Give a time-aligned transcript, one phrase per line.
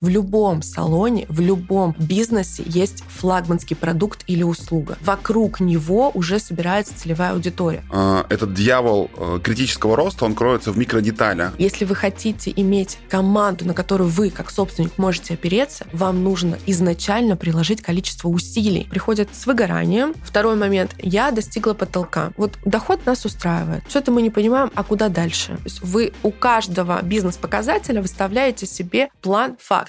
[0.00, 4.96] В любом салоне, в любом бизнесе есть флагманский продукт или услуга.
[5.00, 7.82] Вокруг него уже собирается целевая аудитория.
[7.90, 11.52] А, этот дьявол э, критического роста, он кроется в микродеталях.
[11.58, 17.36] Если вы хотите иметь команду, на которую вы, как собственник, можете опереться, вам нужно изначально
[17.36, 18.86] приложить количество усилий.
[18.88, 20.14] Приходят с выгоранием.
[20.22, 20.94] Второй момент.
[20.98, 22.30] Я достигла потолка.
[22.36, 23.82] Вот доход нас устраивает.
[23.88, 25.56] Что-то мы не понимаем, а куда дальше?
[25.56, 29.87] То есть вы у каждого бизнес-показателя выставляете себе план факт.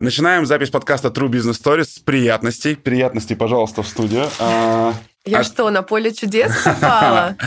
[0.00, 2.76] Начинаем запись подкаста True Business Stories с приятностей.
[2.76, 4.28] Приятностей, пожалуйста, в студию.
[4.38, 5.42] А, Я а...
[5.42, 7.36] что, на поле чудес попала?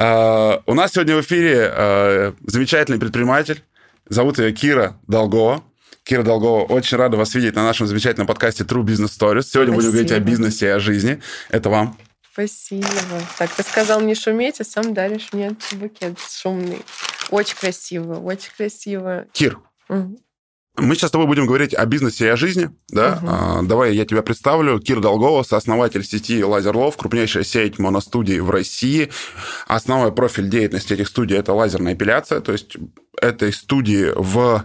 [0.00, 3.64] А, у нас сегодня в эфире замечательный предприниматель.
[4.08, 5.64] Зовут ее Кира Долгова.
[6.04, 9.42] Кира Долгова, очень рада вас видеть на нашем замечательном подкасте True Business Stories.
[9.42, 11.20] Сегодня будем говорить о бизнесе и о жизни.
[11.48, 11.98] Это вам.
[12.32, 12.86] Спасибо.
[13.36, 16.82] Так, ты сказал не шуметь, а сам даришь мне букет шумный.
[17.30, 19.26] Очень красиво, очень красиво.
[19.32, 20.16] Кир, угу.
[20.78, 22.70] Мы сейчас с тобой будем говорить о бизнесе и о жизни.
[22.88, 23.18] Да?
[23.22, 23.30] Угу.
[23.30, 24.78] А, давай я тебя представлю.
[24.78, 29.10] Кир Долгова, сооснователь сети Лазерлов, крупнейшая сеть моностудий в России.
[29.66, 32.40] Основной профиль деятельности этих студий– это лазерная эпиляция.
[32.40, 32.76] То есть
[33.20, 34.64] этой студии в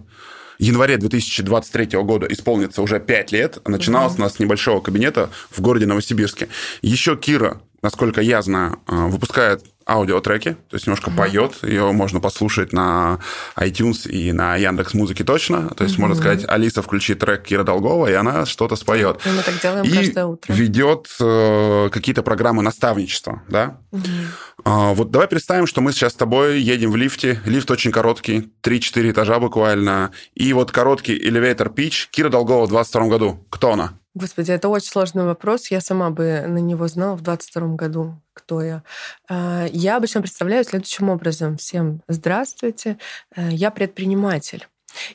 [0.59, 3.57] январе 2023 года исполнится уже 5 лет.
[3.67, 4.21] Начиналось угу.
[4.21, 6.47] у нас с небольшого кабинета в городе Новосибирске.
[6.81, 11.17] Еще Кира, насколько я знаю, а, выпускает аудиотреки, то есть немножко mm-hmm.
[11.17, 13.19] поет, ее можно послушать на
[13.57, 15.99] iTunes и на Яндекс Музыке точно, то есть mm-hmm.
[15.99, 19.19] можно сказать, Алиса, включи трек Кира Долгова, и она что-то споет.
[19.25, 20.53] И мы так делаем и каждое утро.
[20.53, 23.77] ведет э, какие-то программы наставничества, да?
[23.91, 24.25] Mm-hmm.
[24.63, 28.51] А, вот давай представим, что мы сейчас с тобой едем в лифте, лифт очень короткий,
[28.63, 33.45] 3-4 этажа буквально, и вот короткий elevator pitch Кира Долгова в 22 году.
[33.49, 33.99] Кто она?
[34.15, 35.71] Господи, это очень сложный вопрос.
[35.71, 38.83] Я сама бы на него знала в 22 году, кто я.
[39.27, 41.57] А, я обычно представляю следующим образом.
[41.57, 42.99] Всем здравствуйте.
[43.35, 44.67] Э, я предприниматель.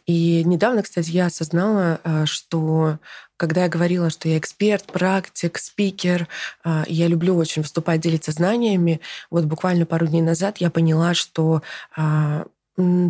[0.06, 2.98] И недавно, кстати, я осознала, э, что
[3.36, 6.26] когда я говорила, что я эксперт, практик, спикер,
[6.64, 11.62] э, я люблю очень выступать, делиться знаниями, вот буквально пару дней назад я поняла, что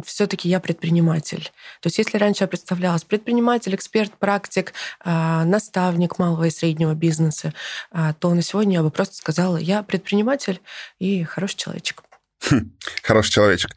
[0.04, 1.50] все-таки я предприниматель.
[1.80, 7.52] То есть если раньше я представлялась предприниматель, эксперт, практик, а, наставник малого и среднего бизнеса,
[7.90, 10.60] а, то на сегодня я бы просто сказала, я предприниматель
[10.98, 12.02] и хороший человечек.
[12.50, 13.72] Хм, хороший человечек.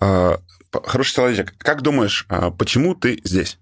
[0.00, 0.40] А,
[0.84, 1.54] хороший человечек.
[1.58, 2.26] Как думаешь,
[2.58, 3.58] почему ты здесь?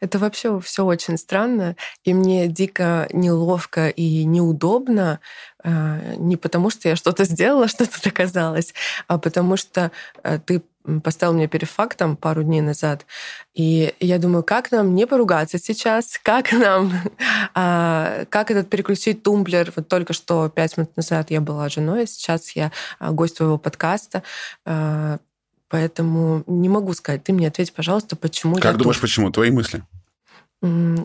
[0.00, 1.74] Это вообще все очень странно,
[2.04, 5.18] и мне дико неловко и неудобно,
[5.64, 8.74] не потому что я что-то сделала, что-то доказалось,
[9.06, 9.90] а потому что
[10.44, 10.62] ты
[11.02, 13.06] поставил меня перед фактом пару дней назад.
[13.54, 16.92] И я думаю, как нам не поругаться сейчас, как нам,
[17.54, 19.72] а, как этот переключить тумблер.
[19.76, 23.58] Вот только что пять минут назад я была женой, а сейчас я а, гость твоего
[23.58, 24.22] подкаста.
[24.64, 25.18] А,
[25.68, 27.24] поэтому не могу сказать.
[27.24, 29.02] Ты мне ответь, пожалуйста, почему Как думаешь, тут?
[29.02, 29.30] почему?
[29.30, 29.82] Твои мысли?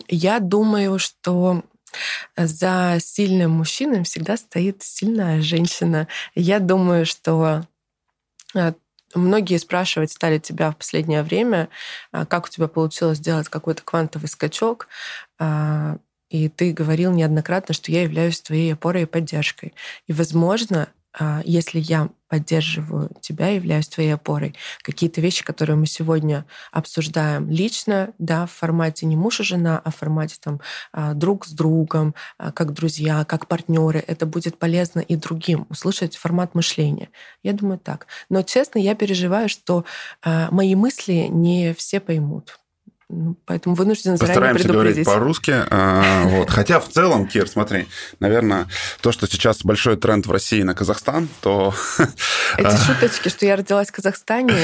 [0.08, 1.62] Я думаю, что
[2.36, 6.08] за сильным мужчиной всегда стоит сильная женщина.
[6.34, 7.62] Я думаю, что
[9.14, 11.68] Многие спрашивать стали тебя в последнее время,
[12.12, 14.88] а, как у тебя получилось сделать какой-то квантовый скачок,
[15.38, 15.98] а,
[16.30, 19.74] и ты говорил неоднократно, что я являюсь твоей опорой и поддержкой.
[20.06, 20.88] И, возможно,
[21.44, 28.46] если я поддерживаю тебя, являюсь твоей опорой, какие-то вещи, которые мы сегодня обсуждаем лично, да,
[28.46, 30.60] в формате не муж и жена, а в формате там
[30.92, 36.16] а, друг с другом, а, как друзья, как партнеры, это будет полезно и другим услышать
[36.16, 37.10] формат мышления.
[37.44, 38.08] Я думаю так.
[38.28, 39.84] Но честно, я переживаю, что
[40.24, 42.58] мои мысли не все поймут.
[43.16, 45.54] Ну, поэтому вынужден Постараемся говорить по-русски.
[45.70, 46.50] А, вот.
[46.50, 47.86] Хотя в целом, Кир, смотри,
[48.18, 48.66] наверное,
[49.00, 51.72] то, что сейчас большой тренд в России на Казахстан, то...
[52.58, 54.56] Эти шуточки, что я родилась в Казахстане,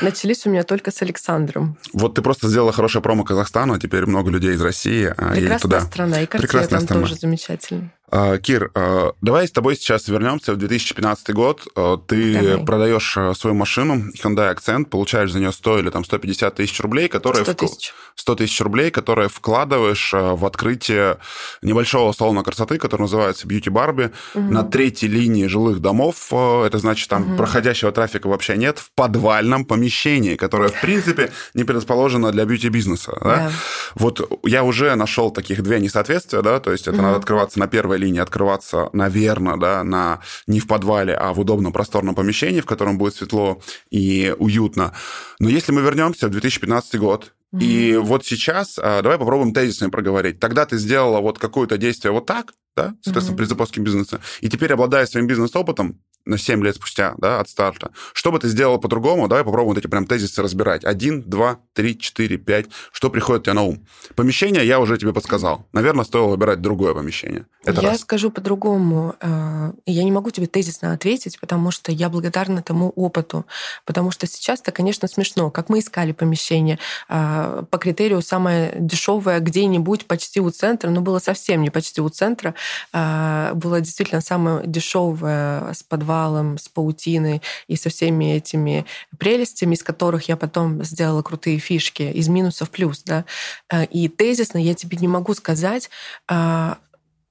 [0.00, 1.76] начались у меня только с Александром.
[1.92, 5.60] Вот ты просто сделала хорошее промо Казахстану, а теперь много людей из России а, едет
[5.60, 5.82] туда.
[5.82, 7.92] страна, и картина там тоже замечательная.
[8.10, 11.66] А, Кир, а, давай с тобой сейчас вернемся в 2015 год.
[11.76, 12.64] А, ты давай.
[12.64, 17.44] продаешь свою машину Hyundai Accent, получаешь за нее 100 или там 150 тысяч рублей, которые
[17.44, 17.92] 100 тысяч.
[18.14, 21.18] 100 тысяч рублей, которые вкладываешь в открытие
[21.62, 24.42] небольшого салона красоты, который называется Beauty Barbie, угу.
[24.42, 26.32] на третьей линии жилых домов.
[26.32, 27.36] Это значит, там угу.
[27.36, 33.18] проходящего трафика вообще нет, в подвальном помещении, которое, в принципе, не предрасположено для бьюти-бизнеса.
[33.22, 33.36] Да?
[33.36, 33.52] Да.
[33.94, 37.02] Вот я уже нашел таких две несоответствия, да, то есть это угу.
[37.02, 41.40] надо открываться на первой первой линии открываться, наверное, да, на, не в подвале, а в
[41.40, 43.60] удобном просторном помещении, в котором будет светло
[43.90, 44.92] и уютно.
[45.40, 47.62] Но если мы вернемся в 2015 год, mm-hmm.
[47.62, 50.40] и вот сейчас, а, давай попробуем тезисно проговорить.
[50.40, 53.38] Тогда ты сделала вот какое-то действие вот так, да, соответственно, mm-hmm.
[53.38, 55.98] при запуске бизнеса, и теперь, обладая своим бизнес-опытом,
[56.28, 57.90] на 7 лет спустя, да, от старта.
[58.12, 59.28] Что бы ты сделал по-другому?
[59.28, 60.84] Давай попробуем вот эти прям тезисы разбирать.
[60.84, 62.66] Один, два, три, четыре, пять.
[62.92, 63.86] Что приходит тебе на ум?
[64.14, 65.66] Помещение я уже тебе подсказал.
[65.72, 67.46] Наверное, стоило выбирать другое помещение.
[67.64, 68.00] Это я раз.
[68.00, 69.14] скажу по-другому.
[69.20, 73.46] Э, я не могу тебе тезисно ответить, потому что я благодарна тому опыту.
[73.86, 75.50] Потому что сейчас-то, конечно, смешно.
[75.50, 76.78] Как мы искали помещение
[77.08, 82.08] э, по критерию самое дешевое где-нибудь почти у центра, но было совсем не почти у
[82.10, 82.54] центра.
[82.92, 88.86] Э, было действительно самое дешевое с подвалом с паутиной и со всеми этими
[89.18, 93.02] прелестями, из которых я потом сделала крутые фишки, из минуса в плюс.
[93.04, 93.24] Да?
[93.70, 95.90] Э, и тезисно я тебе не могу сказать,
[96.28, 96.78] а,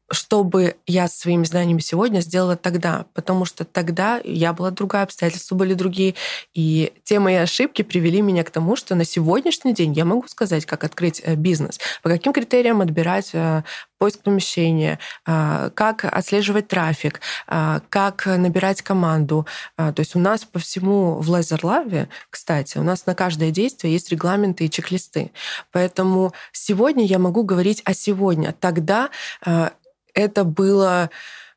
[0.09, 5.04] что бы я со своими знаниями сегодня сделала тогда, потому что тогда я была другая,
[5.04, 6.15] обстоятельства были другие,
[6.54, 10.65] и те мои ошибки привели меня к тому, что на сегодняшний день я могу сказать,
[10.65, 13.63] как открыть э, бизнес, по каким критериям отбирать э,
[13.98, 19.48] поиск помещения, э, как отслеживать трафик, как набирать команду.
[19.75, 24.12] То есть у нас по всему в Лазерлаве, кстати, у нас на каждое действие есть
[24.12, 25.31] регламенты и чек-листы.
[25.71, 28.54] Поэтому сегодня я могу говорить о сегодня.
[28.59, 29.09] Тогда
[30.18, 31.10] это было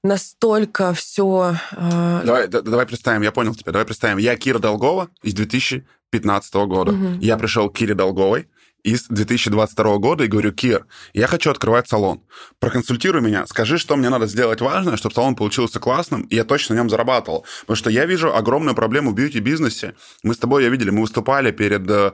[0.03, 1.57] настолько все...
[1.73, 2.23] Э...
[2.25, 4.19] Давай, давай представим, я понял тебя, давай представим.
[4.19, 6.93] Я Кира Долгова из 2015 года.
[6.93, 7.21] Угу.
[7.21, 8.49] Я пришел к Кире Долговой
[8.83, 12.23] из 2022 года и говорю, Кир, я хочу открывать салон.
[12.59, 16.75] Проконсультируй меня, скажи, что мне надо сделать важное, чтобы салон получился классным, и я точно
[16.75, 17.45] на нем зарабатывал.
[17.63, 19.95] Потому что я вижу огромную проблему в бьюти-бизнесе.
[20.23, 22.13] Мы с тобой, я видели, мы выступали перед э,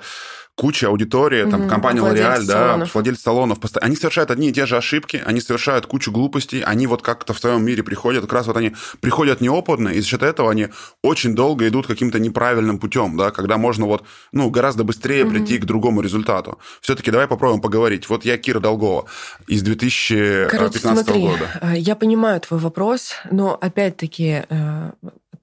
[0.56, 1.68] куча аудитории, там, mm-hmm.
[1.68, 6.10] компания L'Oreal, да, владельцы салонов, они совершают одни и те же ошибки, они совершают кучу
[6.10, 10.00] глупостей, они вот как-то в своем мире приходят, как раз вот они приходят неопытные, и
[10.00, 10.68] за счет этого они
[11.02, 15.30] очень долго идут каким-то неправильным путем, да, когда можно вот, ну, гораздо быстрее mm-hmm.
[15.30, 16.58] прийти к другому результату.
[16.80, 18.08] Все-таки давай попробуем поговорить.
[18.08, 19.04] Вот я Кира Долгова
[19.46, 21.50] из 2015 Короче, смотри, года.
[21.60, 24.92] Э, я понимаю твой вопрос, но опять-таки э,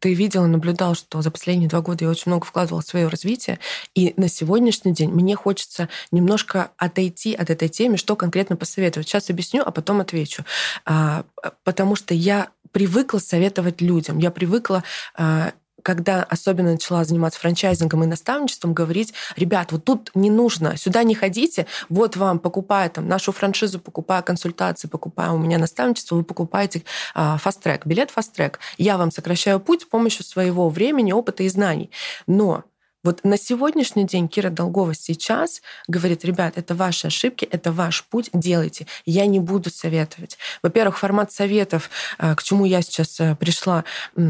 [0.03, 3.07] ты видел и наблюдал, что за последние два года я очень много вкладывала в свое
[3.07, 3.59] развитие,
[3.95, 9.07] и на сегодняшний день мне хочется немножко отойти от этой темы, что конкретно посоветовать.
[9.07, 10.44] Сейчас объясню, а потом отвечу.
[10.83, 11.23] А,
[11.63, 14.83] потому что я привыкла советовать людям, я привыкла
[15.15, 15.53] а,
[15.83, 21.13] когда особенно начала заниматься франчайзингом и наставничеством, говорить, ребят, вот тут не нужно, сюда не
[21.13, 26.83] ходите, вот вам покупая там нашу франшизу, покупая консультации, покупая у меня наставничество, вы покупаете
[27.13, 28.56] а, Track, билет Track.
[28.77, 31.91] Я вам сокращаю путь с помощью своего времени, опыта и знаний.
[32.25, 32.63] Но
[33.03, 38.29] вот на сегодняшний день Кира Долгова сейчас говорит, ребят, это ваши ошибки, это ваш путь,
[38.33, 38.88] делайте.
[39.05, 40.38] Я не буду советовать.
[40.61, 43.83] Во-первых, формат советов, э, к чему я сейчас э, пришла,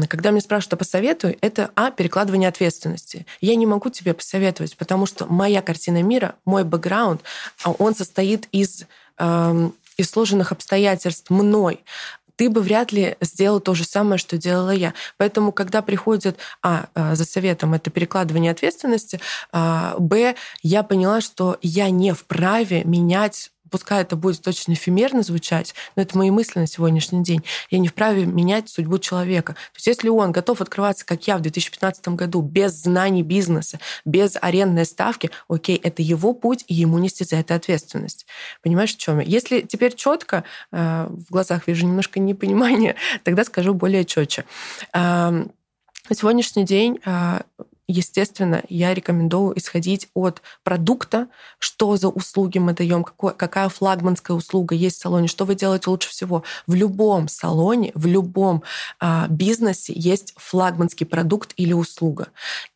[0.08, 3.26] когда мне спрашивают, что посоветую, это, а, перекладывание ответственности.
[3.40, 7.22] Я не могу тебе посоветовать, потому что моя картина мира, мой бэкграунд,
[7.62, 8.86] а он состоит из
[9.18, 11.84] эм, из сложенных обстоятельств мной
[12.36, 14.94] ты бы вряд ли сделал то же самое, что делала я.
[15.16, 19.20] Поэтому, когда приходит, а, а за советом это перекладывание ответственности,
[19.52, 25.74] а, б, я поняла, что я не вправе менять пускай это будет очень эфемерно звучать,
[25.96, 27.42] но это мои мысли на сегодняшний день.
[27.70, 29.54] Я не вправе менять судьбу человека.
[29.54, 34.36] То есть если он готов открываться, как я в 2015 году, без знаний бизнеса, без
[34.40, 38.26] арендной ставки, окей, это его путь, и ему нести за это ответственность.
[38.62, 39.24] Понимаешь, в чем я?
[39.24, 44.44] Если теперь четко, э, в глазах вижу немножко непонимание, тогда скажу более четче.
[44.92, 47.40] На сегодняшний день э,
[47.86, 54.74] естественно, я рекомендую исходить от продукта, что за услуги мы даем, какой, какая флагманская услуга
[54.74, 56.42] есть в салоне, что вы делаете лучше всего.
[56.66, 58.62] В любом салоне, в любом
[59.00, 62.28] а, бизнесе есть флагманский продукт или услуга.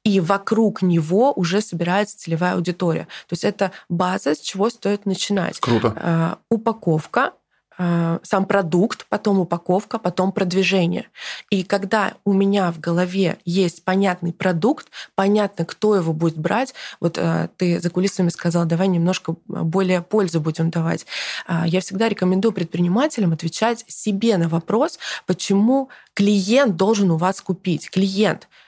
[0.04, 3.08] И вокруг него уже собирается целевая аудитория.
[3.28, 5.58] То есть это база, с чего стоит начинать.
[5.60, 5.92] Круто.
[5.96, 7.32] А, упаковка,
[7.78, 11.06] сам продукт, потом упаковка, потом продвижение.
[11.50, 17.18] И когда у меня в голове есть понятный продукт, понятно, кто его будет брать, вот
[17.18, 21.06] э, ты за кулисами сказал, давай немножко более пользу будем давать.
[21.46, 27.90] Э, я всегда рекомендую предпринимателям отвечать себе на вопрос, почему клиент должен у вас купить.
[27.90, 28.67] Клиент— а,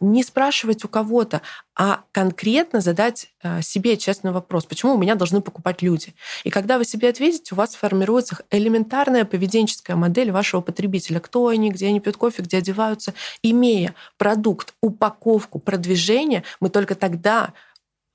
[0.00, 1.42] не спрашивать у кого-то,
[1.74, 6.14] а конкретно задать а, себе честный вопрос, почему у меня должны покупать люди.
[6.44, 11.20] И когда вы себе ответите, у вас формируется элементарная поведенческая модель вашего потребителя.
[11.20, 13.12] Кто они, где они пьют кофе, где одеваются.
[13.42, 17.52] Имея продукт, упаковку, продвижение, мы только тогда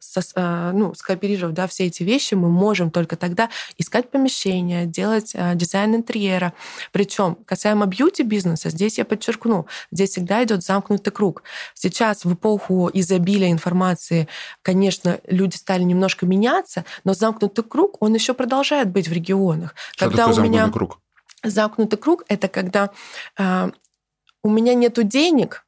[0.02, 5.34] со, а, ну, скооперировав да, все эти вещи, мы можем только тогда искать помещение, делать
[5.36, 6.54] а, дизайн интерьера.
[6.92, 11.44] Причем касаемо бьюти-бизнеса, здесь я подчеркну, здесь всегда идет замкнутый круг.
[11.76, 14.28] Сейчас в эпоху изобилия информации,
[14.64, 19.76] конечно, люди стали немножко меняться, но замкнутый круг, он еще продолжает быть в регионах.
[19.92, 21.00] Что когда такое у меня круг?
[21.44, 22.90] Замкнутый круг это когда
[23.38, 23.72] э,
[24.44, 25.66] у меня нету денег,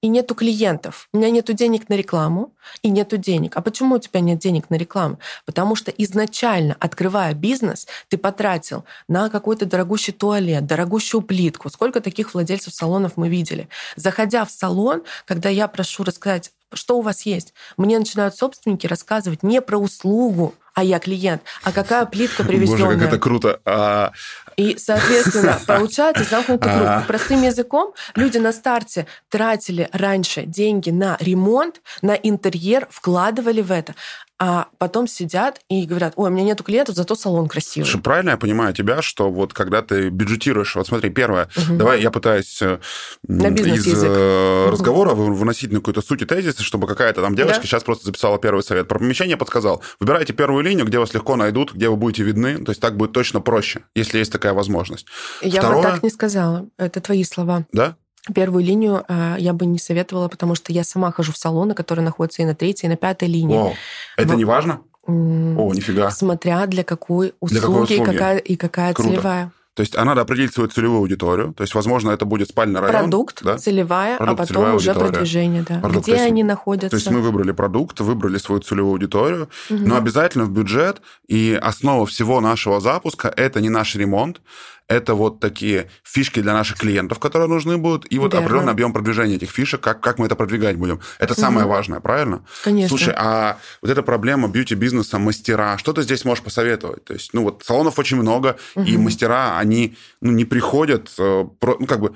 [0.00, 1.08] и нету клиентов.
[1.12, 3.56] У меня нету денег на рекламу и нету денег.
[3.56, 5.18] А почему у тебя нет денег на рекламу?
[5.44, 11.68] Потому что изначально, открывая бизнес, ты потратил на какой-то дорогущий туалет, дорогущую плитку.
[11.70, 13.68] Сколько таких владельцев салонов мы видели?
[13.96, 19.42] Заходя в салон, когда я прошу рассказать, что у вас есть, мне начинают собственники рассказывать
[19.42, 22.84] не про услугу, а я клиент, а какая плитка привезенная.
[22.84, 23.60] Боже, как это круто.
[23.64, 24.12] А...
[24.58, 27.06] И, соответственно, получается замкнутый круг.
[27.06, 33.94] Простым языком, люди на старте тратили раньше деньги на ремонт, на интерьер, вкладывали в это
[34.40, 37.88] а потом сидят и говорят, ой, у меня нету клиентов, зато салон красивый.
[37.88, 41.76] Слушай, правильно я понимаю тебя, что вот когда ты бюджетируешь, вот смотри, первое, угу.
[41.76, 42.78] давай я пытаюсь э,
[43.26, 44.08] На из язык.
[44.08, 45.32] Э, разговора угу.
[45.32, 47.66] выносить на какую-то суть и тезис, чтобы какая-то там девочка да?
[47.66, 48.86] сейчас просто записала первый совет.
[48.86, 49.82] Про помещение подсказал.
[49.98, 53.12] Выбирайте первую линию, где вас легко найдут, где вы будете видны, то есть так будет
[53.12, 55.06] точно проще, если есть такая возможность.
[55.42, 55.82] Я Второе...
[55.82, 57.66] бы так не сказала, это твои слова.
[57.72, 57.96] Да?
[58.34, 62.04] Первую линию э, я бы не советовала, потому что я сама хожу в салоны, которые
[62.04, 63.56] находятся и на третьей, и на пятой линии.
[63.56, 63.74] О,
[64.16, 64.36] это в...
[64.36, 64.80] не важно?
[65.06, 66.10] О, нифига.
[66.10, 68.04] Смотря для какой услуги, для какой услуги?
[68.04, 69.10] Какая, и какая Круто.
[69.10, 69.52] целевая.
[69.78, 71.54] То есть она надо определить свою целевую аудиторию.
[71.54, 73.02] То есть, возможно, это будет спальный район.
[73.02, 73.58] Продукт, да?
[73.58, 75.12] целевая, а продукт, а потом целевая уже аудитория.
[75.12, 75.64] продвижение.
[75.68, 75.78] Да.
[75.78, 76.90] Продукт, Где есть, они находятся?
[76.90, 79.78] То есть мы выбрали продукт, выбрали свою целевую аудиторию, угу.
[79.78, 81.00] но обязательно в бюджет.
[81.28, 84.40] И основа всего нашего запуска– это не наш ремонт,
[84.88, 88.46] это вот такие фишки для наших клиентов, которые нужны будут, и вот Верно.
[88.46, 91.00] определенный объем продвижения этих фишек, как, как мы это продвигать будем.
[91.18, 91.40] Это угу.
[91.40, 92.44] самое важное, правильно?
[92.64, 92.88] Конечно.
[92.88, 97.04] Слушай, а вот эта проблема бьюти-бизнеса, мастера, что ты здесь можешь посоветовать?
[97.04, 98.86] То есть, ну вот салонов очень много, угу.
[98.86, 102.14] и мастера, они ну, не приходят, э, ну как бы,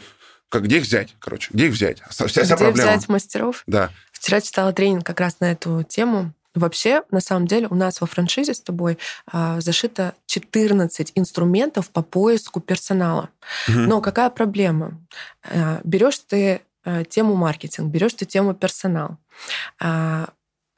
[0.48, 2.02] как, где их взять, короче, где их взять?
[2.08, 2.90] Вся, вся где проблема.
[2.90, 3.62] взять мастеров?
[3.66, 3.90] Да.
[4.12, 6.32] Вчера читала тренинг как раз на эту тему.
[6.54, 12.02] Вообще, на самом деле, у нас во франшизе с тобой а, зашито 14 инструментов по
[12.02, 13.30] поиску персонала.
[13.68, 13.78] Угу.
[13.78, 15.00] Но какая проблема?
[15.44, 19.16] А, берешь ты а, тему маркетинг, берешь ты тему персонал.
[19.80, 20.28] А,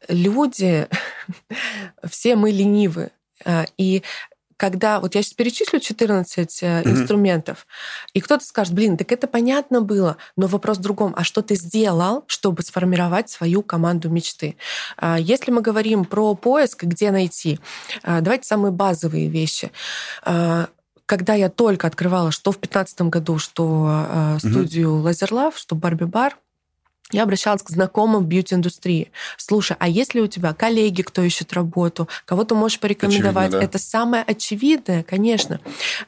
[0.08, 0.86] люди,
[2.08, 3.10] все мы ленивы.
[3.76, 4.04] И
[4.56, 6.88] когда вот я сейчас перечислю 14 mm-hmm.
[6.88, 7.66] инструментов,
[8.12, 11.54] и кто-то скажет, блин, так это понятно было, но вопрос в другом, а что ты
[11.54, 14.56] сделал, чтобы сформировать свою команду мечты?
[14.96, 17.58] А, если мы говорим про поиск, где найти,
[18.02, 19.70] а, давайте самые базовые вещи
[21.06, 25.30] когда я только открывала, что в 2015 году, что студию mm-hmm.
[25.30, 26.38] Love, что Барби Бар,
[27.14, 29.12] я обращалась к знакомым в бьюти-индустрии.
[29.36, 32.08] Слушай, а есть ли у тебя коллеги, кто ищет работу?
[32.24, 33.48] Кого ты можешь порекомендовать?
[33.48, 33.64] Очевидно, да.
[33.64, 35.60] Это самое очевидное, конечно.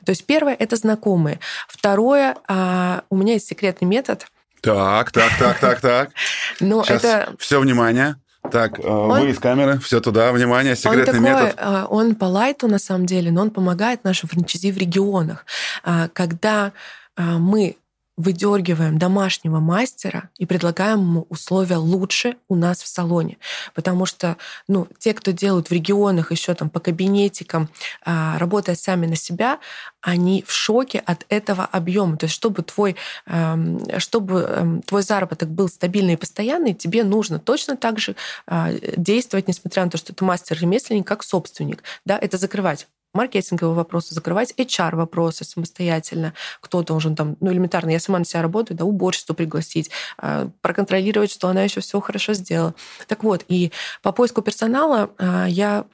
[0.04, 1.38] То есть первое— это знакомые.
[1.68, 4.26] Второе, а, у меня есть секретный метод.
[4.60, 6.10] Так, так, так, так, так.
[6.60, 7.34] Но Сейчас это...
[7.38, 8.16] все внимание.
[8.50, 11.54] Так, э, он, вы из камеры, все туда, внимание, секретный он такой, метод.
[11.58, 15.46] Э, он по лайту, на самом деле, но он помогает нашим франчайзи в регионах.
[15.82, 16.72] А, когда
[17.16, 17.76] а, мы
[18.16, 23.38] выдергиваем домашнего мастера и предлагаем ему условия лучше у нас в салоне.
[23.74, 24.36] Потому что
[24.68, 27.68] ну, те, кто делают в регионах еще там по кабинетикам,
[28.04, 29.58] а, работая сами на себя,
[30.00, 32.16] они в шоке от этого объема.
[32.16, 32.96] То есть чтобы твой,
[33.26, 38.70] эм, чтобы эм, твой заработок был стабильный и постоянный, тебе нужно точно так же а,
[38.96, 41.82] действовать, несмотря на то, что ты мастер-ремесленник, как собственник.
[42.04, 46.34] Да, это закрывать маркетинговые вопросы, закрывать HR-вопросы самостоятельно.
[46.60, 51.32] Кто должен там, ну, элементарно, я сама на себя работаю, да, уборщицу пригласить, а, проконтролировать,
[51.32, 52.74] что она еще все хорошо сделала.
[53.08, 55.86] Так вот, и по поиску персонала а, я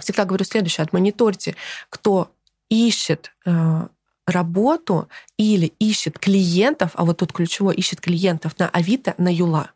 [0.00, 1.56] всегда говорю следующее, отмониторьте,
[1.90, 2.30] кто
[2.68, 3.88] ищет а,
[4.26, 9.70] работу или ищет клиентов, а вот тут ключевое, ищет клиентов на Авито, на Юла.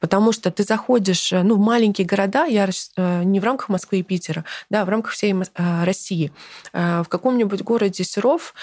[0.00, 3.98] Потому что ты заходишь э, ну, в маленькие города, я э, не в рамках Москвы
[3.98, 6.32] и Питера, да, в рамках всей э, России.
[6.72, 8.54] В каком-нибудь городе Серов,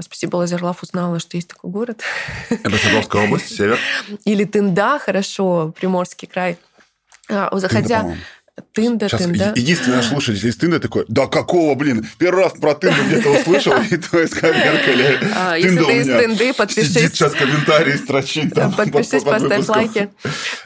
[0.00, 2.02] спасибо, Лазерлав узнала, что есть такой город.
[2.50, 3.78] Это Свердловская область, север.
[4.24, 6.58] Или Тында, хорошо, Приморский край.
[7.28, 8.16] Заходя, Тында,
[8.72, 9.52] Тында, Сейчас Тында.
[9.54, 13.74] Единственный наш слушатель из Тында такой, да какого, блин, первый раз про Тынду где-то услышал,
[13.90, 15.18] и то есть коверкали.
[15.60, 16.94] Если ты из Тынды, подпишись.
[16.94, 18.54] Сидит сейчас комментарии строчит.
[18.54, 20.08] Подпишись, поставь лайки.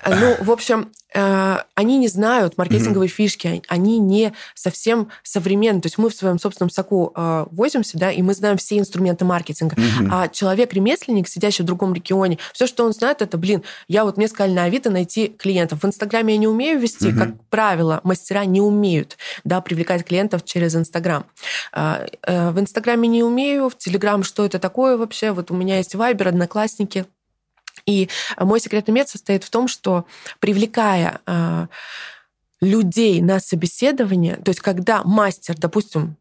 [0.07, 3.13] Ну, в общем, э, они не знают маркетинговые mm-hmm.
[3.13, 5.83] фишки, они не совсем современные.
[5.83, 9.25] То есть мы в своем собственном соку э, возимся, да, и мы знаем все инструменты
[9.25, 9.77] маркетинга.
[9.77, 10.09] Mm-hmm.
[10.11, 14.29] А человек-ремесленник, сидящий в другом регионе, все, что он знает, это, блин, я вот мне
[14.29, 15.83] сказали на Авито найти клиентов.
[15.83, 17.19] В Инстаграме я не умею вести, mm-hmm.
[17.19, 21.25] как правило, мастера не умеют, да, привлекать клиентов через Инстаграм.
[21.73, 25.33] А, э, в Инстаграме не умею, в Телеграм что это такое вообще?
[25.33, 27.07] Вот у меня есть Вайбер, Одноклассники,
[27.87, 28.09] и
[28.39, 30.05] мой секретный метод состоит в том, что
[30.39, 31.67] привлекая э,
[32.61, 36.17] людей на собеседование, то есть когда мастер, допустим,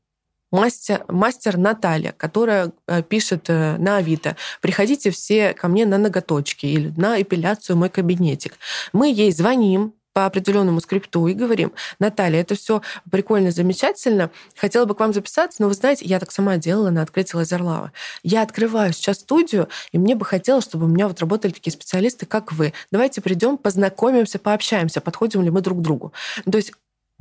[0.51, 6.65] мастер, мастер Наталья, которая э, пишет э, на Авито, приходите все ко мне на ноготочки
[6.65, 8.57] или на эпиляцию мой кабинетик.
[8.93, 14.95] Мы ей звоним, по определенному скрипту и говорим, Наталья, это все прикольно, замечательно, хотела бы
[14.95, 17.91] к вам записаться, но вы знаете, я так сама делала на открытии Лазерлава.
[18.23, 22.25] Я открываю сейчас студию, и мне бы хотелось, чтобы у меня вот работали такие специалисты,
[22.25, 22.73] как вы.
[22.91, 26.13] Давайте придем, познакомимся, пообщаемся, подходим ли мы друг к другу.
[26.49, 26.71] То есть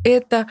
[0.05, 0.47] это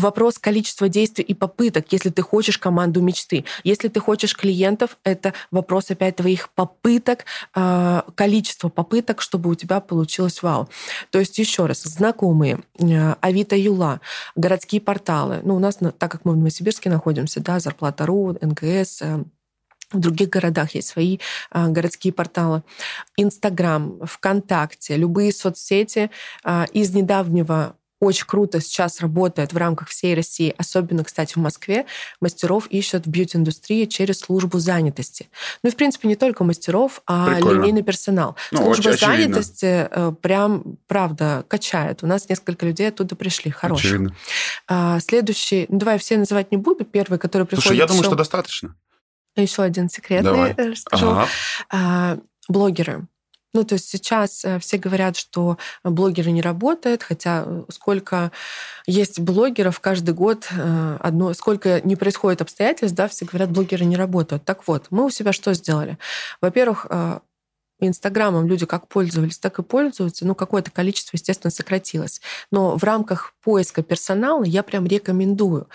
[0.00, 3.44] вопрос количества действий и попыток, если ты хочешь команду мечты.
[3.64, 9.80] Если ты хочешь клиентов, это вопрос опять твоих попыток, а, количество попыток, чтобы у тебя
[9.80, 10.68] получилось вау.
[11.10, 14.00] То есть еще раз, знакомые, а, Авито Юла,
[14.34, 15.40] городские порталы.
[15.44, 19.24] Ну, у нас, так как мы в Новосибирске находимся, да, Зарплата.ру, НКС, э,
[19.92, 21.18] в других городах есть свои
[21.50, 22.62] а, городские порталы.
[23.16, 26.10] Инстаграм, ВКонтакте, любые соцсети.
[26.44, 31.86] А, из недавнего очень круто сейчас работает в рамках всей России, особенно, кстати, в Москве,
[32.20, 35.28] мастеров ищут в бьюти-индустрии через службу занятости.
[35.62, 37.60] Ну и, в принципе, не только мастеров, а Прикольно.
[37.60, 38.36] линейный персонал.
[38.50, 42.02] Ну, Служба занятости э, прям, правда, качает.
[42.02, 44.08] У нас несколько людей оттуда пришли, хорошие.
[44.66, 47.64] А, следующий, ну давай все называть не буду, первый, который приходит...
[47.64, 48.74] Слушай, я думаю, что достаточно.
[49.36, 50.54] Еще один секретный Давай.
[50.54, 51.10] расскажу.
[51.10, 51.28] Ага.
[51.70, 53.06] А, блогеры.
[53.52, 58.30] Ну, то есть сейчас э, все говорят, что блогеры не работают, хотя э, сколько
[58.86, 63.96] есть блогеров каждый год, э, одно, сколько не происходит обстоятельств, да, все говорят, блогеры не
[63.96, 64.44] работают.
[64.44, 65.98] Так вот, мы у себя что сделали?
[66.40, 66.86] Во-первых,
[67.82, 70.26] Инстаграмом люди как пользовались, так и пользуются.
[70.26, 72.20] Ну, какое-то количество, естественно, сократилось.
[72.50, 75.66] Но в рамках поиска персонала я прям рекомендую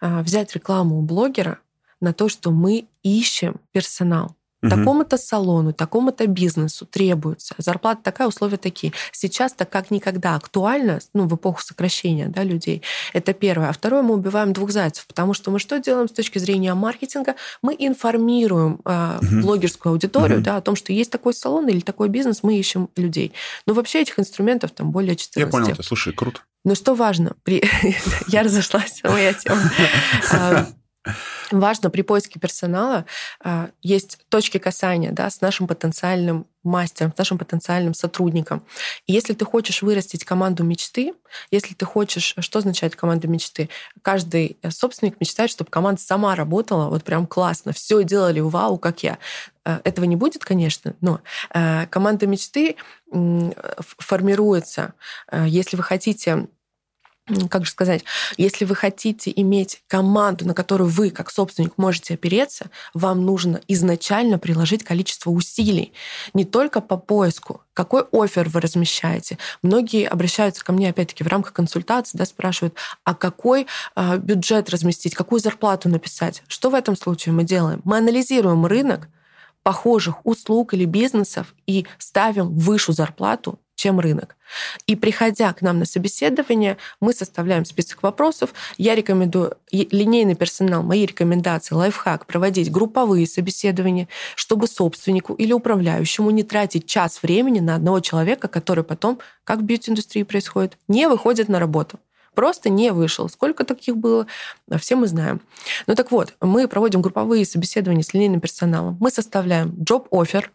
[0.00, 1.58] взять рекламу у блогера
[2.00, 4.36] на то, что мы ищем персонал.
[4.64, 4.70] Угу.
[4.70, 7.54] Такому-то салону, такому-то бизнесу требуется.
[7.58, 8.94] Зарплата такая, условия такие.
[9.12, 12.82] Сейчас-то как никогда актуально, ну, в эпоху сокращения да, людей.
[13.12, 13.68] Это первое.
[13.68, 17.34] А второе, мы убиваем двух зайцев, потому что мы что делаем с точки зрения маркетинга?
[17.60, 19.42] Мы информируем э, угу.
[19.42, 20.44] блогерскую аудиторию угу.
[20.44, 23.32] да, о том, что есть такой салон или такой бизнес, мы ищем людей.
[23.66, 25.36] Но вообще этих инструментов там более 14.
[25.36, 26.40] Я понял, слушай, круто.
[26.64, 27.34] Но что важно?
[27.42, 27.62] При...
[28.28, 29.60] Я разошлась, моя тема.
[31.04, 31.10] А,
[31.50, 33.04] Важно при поиске персонала
[33.44, 38.62] э, есть точки касания да, с нашим потенциальным мастером, с нашим потенциальным сотрудником.
[39.06, 41.12] И если ты хочешь вырастить команду мечты,
[41.50, 42.34] если ты хочешь...
[42.38, 43.68] Что означает команда мечты?
[44.00, 49.18] Каждый собственник мечтает, чтобы команда сама работала вот прям классно, все делали вау, как я.
[49.66, 51.20] Э, этого не будет, конечно, но
[51.52, 52.76] э, команда мечты
[53.98, 54.94] формируется.
[55.32, 56.48] Если вы хотите
[57.48, 58.04] как же сказать,
[58.36, 64.38] если вы хотите иметь команду, на которую вы, как собственник, можете опереться, вам нужно изначально
[64.38, 65.94] приложить количество усилий
[66.34, 69.38] не только по поиску, какой офер вы размещаете.
[69.62, 75.14] Многие обращаются ко мне, опять-таки, в рамках консультации, да, спрашивают, а какой э, бюджет разместить,
[75.14, 76.42] какую зарплату написать.
[76.46, 77.80] Что в этом случае мы делаем?
[77.84, 79.08] Мы анализируем рынок
[79.64, 84.36] похожих услуг или бизнесов и ставим выше зарплату чем рынок.
[84.86, 88.54] И приходя к нам на собеседование, мы составляем список вопросов.
[88.78, 96.44] Я рекомендую линейный персонал, мои рекомендации, лайфхак, проводить групповые собеседования, чтобы собственнику или управляющему не
[96.44, 101.58] тратить час времени на одного человека, который потом, как в бьюти-индустрии происходит, не выходит на
[101.58, 101.98] работу
[102.34, 103.28] просто не вышел.
[103.28, 104.26] Сколько таких было,
[104.78, 105.40] все мы знаем.
[105.86, 108.96] Ну так вот, мы проводим групповые собеседования с линейным персоналом.
[109.00, 110.46] Мы составляем job-offer,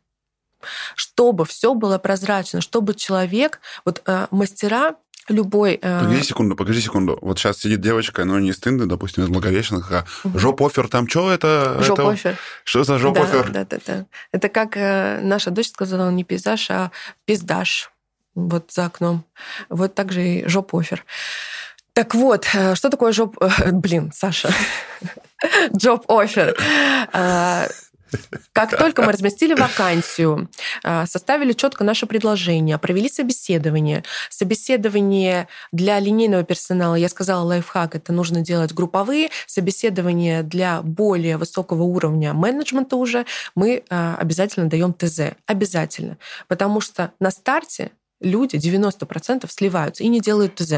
[0.96, 4.96] чтобы все было прозрачно, чтобы человек, вот э, мастера
[5.30, 5.80] любой...
[5.82, 6.02] Э...
[6.02, 7.18] Погоди секунду, погоди секунду.
[7.22, 10.06] Вот сейчас сидит девочка, но не из Тынды, допустим, из Благовещенска.
[10.24, 10.38] А.
[10.38, 11.78] Жоп-офер там что это?
[11.82, 12.32] Жоп-офер.
[12.32, 12.40] Это...
[12.64, 13.52] Что за жоп-офер?
[13.52, 14.06] Да, да, да, да.
[14.32, 16.92] Это как э, наша дочь сказала, не пейзаж, а
[17.26, 17.92] пиздаж.
[18.36, 19.26] Вот за окном.
[19.70, 21.04] Вот так же и жоп-офер.
[22.00, 23.36] Так вот, э, что такое жоп...
[23.42, 24.50] Э, блин, Саша.
[25.76, 26.56] Джоб-офер.
[28.54, 30.50] Как только мы разместили вакансию,
[31.06, 34.04] составили четко наше предложение, провели собеседование.
[34.30, 39.30] Собеседование для линейного персонала, я сказала, лайфхак, это нужно делать групповые.
[39.46, 45.36] Собеседование для более высокого уровня менеджмента уже мы обязательно даем ТЗ.
[45.46, 46.18] Обязательно.
[46.48, 50.74] Потому что на старте люди, 90% сливаются и не делают ТЗ.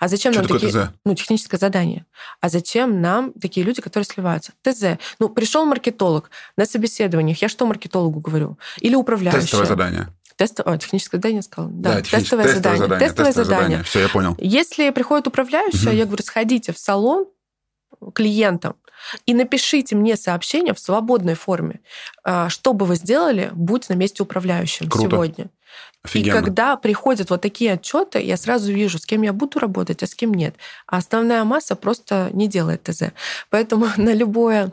[0.00, 0.70] А зачем Что нам такие...
[0.72, 0.90] ТЗ?
[1.04, 2.06] Ну, техническое задание.
[2.40, 4.52] А зачем нам такие люди, которые сливаются?
[4.62, 4.98] ТЗ.
[5.18, 7.40] Ну, пришел маркетолог на собеседованиях.
[7.42, 8.58] Я что маркетологу говорю?
[8.80, 9.40] Или управляющий?
[9.40, 10.08] Тестовое задание.
[10.36, 10.60] Тест...
[10.64, 11.70] О, техническое задание сказал.
[11.70, 12.78] Да, Да, техническое- тестовое, задание.
[12.78, 13.08] задание.
[13.08, 13.82] Тестовое задание.
[13.84, 14.36] Все, я понял.
[14.40, 15.96] Если приходит управляющая, Мгм.
[15.98, 17.26] я говорю, сходите в салон
[18.14, 18.74] клиентам
[19.26, 21.80] и напишите мне сообщение в свободной форме,
[22.24, 25.10] а, что бы вы сделали, будь на месте управляющим Круто.
[25.10, 25.50] сегодня.
[26.04, 26.36] Офигенно.
[26.36, 30.06] И когда приходят вот такие отчеты, я сразу вижу, с кем я буду работать, а
[30.06, 30.54] с кем нет.
[30.86, 33.04] А основная масса просто не делает ТЗ.
[33.48, 34.72] Поэтому на любое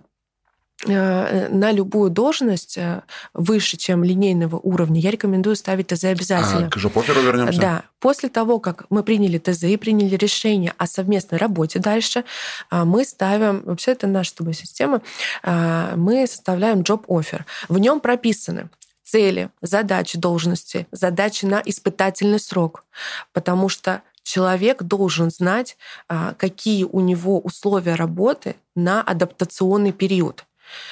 [0.85, 6.67] э, на любую должность э, выше, чем линейного уровня, я рекомендую ставить ТЗ обязательно.
[6.67, 7.61] А, к жопоферу вернемся.
[7.61, 7.83] Да.
[7.99, 12.25] После того, как мы приняли ТЗ и приняли решение о совместной работе дальше,
[12.69, 15.01] а, мы ставим, вообще это наша с тобой система,
[15.43, 17.43] а, мы составляем job offer.
[17.69, 18.69] В нем прописаны
[19.11, 22.85] цели, задачи должности, задачи на испытательный срок,
[23.33, 30.45] потому что человек должен знать, а, какие у него условия работы на адаптационный период,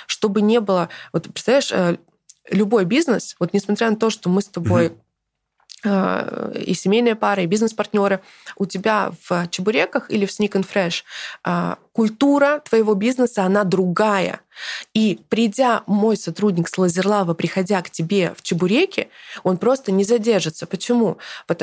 [0.06, 0.90] чтобы не было...
[1.14, 1.98] Вот представляешь, э,
[2.52, 4.92] любой бизнес, вот несмотря на то, что мы с тобой э,
[5.86, 8.22] и семейные пары, и бизнес-партнеры,
[8.58, 11.04] у тебя в чебуреках или в Sneak and Fresh
[11.46, 14.42] э, культура твоего бизнеса, она другая.
[14.94, 19.10] И придя, мой сотрудник с Лазерлава, приходя к тебе в чебуреки,
[19.44, 20.68] он просто не задержится.
[20.68, 21.18] Почему?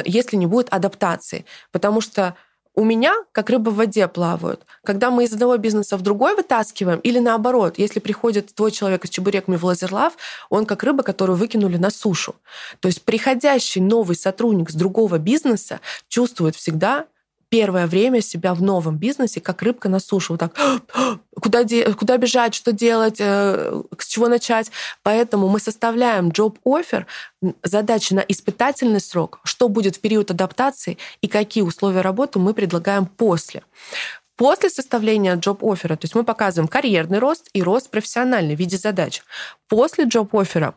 [0.05, 1.44] Если не будет адаптации.
[1.72, 2.37] Потому что
[2.77, 4.65] у меня как рыба в воде плавают.
[4.85, 9.11] Когда мы из одного бизнеса в другой вытаскиваем, или наоборот, если приходит твой человек из
[9.11, 10.12] чебуреками в Лазерлав,
[10.51, 12.37] он как рыба, которую выкинули на сушу.
[12.81, 17.07] То есть приходящий новый сотрудник с другого бизнеса чувствует всегда
[17.48, 20.35] первое время себя в новом бизнесе как рыбка на сушу.
[20.35, 20.80] Вот так,
[21.40, 24.70] куда, де- куда бежать, что делать, э, с чего начать.
[25.02, 27.06] Поэтому мы составляем job offer,
[27.62, 33.06] задачи на испытательный срок, что будет в период адаптации и какие условия работы мы предлагаем
[33.06, 33.62] после.
[34.37, 39.22] После составления offer, то есть мы показываем карьерный рост и рост профессиональный в виде задач.
[39.68, 40.74] После offer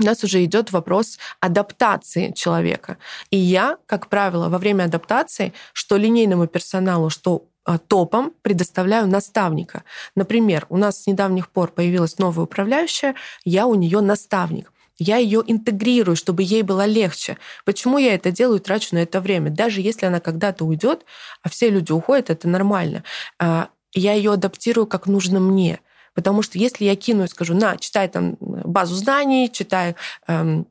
[0.00, 2.96] у нас уже идет вопрос адаптации человека.
[3.30, 9.84] И я, как правило, во время адаптации, что линейному персоналу, что а, топом предоставляю наставника.
[10.16, 14.72] Например, у нас с недавних пор появилась новая управляющая, я у нее наставник.
[14.98, 17.38] Я ее интегрирую, чтобы ей было легче.
[17.64, 19.50] Почему я это делаю, трачу на это время?
[19.50, 21.06] Даже если она когда-то уйдет,
[21.42, 23.04] а все люди уходят, это нормально.
[23.38, 25.80] А, Я ее адаптирую как нужно мне.
[26.14, 29.94] Потому что если я кину и скажу, на, читай там базу знаний, читай,
[30.26, 30.66] эм,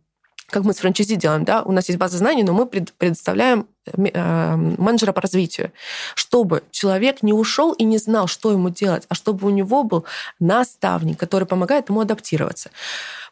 [0.50, 3.68] как мы с франчайзи делаем, да, у нас есть база знаний, но мы пред- предоставляем
[3.86, 5.72] э, менеджера по развитию,
[6.16, 10.06] чтобы человек не ушел и не знал, что ему делать, а чтобы у него был
[10.40, 12.72] наставник, который помогает ему адаптироваться.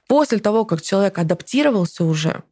[0.07, 2.43] После того, как человек адаптировался уже,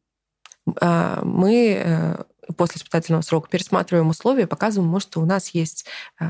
[0.82, 2.24] э, мы э,
[2.58, 5.86] после испытательного срока пересматриваем условия, показываем ему, что у нас есть
[6.20, 6.26] э,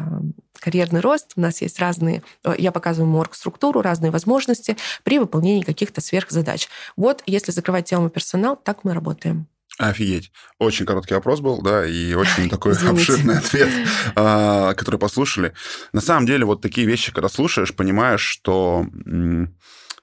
[0.60, 5.64] карьерный рост, у нас есть разные, э, я показываю ему оргструктуру, разные возможности при выполнении
[5.64, 6.70] каких-то сверхзадач.
[6.96, 9.48] Вот если закрывать тему персонал, так мы работаем.
[9.78, 10.32] Офигеть.
[10.58, 13.02] Очень короткий вопрос был, да, и очень такой Извините.
[13.02, 13.70] обширный ответ,
[14.16, 15.54] а, который послушали.
[15.92, 18.86] На самом деле, вот такие вещи, когда слушаешь, понимаешь, что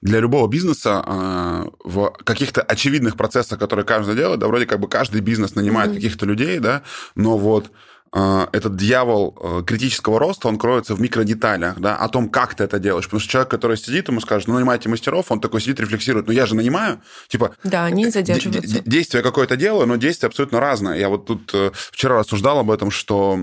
[0.03, 4.89] для любого бизнеса а, в каких-то очевидных процессах, которые каждый делает, да, вроде как бы
[4.89, 5.95] каждый бизнес нанимает Мгм.
[5.95, 6.83] каких-то людей, да,
[7.15, 7.71] но вот
[8.13, 12.77] этот дьявол а, критического роста, он кроется в микродеталях, да, о том, как ты это
[12.77, 13.05] делаешь.
[13.05, 16.33] Потому что человек, который сидит, ему скажет, ну, нанимайте мастеров, он такой сидит, рефлексирует, ну,
[16.33, 17.01] я же нанимаю.
[17.27, 18.81] Типа, Да, они Де- задерживаются.
[18.81, 20.97] де- Действие какое-то делаю, но действие абсолютно разное.
[20.97, 23.37] Я вот тут э, вчера рассуждал об этом, что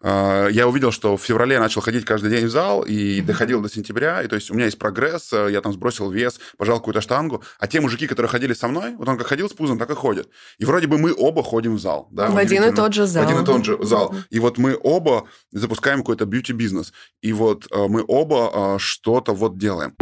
[0.00, 3.60] э, я увидел, что в феврале я начал ходить каждый день в зал и доходил
[3.60, 6.78] до сентября, и то есть у меня есть прогресс, э, я там сбросил вес, пожал
[6.78, 9.78] какую-то штангу, а те мужики, которые ходили со мной, вот он как ходил с пузом,
[9.78, 10.28] так и ходит.
[10.58, 12.08] И вроде бы мы оба ходим в зал.
[12.10, 13.24] Да, В один и тот же зал.
[13.24, 13.97] В один и тот же зал.
[14.30, 16.92] И вот мы оба запускаем какой-то бьюти-бизнес.
[17.22, 19.94] И вот э, мы оба э, что-то вот делаем.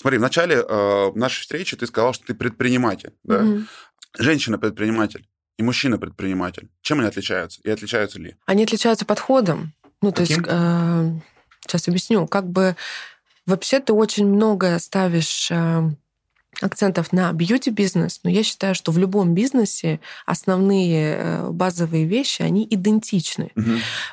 [0.00, 3.12] Смотри, в начале э, нашей встречи ты сказал, что ты предприниматель.
[3.22, 3.40] Да?
[3.40, 3.68] Мгм.
[4.18, 5.26] Женщина-предприниматель
[5.58, 6.70] и мужчина-предприниматель.
[6.80, 7.60] Чем они отличаются?
[7.64, 8.36] И отличаются ли?
[8.46, 9.74] Они отличаются подходом.
[10.00, 10.48] Ну, то есть, Каким?
[10.48, 11.20] э,
[11.60, 12.26] сейчас объясню.
[12.26, 12.76] Как бы
[13.44, 15.90] вообще ты очень много ставишь э,
[16.62, 22.66] акцентов на бьюти-бизнес, но я считаю, что в любом бизнесе основные э, базовые вещи, они
[22.68, 23.50] идентичны.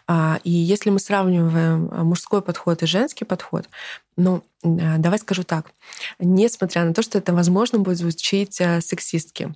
[0.07, 3.69] А, И если мы сравниваем а, мужской подход и женский подход,
[4.15, 5.71] ну, а, давай скажу так.
[6.19, 9.53] Несмотря на то, что это, возможно, будет звучить сексистски,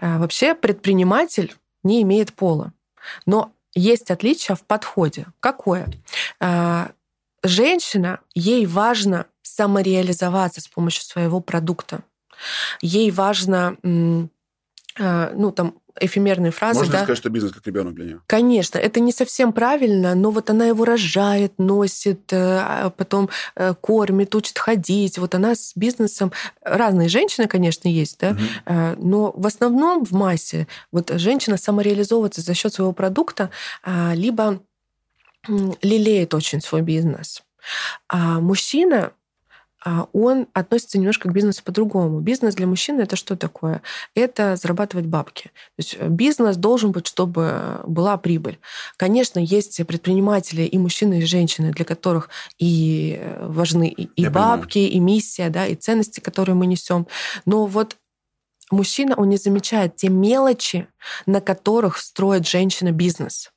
[0.00, 2.72] вообще предприниматель не имеет пола.
[3.26, 5.26] Но есть отличие в подходе.
[5.40, 5.88] Какое?
[7.44, 12.02] Женщина, ей важно самореализоваться с помощью своего продукта.
[12.80, 13.76] Ей важно,
[14.98, 16.80] а, ну, там, эфемерные фразы.
[16.80, 16.98] Можно да?
[17.00, 18.20] сказать, что бизнес как ребенок для нее?
[18.26, 23.74] Конечно, это не совсем правильно, но вот она его рожает, носит, э, а потом э,
[23.80, 25.18] кормит, учит ходить.
[25.18, 26.32] Вот она с бизнесом...
[26.62, 29.02] Разные женщины, конечно, есть, да, угу.
[29.02, 33.50] но в основном в массе вот женщина самореализовывается за счет своего продукта,
[33.82, 34.60] а, либо
[35.82, 37.42] лелеет очень свой бизнес.
[38.08, 39.12] А мужчина
[40.12, 42.20] он относится немножко к бизнесу по-другому.
[42.20, 43.82] Бизнес для мужчины это что такое?
[44.14, 45.44] Это зарабатывать бабки.
[45.44, 48.58] То есть э, бизнес должен быть, чтобы была прибыль.
[48.96, 54.78] Конечно, есть предприниматели и мужчины, и женщины, для которых и э, важны и, и бабки,
[54.78, 54.92] понимаю.
[54.92, 57.06] и миссия, да, и ценности, которые мы несем.
[57.46, 57.96] Но вот
[58.70, 60.88] мужчина, он не замечает те мелочи,
[61.26, 63.50] на которых строит женщина бизнес.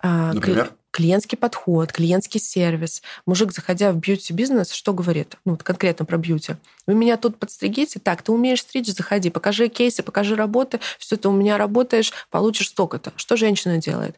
[0.00, 0.72] А, Например?
[0.92, 3.02] Клиентский подход, клиентский сервис.
[3.26, 5.36] Мужик, заходя в бьюти-бизнес, что говорит?
[5.44, 6.54] Ну, вот конкретно про бьюти.
[6.86, 7.98] Вы меня тут подстригите?
[7.98, 12.68] Так, ты умеешь стричь, заходи, покажи кейсы, покажи работы, все ты у меня работаешь, получишь
[12.68, 13.12] столько-то.
[13.16, 14.16] Что женщина делает?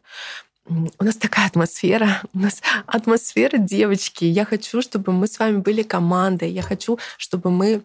[0.67, 4.25] у нас такая атмосфера, у нас атмосфера девочки.
[4.25, 6.51] Я хочу, чтобы мы с вами были командой.
[6.51, 7.83] Я хочу, чтобы мы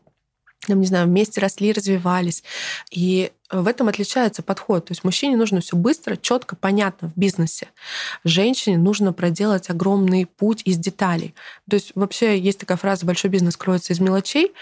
[0.67, 2.43] там, не знаю, вместе росли, развивались.
[2.91, 4.85] И в этом отличается подход.
[4.85, 7.69] То есть мужчине нужно все быстро, четко, понятно в бизнесе.
[8.23, 11.33] Женщине нужно проделать огромный путь из деталей.
[11.69, 14.53] То есть вообще есть такая фраза «большой бизнес кроется из мелочей»,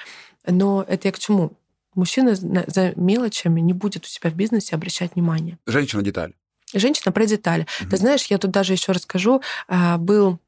[0.46, 1.52] но это я к чему?
[1.96, 5.58] Мужчина за мелочами не будет у себя в бизнесе обращать внимание.
[5.66, 6.34] Женщина деталь.
[6.74, 7.66] Женщина про детали.
[7.82, 7.90] Угу.
[7.90, 9.42] Ты знаешь, я тут даже еще расскажу.
[9.68, 10.40] А, был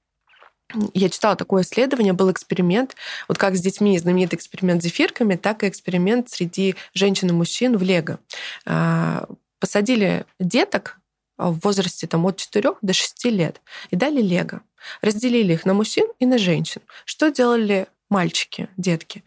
[0.94, 2.96] я читала такое исследование, был эксперимент,
[3.28, 7.78] вот как с детьми, знаменитый эксперимент с зефирками, так и эксперимент среди женщин и мужчин
[7.78, 8.20] в Лего.
[8.66, 9.28] А,
[9.60, 11.00] посадили деток
[11.38, 14.62] в возрасте там, от 4 до 6 лет и дали Лего.
[15.02, 16.82] Разделили их на мужчин и на женщин.
[17.06, 19.24] Что делали мальчики, детки?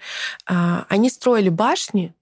[0.46, 2.14] А, они строили башни,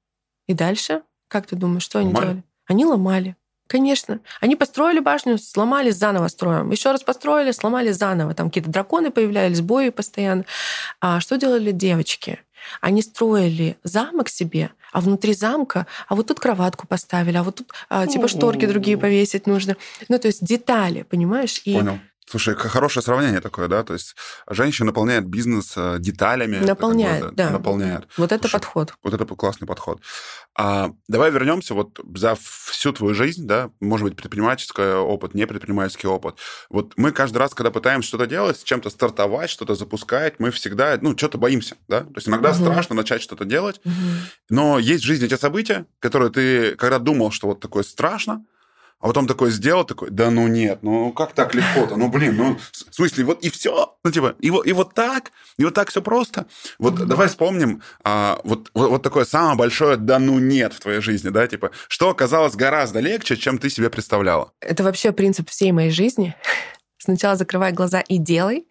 [0.47, 2.25] и дальше, как ты думаешь, что они ломали.
[2.25, 2.43] делали?
[2.67, 3.37] Они ломали.
[3.71, 4.19] Конечно.
[4.41, 6.73] Они построили башню, сломали, заново строим.
[6.73, 8.35] Еще раз построили, сломали заново.
[8.35, 10.45] Там какие-то драконы появлялись, бои постоянно.
[11.01, 12.41] А что делали девочки?
[12.81, 17.73] Они строили замок себе, а внутри замка, а вот тут кроватку поставили, а вот тут
[17.89, 19.77] а, типа шторки другие повесить нужно.
[20.09, 21.63] Ну, то есть детали, понимаешь?
[21.65, 22.01] И Понял.
[22.31, 23.83] Слушай, хорошее сравнение такое, да?
[23.83, 24.15] То есть
[24.49, 26.59] женщина наполняет бизнес э, деталями.
[26.59, 27.51] Наполняет, как бы, да.
[27.51, 28.07] Наполняет.
[28.17, 28.95] Вот это Слушай, подход.
[29.03, 30.01] Вот это классный подход.
[30.57, 36.09] А, давай вернемся вот за всю твою жизнь, да, может быть, предпринимательский опыт, не предпринимательский
[36.09, 36.37] опыт.
[36.69, 41.19] Вот мы каждый раз, когда пытаемся что-то делать, чем-то стартовать, что-то запускать, мы всегда, ну,
[41.19, 42.03] что-то боимся, да?
[42.03, 42.59] То есть иногда угу.
[42.59, 43.95] страшно начать что-то делать, угу.
[44.51, 48.45] но есть в жизни те события, которые ты, когда думал, что вот такое страшно,
[49.01, 51.97] а потом такой сделал, такой, да ну нет, ну как так легко-то?
[51.97, 55.33] Ну блин, ну в смысле, вот и все, ну типа, и вот, и вот так,
[55.57, 56.47] и вот так все просто.
[56.79, 57.07] Вот mm-hmm.
[57.07, 61.31] давай вспомним а, вот, вот, вот такое самое большое да ну нет в твоей жизни,
[61.31, 64.53] да, типа, что оказалось гораздо легче, чем ты себе представляла.
[64.61, 66.35] Это вообще принцип всей моей жизни.
[67.03, 68.67] Сначала закрывай глаза и делай,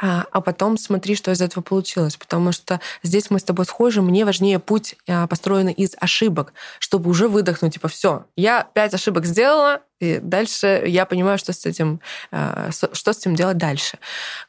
[0.00, 2.16] а, а потом смотри, что из этого получилось.
[2.16, 4.00] Потому что здесь мы с тобой схожи.
[4.00, 9.26] Мне важнее путь, а, построенный из ошибок, чтобы уже выдохнуть, типа, все, я пять ошибок
[9.26, 13.98] сделала, и дальше я понимаю, что с этим, а, что с этим делать дальше.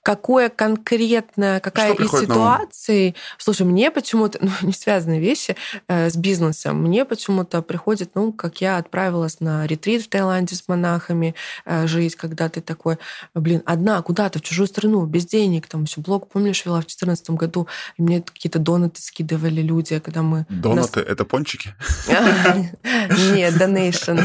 [0.01, 3.15] Какое конкретно, какая что из ситуаций...
[3.37, 5.55] Слушай, мне почему-то, ну, не связанные вещи
[5.87, 10.67] э, с бизнесом, мне почему-то приходит, ну, как я отправилась на ретрит в Таиланде с
[10.67, 12.97] монахами э, жить, когда ты такой,
[13.35, 17.29] блин, одна куда-то в чужую страну, без денег, там еще блог, помнишь, вела в 2014
[17.31, 20.45] году, и мне какие-то донаты скидывали люди, когда мы...
[20.49, 21.01] Донаты?
[21.01, 21.75] Это пончики?
[23.33, 24.19] Нет, донейшн.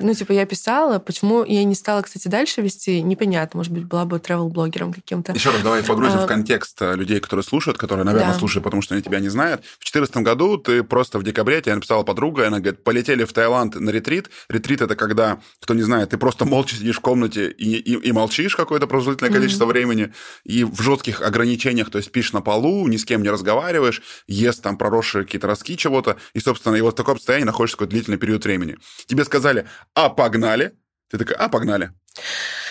[0.00, 0.98] Ну, типа, я писала.
[0.98, 3.58] Почему я не стала, кстати, дальше вести, непонятно.
[3.58, 5.32] Может быть, была бы travel-блогером каким-то.
[5.32, 6.24] Еще раз давай погрузим а...
[6.24, 8.38] в контекст э, людей, которые слушают, которые, наверное, да.
[8.38, 9.62] слушают, потому что они тебя не знают.
[9.62, 13.74] В 2014 году ты просто в декабре, тебе написала подруга, она говорит, полетели в Таиланд
[13.76, 14.30] на ретрит.
[14.48, 18.12] Ретрит– это когда, кто не знает, ты просто молча сидишь в комнате и, и, и
[18.12, 19.68] молчишь какое-то продолжительное количество mm-hmm.
[19.68, 20.12] времени,
[20.44, 24.62] и в жестких ограничениях, то есть спишь на полу, ни с кем не разговариваешь, ест
[24.62, 28.18] там проросшие какие-то ростки чего-то, и, собственно, и вот в таком состоянии находишься какой-то длительный
[28.18, 28.78] период времени.
[29.06, 30.72] Тебе сказали, а, погнали.
[31.08, 31.90] Ты такая, а, погнали.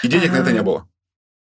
[0.03, 0.87] И денег на это не было.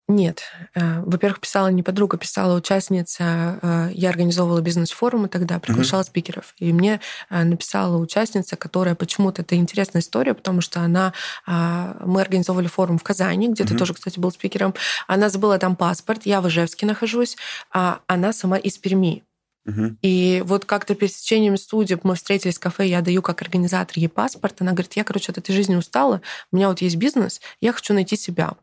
[0.10, 0.44] Нет.
[0.74, 3.60] Э, во-первых, писала не подруга, писала участница.
[3.62, 6.06] Э, я организовывала бизнес-форумы тогда, приглашала uh-huh.
[6.06, 6.56] спикеров.
[6.60, 9.42] И мне э, написала участница, которая почему-то...
[9.42, 11.14] Это интересная история, потому что она...
[11.46, 13.68] Мы организовывали форум в Казани, где uh-huh.
[13.68, 14.74] ты тоже, кстати, был спикером.
[15.08, 16.22] Она забыла там паспорт.
[16.26, 17.36] Я в Ижевске нахожусь.
[17.74, 19.24] А она сама из Перми.
[19.68, 19.98] Угу.
[20.02, 24.62] И вот как-то пересечением судеб мы встретились в кафе, я даю как организатор ей паспорт.
[24.62, 27.94] Она говорит, я, короче, от этой жизни устала, у меня вот есть бизнес, я хочу
[27.94, 28.54] найти себя.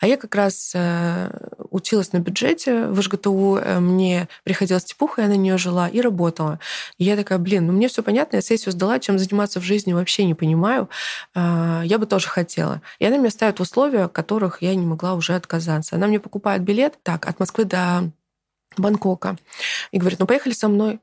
[0.00, 1.30] А я как раз э,
[1.70, 6.60] училась на бюджете в ЖГТУ, э, мне приходилось типуха, я на нее жила и работала.
[6.96, 9.92] И я такая, блин, ну мне все понятно, я сессию сдала, чем заниматься в жизни
[9.92, 10.88] вообще не понимаю.
[11.34, 12.80] Э, я бы тоже хотела.
[12.98, 15.96] И она меня ставит в условия, от которых я не могла уже отказаться.
[15.96, 18.10] Она мне покупает билет, так, от Москвы до
[18.80, 19.36] Бангкока.
[19.90, 21.00] И говорит, ну поехали со мной.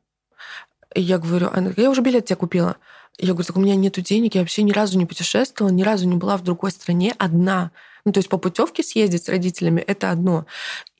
[0.93, 2.77] И я говорю, она, я уже билет тебе купила.
[3.17, 6.07] Я говорю, так у меня нету денег, я вообще ни разу не путешествовала, ни разу
[6.07, 7.71] не была в другой стране одна.
[8.05, 10.45] Ну, то есть по путевке съездить с родителями– это одно.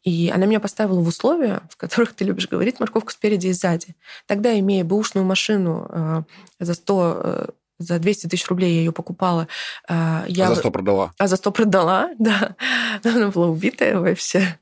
[0.04, 3.96] И она меня поставила в условия, в которых ты любишь говорить, морковка спереди и сзади.
[4.28, 6.24] Тогда, имея бэушную машину э,
[6.60, 7.48] за 100
[7.80, 9.48] за 200 тысяч рублей я ее покупала.
[9.88, 10.48] А, я...
[10.48, 11.12] А за 100 продала?
[11.18, 12.56] А за 100 продала, да.
[13.04, 14.58] Она была убитая вообще.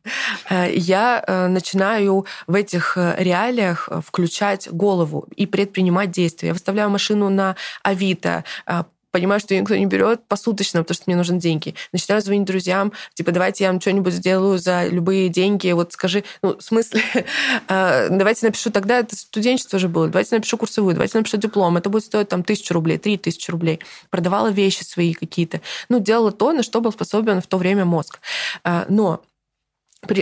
[0.49, 6.49] А, я э, начинаю в этих э, реалиях включать голову и предпринимать действия.
[6.49, 11.04] Я выставляю машину на Авито, а, понимаю, что ее никто не берет посуточно, потому что
[11.06, 11.76] мне нужны деньги.
[11.93, 16.58] Начинаю звонить друзьям, типа, давайте я вам что-нибудь сделаю за любые деньги, вот скажи, ну,
[16.58, 17.04] в смысле,
[17.67, 21.89] а, давайте напишу, тогда это студенчество же было, давайте напишу курсовую, давайте напишу диплом, это
[21.89, 23.80] будет стоить там тысячу рублей, три тысячи рублей.
[24.10, 25.62] Продавала вещи свои какие-то.
[25.89, 28.19] Ну, делала то, на что был способен в то время мозг.
[28.63, 29.21] А, но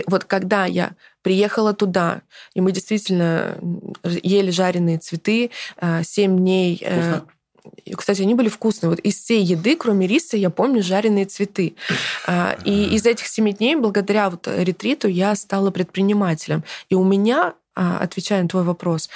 [0.06, 2.22] вот когда я приехала туда,
[2.54, 3.56] и мы действительно
[4.02, 6.78] ели жареные цветы, а, семь дней...
[6.82, 7.26] Э, Вкусно?
[7.96, 8.90] Кстати, они были вкусные.
[8.90, 11.74] Вот из всей еды, кроме риса, я помню жареные цветы.
[12.26, 16.64] А, и из этих семи дней, благодаря вот ретриту, я стала предпринимателем.
[16.88, 19.08] И у меня а, отвечая на твой вопрос,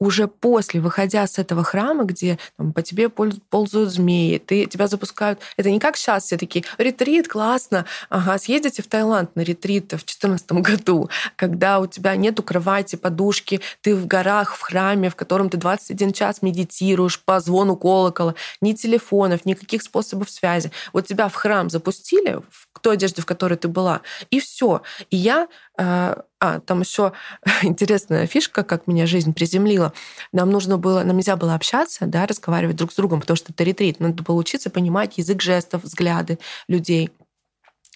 [0.00, 5.40] уже после, выходя с этого храма, где там, по тебе ползают змеи, ты, тебя запускают...
[5.56, 10.00] Это не как сейчас все такие, ретрит, классно, ага, съездите в Таиланд на ретрит в
[10.00, 15.50] 2014 году, когда у тебя нету кровати, подушки, ты в горах, в храме, в котором
[15.50, 20.72] ты 21 час медитируешь по звону колокола, ни телефонов, никаких способов связи.
[20.94, 24.82] Вот тебя в храм запустили, в той одежде, в которой ты была, и все.
[25.10, 27.12] И я э, а, там еще
[27.62, 29.92] интересная фишка, как меня жизнь приземлила.
[30.32, 33.62] Нам нужно было, нам нельзя было общаться, да, разговаривать друг с другом, потому что это
[33.64, 34.00] ретрит.
[34.00, 36.38] Надо было учиться понимать язык жестов, взгляды
[36.68, 37.10] людей.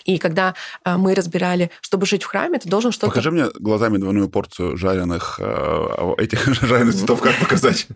[0.04, 3.06] И когда а, мы разбирали, чтобы жить в храме, ты должен что-то...
[3.06, 7.88] Покажи мне глазами двойную порцию жареных э, этих жареных цветов, как показать?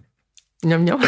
[0.62, 1.00] Ням-ням.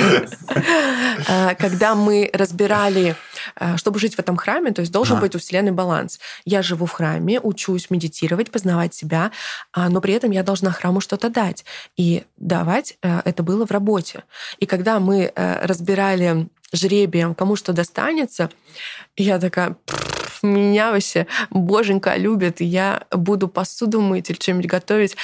[1.29, 3.17] А, когда мы разбирали,
[3.57, 6.21] а, чтобы жить в этом храме, то есть должен быть у Вселенной баланс.
[6.45, 9.33] Я живу в храме, учусь медитировать, познавать себя,
[9.73, 11.65] а, но при этом я должна храму что-то дать.
[11.97, 14.23] И давать это было в работе.
[14.59, 18.51] И когда мы разбирали жребием, кому что достанется,
[19.17, 19.77] я такая,
[20.43, 25.17] меня вообще боженька любит, и я буду посуду мыть или что-нибудь готовить.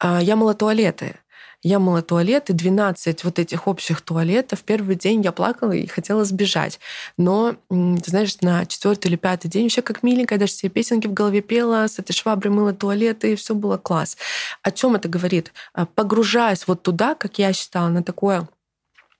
[0.00, 1.16] Я мыла туалеты.
[1.62, 4.62] Я мыла туалеты, 12 вот этих общих туалетов.
[4.62, 6.80] Первый день я плакала и хотела сбежать.
[7.16, 11.12] Но, ты знаешь, на четвертый или пятый день вообще как миленькая, даже все песенки в
[11.12, 14.16] голове пела, с этой шваброй мыла туалеты, и все было класс.
[14.62, 15.52] О чем это говорит?
[15.72, 18.48] А, погружаясь вот туда, как я считала, на такое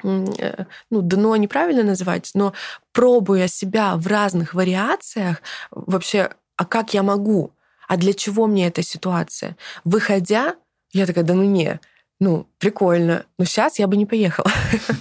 [0.03, 2.55] э, ну, дно неправильно называть, но
[2.93, 7.53] пробуя себя в разных вариациях, вообще, а как я могу?
[7.87, 9.57] А для чего мне эта ситуация?
[9.85, 10.57] Выходя,
[10.93, 11.79] я такая, да ну не,
[12.23, 13.27] ну, прикольно.
[13.37, 14.49] Но сейчас я бы не поехала.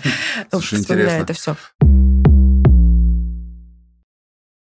[0.50, 1.18] Слушай, интересно.
[1.18, 1.56] это все.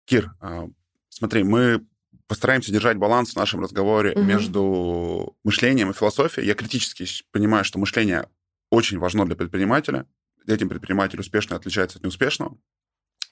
[0.06, 0.68] Кир, а,
[1.08, 1.86] смотри, мы
[2.28, 4.24] постараемся держать баланс в нашем разговоре угу.
[4.24, 6.46] между мышлением и философией.
[6.46, 8.28] Я критически понимаю, что мышление
[8.70, 10.06] очень важно для предпринимателя.
[10.46, 12.58] Этим предприниматель успешно отличается от неуспешного.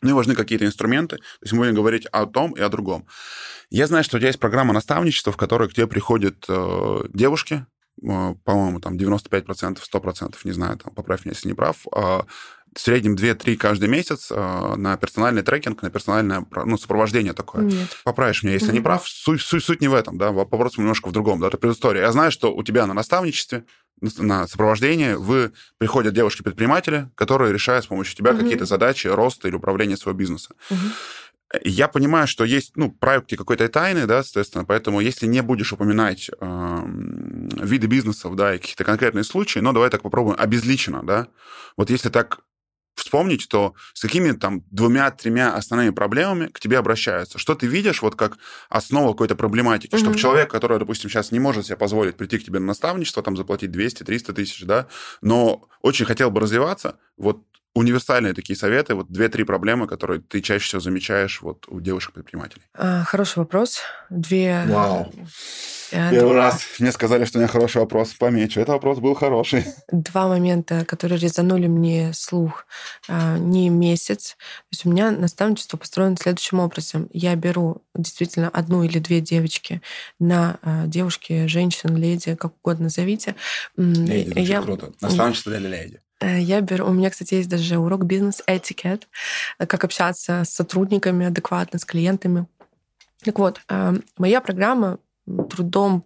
[0.02, 1.18] Ну и важны какие-то инструменты.
[1.18, 3.06] То есть мы будем говорить о том и о другом.
[3.70, 7.66] Я знаю, что у тебя есть программа наставничества, в которой к тебе приходят э, девушки,
[8.02, 12.26] по-моему, там 95%, 100%, не знаю, там, поправь меня, если не прав, а,
[12.76, 17.64] в среднем 2-3 каждый месяц э, на персональный трекинг, на персональное ну, сопровождение такое.
[17.64, 17.98] Нет.
[18.04, 18.74] Поправишь меня, если mm-hmm.
[18.74, 19.08] не прав.
[19.08, 22.04] Суть, суть, суть не в этом, да, вопрос немножко в другом, да, это предыстория.
[22.04, 23.66] Я знаю, что у тебя на наставничестве,
[24.02, 28.40] на сопровождении вы приходят девушки-предприниматели, которые решают с помощью тебя mm-hmm.
[28.40, 30.54] какие-то задачи роста или управления своего бизнеса.
[30.70, 30.92] Mm-hmm.
[31.64, 36.30] Я понимаю, что есть, ну, проекты какой-то тайны, да, соответственно, поэтому если не будешь упоминать
[36.40, 41.28] э, виды бизнесов, да, и какие-то конкретные случаи, но давай так попробуем обезличенно, да.
[41.76, 42.42] Вот если так
[43.00, 47.40] вспомнить, то с какими там двумя-тремя основными проблемами к тебе обращаются?
[47.40, 48.38] Что ты видишь вот как
[48.70, 49.96] основу какой-то проблематики?
[49.96, 50.00] Mm-hmm.
[50.00, 53.36] Чтобы человек, который, допустим, сейчас не может себе позволить прийти к тебе на наставничество, там
[53.38, 54.88] заплатить 200-300 тысяч, да,
[55.22, 57.44] но очень хотел бы развиваться, вот
[57.76, 62.64] универсальные такие советы, вот две-три проблемы, которые ты чаще всего замечаешь вот у девушек-предпринимателей?
[62.74, 63.80] А, хороший вопрос.
[64.10, 64.64] Две...
[64.68, 65.12] Вау.
[65.92, 66.46] Э, Первый два...
[66.46, 68.14] раз мне сказали, что у меня хороший вопрос.
[68.14, 68.60] Помечу.
[68.60, 69.66] Это вопрос был хороший.
[69.92, 72.66] Два момента, которые резанули мне слух.
[73.08, 74.36] А, не месяц.
[74.38, 77.10] То есть у меня наставничество построено следующим образом.
[77.14, 79.82] Я беру действительно одну или две девочки
[80.20, 83.36] на а, девушки, женщин, леди, как угодно назовите.
[83.78, 84.62] Леди, я...
[84.62, 84.92] круто.
[85.02, 86.02] Наставничество для леди.
[86.20, 89.08] Э, я беру, у меня, кстати, есть даже урок бизнес-этикет,
[89.58, 92.46] э, как общаться с сотрудниками адекватно, с клиентами.
[93.24, 95.00] Так вот, э, моя программа
[95.50, 96.06] трудом,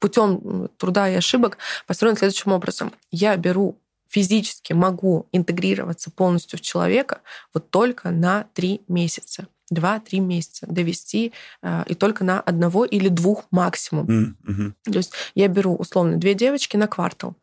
[0.00, 2.92] путем труда и ошибок построена следующим образом.
[3.12, 3.78] Я беру
[4.08, 7.20] физически могу интегрироваться полностью в человека
[7.54, 9.46] вот только на три месяца.
[9.72, 14.34] Два-три месяца довести э, и только на одного или двух максимум.
[14.46, 14.72] Mm-hmm.
[14.84, 17.36] То есть я беру условно две девочки на квартал.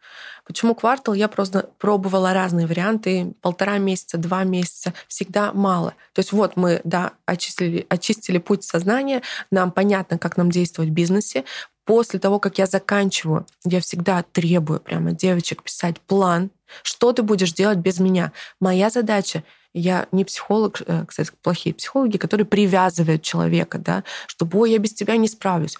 [0.45, 1.13] Почему квартал?
[1.13, 3.33] Я просто пробовала разные варианты.
[3.41, 4.93] Полтора месяца, два месяца.
[5.07, 5.91] Всегда мало.
[6.13, 9.21] То есть вот мы, да, очистили, очистили путь сознания.
[9.51, 11.45] Нам понятно, как нам действовать в бизнесе.
[11.85, 16.51] После того, как я заканчиваю, я всегда требую прямо девочек писать план,
[16.83, 18.31] что ты будешь делать без меня.
[18.59, 19.43] Моя задача
[19.73, 24.93] я не психолог, э, кстати, плохие психологи, которые привязывают человека, да, чтобы, ой, я без
[24.93, 25.77] тебя не справлюсь.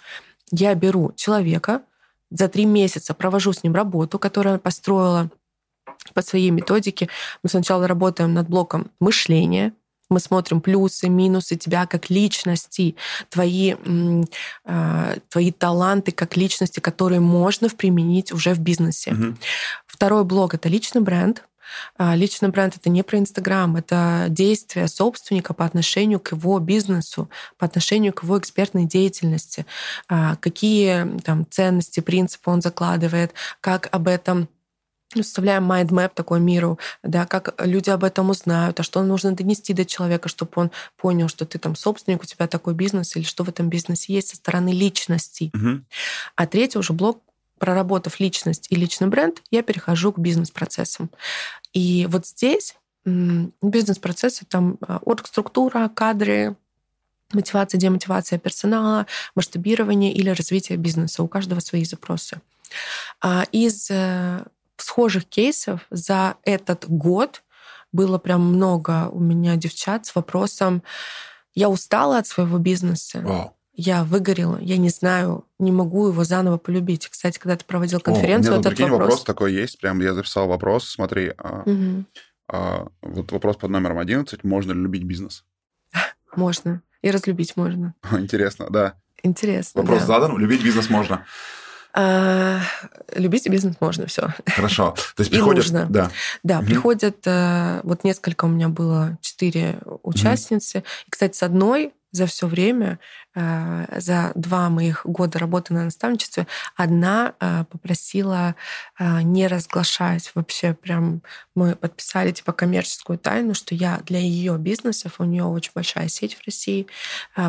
[0.52, 1.82] Я беру человека,
[2.30, 5.30] за три месяца провожу с ним работу, которую она построила
[6.14, 7.08] по своей методике.
[7.42, 9.72] Мы сначала работаем над блоком мышления,
[10.10, 12.96] мы смотрим плюсы, минусы тебя как личности,
[13.28, 13.74] твои,
[14.64, 19.12] э, твои таланты как личности, которые можно применить уже в бизнесе.
[19.12, 19.36] Угу.
[19.86, 21.44] Второй блок— это личный бренд.
[21.96, 27.30] А, личный бренд это не про Инстаграм, это действие собственника по отношению к его бизнесу,
[27.58, 29.66] по отношению к его экспертной деятельности,
[30.08, 34.48] а, какие там ценности, принципы он закладывает, как об этом
[35.14, 39.72] составляем mind map такой миру, да, как люди об этом узнают, а что нужно донести
[39.72, 43.44] до человека, чтобы он понял, что ты там собственник, у тебя такой бизнес, или что
[43.44, 45.50] в этом бизнесе есть со стороны личности.
[45.54, 45.84] Угу.
[46.36, 47.22] А третий уже блок
[47.60, 51.10] проработав личность и личный бренд, я перехожу к бизнес-процессам.
[51.72, 56.56] И вот здесь бизнес-процессы, там а, оргструктура, кадры,
[57.32, 61.22] мотивация, демотивация персонала, масштабирование или развитие бизнеса.
[61.22, 62.40] У каждого свои запросы.
[63.20, 64.44] А из э,
[64.76, 67.42] схожих кейсов за этот год
[67.92, 70.82] было прям много у меня девчат с вопросом
[71.54, 76.58] «Я устала от своего бизнеса, wow я выгорела, я не знаю, не могу его заново
[76.58, 77.08] полюбить.
[77.08, 79.08] Кстати, когда ты проводил конференцию, О, у меня, этот прикинь, вопрос...
[79.08, 81.32] вопрос такой есть, прям я записал вопрос, смотри,
[81.64, 82.04] угу.
[82.48, 85.44] а, вот вопрос под номером 11, можно ли любить бизнес?
[86.36, 87.94] Можно, и разлюбить можно.
[88.12, 88.94] Интересно, да.
[89.22, 90.06] Интересно, Вопрос да.
[90.06, 91.26] задан, любить бизнес можно.
[91.92, 92.60] А,
[93.14, 94.28] любить бизнес можно, все.
[94.46, 94.94] Хорошо.
[95.16, 95.64] То есть приходят...
[95.64, 95.86] нужно.
[95.90, 96.10] Да,
[96.42, 96.66] да угу.
[96.66, 97.16] приходят...
[97.26, 100.78] Э, вот несколько у меня было, четыре участницы.
[100.78, 100.86] Угу.
[101.06, 102.98] И, кстати, с одной за все время,
[103.34, 106.46] э, за два моих года работы на наставничестве,
[106.76, 108.54] одна э, попросила
[108.98, 111.22] э, не разглашать вообще, прям
[111.54, 116.34] мы подписали типа коммерческую тайну, что я для ее бизнесов, у нее очень большая сеть
[116.34, 116.86] в России,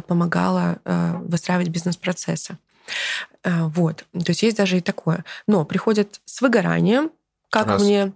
[0.07, 0.79] помогала
[1.23, 2.57] выстраивать бизнес-процессы.
[3.43, 4.05] Вот.
[4.11, 5.23] То есть есть даже и такое.
[5.47, 7.11] Но приходят с выгоранием,
[7.49, 7.81] как Раз.
[7.81, 8.13] мне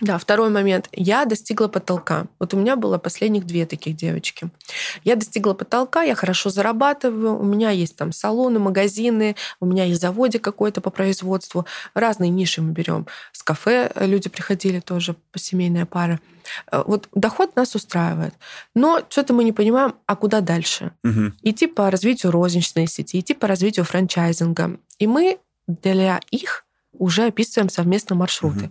[0.00, 0.88] да, второй момент.
[0.92, 2.26] Я достигла потолка.
[2.38, 4.50] Вот у меня было последних две таких девочки.
[5.04, 10.02] Я достигла потолка, я хорошо зарабатываю, у меня есть там салоны, магазины, у меня есть
[10.02, 11.66] заводик какой-то по производству.
[11.94, 13.06] Разные ниши мы берем.
[13.32, 16.20] С кафе люди приходили тоже, по семейная пара.
[16.70, 18.34] Э, вот доход нас устраивает.
[18.74, 20.92] Но что-то мы не понимаем, а куда дальше?
[21.04, 21.32] Угу.
[21.42, 24.78] Идти по развитию розничной сети, идти по развитию франчайзинга.
[24.98, 26.65] И мы для их
[26.98, 28.70] уже описываем совместно маршруты.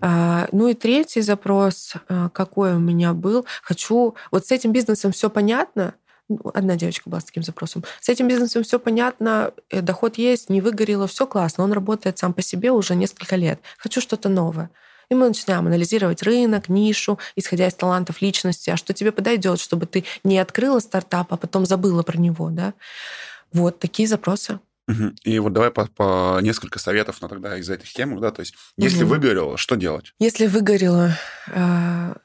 [0.00, 0.08] Угу.
[0.52, 4.14] Ну и третий запрос, а, какой у меня был, хочу...
[4.30, 5.94] Вот с этим бизнесом все понятно,
[6.28, 7.84] ну, Одна девочка была с таким запросом.
[8.00, 11.62] С этим бизнесом все понятно, э, доход есть, не выгорело, все классно.
[11.62, 13.60] Он работает сам по себе уже несколько лет.
[13.78, 14.70] Хочу что-то новое.
[15.08, 19.86] И мы начинаем анализировать рынок, нишу, исходя из талантов личности, а что тебе подойдет, чтобы
[19.86, 22.50] ты не открыла стартап, а потом забыла про него.
[22.50, 22.74] Да?
[23.52, 24.58] Вот такие запросы.
[25.24, 28.54] И вот давай по, по несколько советов на тогда из этих тем, да, то есть
[28.76, 29.14] если угу.
[29.14, 30.14] выгорело, что делать?
[30.20, 31.18] Если выгорело,
[31.52, 32.16] а,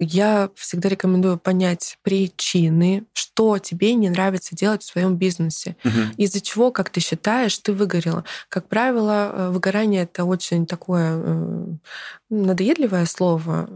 [0.00, 5.98] я всегда рекомендую понять причины, что тебе не нравится делать в своем бизнесе, угу.
[6.16, 8.24] из-за чего, как ты считаешь, ты выгорела.
[8.48, 11.66] Как правило, э, выгорание это очень такое э,
[12.28, 13.68] надоедливое слово.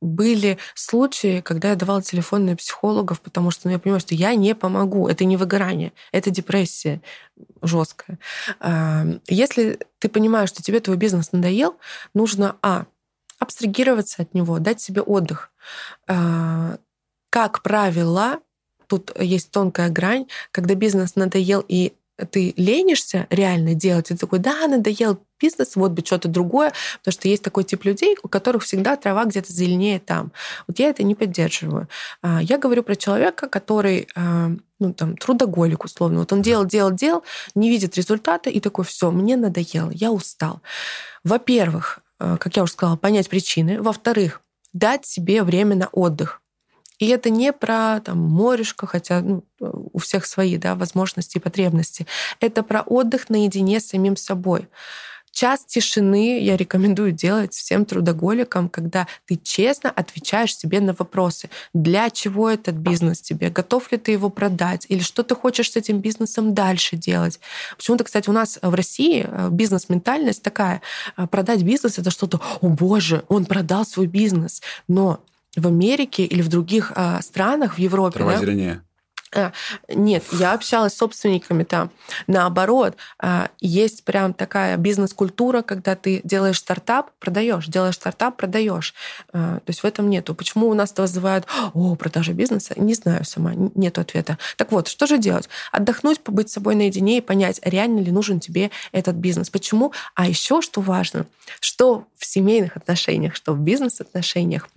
[0.00, 4.54] Были случаи, когда я давала телефонные психологов, потому что ну, я понимаю, что я не
[4.54, 5.08] помогу.
[5.08, 7.00] Это не выгорание, это депрессия
[7.62, 8.18] жесткая.
[9.26, 11.76] Если ты понимаешь, что тебе твой бизнес надоел,
[12.14, 12.86] нужно а
[13.38, 15.50] абстрагироваться от него, дать себе отдых.
[16.06, 16.78] А,
[17.30, 18.40] как правило,
[18.86, 21.94] тут есть тонкая грань, когда бизнес надоел и
[22.30, 27.12] ты ленишься реально делать, и ты такой, да, надоел бизнес, вот бы что-то другое, потому
[27.12, 30.32] что есть такой тип людей, у которых всегда трава где-то зеленее там.
[30.66, 31.88] Вот я это не поддерживаю.
[32.22, 36.20] А, я говорю про человека, который а, ну, там, трудоголик, условно.
[36.20, 37.22] Вот он делал, делал, делал,
[37.54, 40.62] не видит результата и такой, все, мне надоело, я устал.
[41.22, 43.80] Во-первых, как я уже сказала, понять причины.
[43.80, 44.40] Во-вторых,
[44.72, 46.42] дать себе время на отдых.
[46.98, 52.06] И это не про там, морешко, хотя ну, у всех свои да, возможности и потребности.
[52.40, 54.68] Это про отдых наедине с самим собой.
[55.36, 61.50] Час тишины я рекомендую делать всем трудоголикам, когда ты честно отвечаешь себе на вопросы.
[61.74, 63.50] Для чего этот бизнес тебе?
[63.50, 64.86] Готов ли ты его продать?
[64.88, 67.38] Или что ты хочешь с этим бизнесом дальше делать?
[67.76, 70.80] Почему-то, кстати, у нас в России э, бизнес-ментальность такая.
[71.18, 74.62] Э, продать бизнес— это что-то, о боже, он продал свой бизнес.
[74.88, 75.20] Но
[75.54, 78.20] в Америке или в других а, странах, в Европе...
[78.20, 78.80] Трава да, а,
[79.88, 81.90] нет, я общалась с собственниками там.
[82.26, 88.94] Наоборот, а, есть прям такая бизнес-культура, когда ты делаешь стартап, продаешь, делаешь стартап, продаешь.
[89.32, 90.34] А, то есть в этом нету.
[90.34, 92.74] Почему у нас это вызывают, о, продажа бизнеса?
[92.76, 94.38] Не знаю сама, нет ответа.
[94.56, 95.48] Так вот, что же делать?
[95.72, 99.50] Отдохнуть, побыть с собой наедине и понять, реально ли нужен тебе этот бизнес.
[99.50, 99.92] Почему?
[100.14, 101.26] А еще что важно,
[101.60, 104.68] что в семейных отношениях, что в бизнес-отношениях,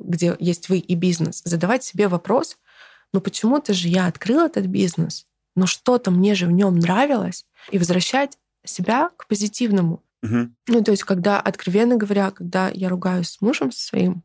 [0.00, 2.56] где есть вы и бизнес, задавать себе вопрос,
[3.12, 7.78] ну почему-то же я открыл этот бизнес, но что-то мне же в нем нравилось, и
[7.78, 10.02] возвращать себя к позитивному.
[10.22, 10.50] Угу.
[10.68, 14.22] Ну, то есть, когда, откровенно говоря, когда я ругаюсь с мужем своим,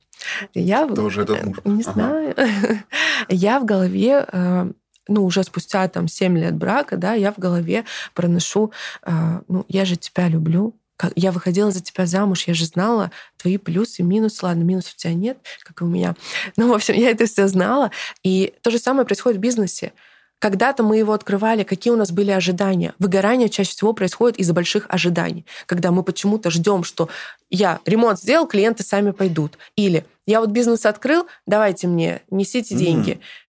[0.53, 0.87] я...
[0.87, 1.57] Тоже этот муж.
[1.65, 1.93] Не ага.
[1.93, 2.35] знаю.
[3.29, 4.71] я в голове э,
[5.07, 8.71] ну, уже спустя там 7 лет брака, да, я в голове проношу,
[9.03, 10.75] э, ну, я же тебя люблю,
[11.15, 14.45] я выходила за тебя замуж, я же знала твои плюсы, минусы.
[14.45, 16.15] Ладно, минусов у тебя нет, как и у меня.
[16.55, 17.91] Ну, в общем, я это все знала.
[18.23, 19.93] И то же самое происходит в бизнесе.
[20.39, 22.93] Когда-то мы его открывали, какие у нас были ожидания.
[22.99, 27.09] Выгорание чаще всего происходит из-за больших ожиданий, когда мы почему-то ждем, что
[27.49, 29.57] я ремонт сделал, клиенты сами пойдут.
[29.75, 33.11] Или я вот бизнес открыл, давайте мне, несите деньги.
[33.11, 33.46] Mm-hmm.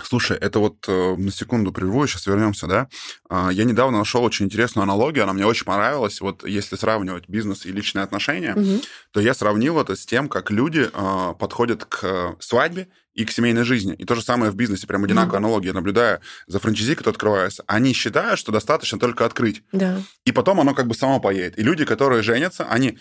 [0.00, 2.88] Слушай, это вот э, на секунду прерву, сейчас вернемся, да.
[3.28, 6.20] Э, я недавно нашел очень интересную аналогию, она мне очень понравилась.
[6.20, 8.80] Вот если сравнивать бизнес и личные отношения, угу.
[9.10, 13.64] то я сравнил это с тем, как люди э, подходят к свадьбе и к семейной
[13.64, 13.94] жизни.
[13.94, 15.46] И то же самое в бизнесе, прям одинаковая угу.
[15.46, 15.72] аналогия.
[15.74, 19.62] Наблюдая за франчайзи, кто открывается, они считают, что достаточно только открыть.
[19.72, 20.02] Да.
[20.24, 21.58] И потом оно как бы само поедет.
[21.58, 22.98] И люди, которые женятся, они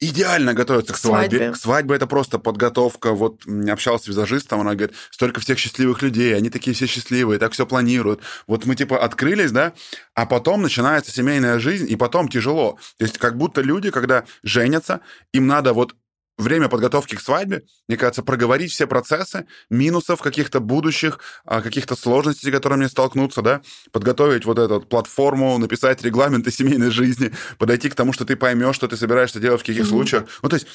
[0.00, 1.38] идеально готовятся к свадьбе.
[1.38, 1.54] свадьбе.
[1.56, 3.12] Свадьба это просто подготовка.
[3.12, 7.52] Вот общался с визажистом, она говорит, столько всех счастливых людей, они такие все счастливые, так
[7.52, 8.20] все планируют.
[8.46, 9.72] Вот мы типа открылись, да,
[10.14, 12.78] а потом начинается семейная жизнь, и потом тяжело.
[12.98, 15.00] То есть как будто люди, когда женятся,
[15.32, 15.94] им надо вот
[16.38, 22.50] время подготовки к свадьбе, мне кажется, проговорить все процессы, минусов каких-то будущих, а, каких-то сложностей,
[22.50, 23.62] с которыми мне столкнуться, да,
[23.92, 28.88] подготовить вот эту платформу, написать регламенты семейной жизни, подойти к тому, что ты поймешь, что
[28.88, 29.88] ты собираешься делать в каких mm-hmm.
[29.88, 30.24] случаях.
[30.42, 30.66] Ну, то есть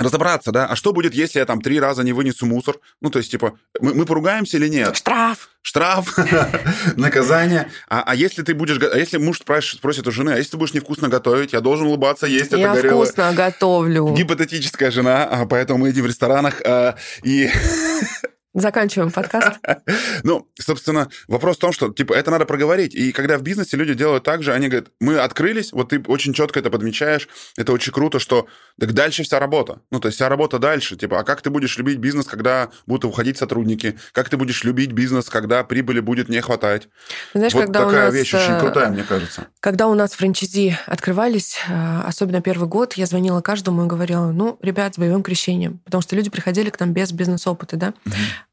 [0.00, 2.76] разобраться, да, а что будет, если я там три раза не вынесу мусор?
[3.00, 4.96] Ну, то есть, типа, мы, мы поругаемся или нет?
[4.96, 5.50] Штраф.
[5.62, 6.16] Штраф,
[6.96, 7.70] наказание.
[7.88, 8.78] А, а если ты будешь...
[8.82, 12.26] А если муж спросит у жены, а если ты будешь невкусно готовить, я должен улыбаться,
[12.26, 12.98] есть я это горелое...
[12.98, 14.14] Я вкусно готовлю.
[14.14, 17.50] Гипотетическая жена, а поэтому мы едем в ресторанах, а, и
[18.54, 19.58] Заканчиваем подкаст.
[20.22, 22.94] Ну, собственно, вопрос в том, что, типа, это надо проговорить.
[22.94, 26.34] И когда в бизнесе люди делают так же, они говорят, мы открылись, вот ты очень
[26.34, 28.46] четко это подмечаешь, это очень круто, что
[28.78, 29.80] так дальше вся работа.
[29.90, 30.96] Ну, то есть вся работа дальше.
[30.96, 33.98] Типа, а как ты будешь любить бизнес, когда будут уходить сотрудники?
[34.12, 36.88] Как ты будешь любить бизнес, когда прибыли будет не хватать?
[37.34, 39.46] Знаешь, вот когда такая у нас, вещь очень э, крутая, мне кажется.
[39.60, 44.58] Когда у нас франчайзи открывались, э, особенно первый год, я звонила каждому и говорила, ну,
[44.62, 45.78] ребят, с боевым крещением.
[45.84, 47.94] Потому что люди приходили к нам без бизнес-опыта, да?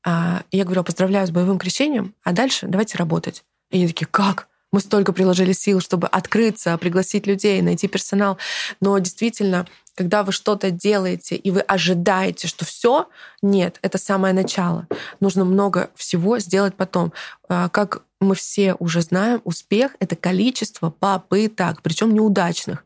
[0.09, 3.43] А, я говорю, поздравляю с боевым крещением, а дальше давайте работать.
[3.71, 4.47] И они такие, как?
[4.71, 8.37] Мы столько приложили сил, чтобы открыться, пригласить людей, найти персонал.
[8.79, 13.09] Но действительно, когда вы что-то делаете и вы ожидаете, что все,
[13.41, 14.87] нет, это самое начало.
[15.19, 17.11] Нужно много всего сделать потом.
[17.49, 22.85] А, как мы все уже знаем, успех— это количество попыток, причем неудачных.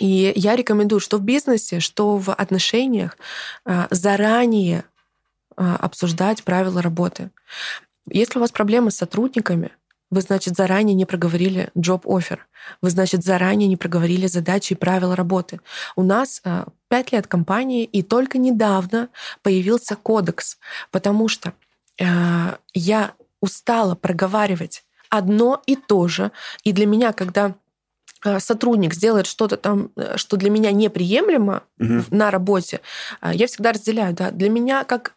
[0.00, 3.16] И я рекомендую, что в бизнесе, что в отношениях
[3.64, 4.84] а, заранее а,
[5.64, 7.30] обсуждать правила работы.
[8.08, 9.70] Если у вас проблемы с сотрудниками,
[10.10, 12.38] вы, значит, заранее не проговорили job offer.
[12.82, 15.60] Вы, значит, заранее не проговорили задачи и правила работы.
[15.94, 19.08] У нас а, пять лет компании, и только недавно
[19.42, 20.58] появился кодекс,
[20.90, 21.52] потому что
[21.98, 22.04] э,
[22.74, 26.32] я устала проговаривать одно и то же.
[26.64, 27.54] И для меня, когда
[28.38, 32.04] сотрудник сделает что-то там, э, что для меня неприемлемо угу.
[32.10, 32.80] на работе,
[33.22, 35.12] э, я всегда разделяю, да, для меня как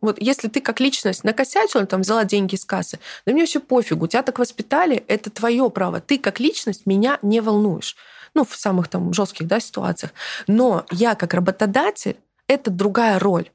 [0.00, 4.06] вот если ты как личность накосячила, там взяла деньги из кассы, да мне вообще пофигу,
[4.06, 6.00] тебя так воспитали, это твое право.
[6.00, 7.96] Ты как личность меня не волнуешь.
[8.34, 10.12] Ну, в самых там жестких да, ситуациях.
[10.46, 12.16] Но я как работодатель,
[12.48, 13.50] это другая роль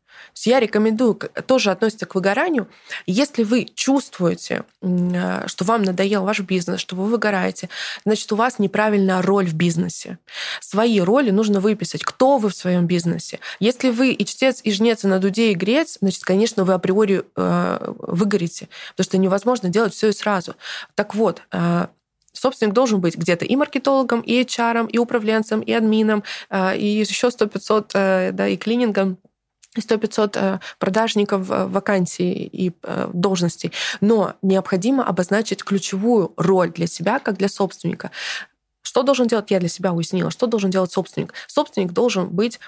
[0.45, 1.15] я рекомендую,
[1.45, 2.67] тоже относится к выгоранию.
[3.05, 7.69] Если вы чувствуете, э, что вам надоел ваш бизнес, что вы выгораете,
[8.05, 10.17] значит, у вас неправильная роль в бизнесе.
[10.59, 12.03] Свои роли нужно выписать.
[12.03, 13.39] Кто вы в своем бизнесе?
[13.59, 17.23] Если вы и чтец, и жнец, и на дуде, и грец, значит, конечно, вы априори
[17.35, 20.55] э, выгорите, потому что невозможно делать все и сразу.
[20.95, 21.87] Так вот, э,
[22.43, 27.27] собственник должен быть где-то и маркетологом, и HR, и управленцем, и админом, э, и еще
[27.27, 29.17] 100-500, э, да, и клинингом
[29.77, 32.71] 100-500 э, продажников вакансий и
[33.13, 33.71] должностей.
[34.01, 38.11] Но необходимо обозначить ключевую роль для себя, как для собственника.
[38.81, 41.33] Что должен делать, я для себя уяснила, что должен делать собственник?
[41.47, 42.59] Собственник должен быть,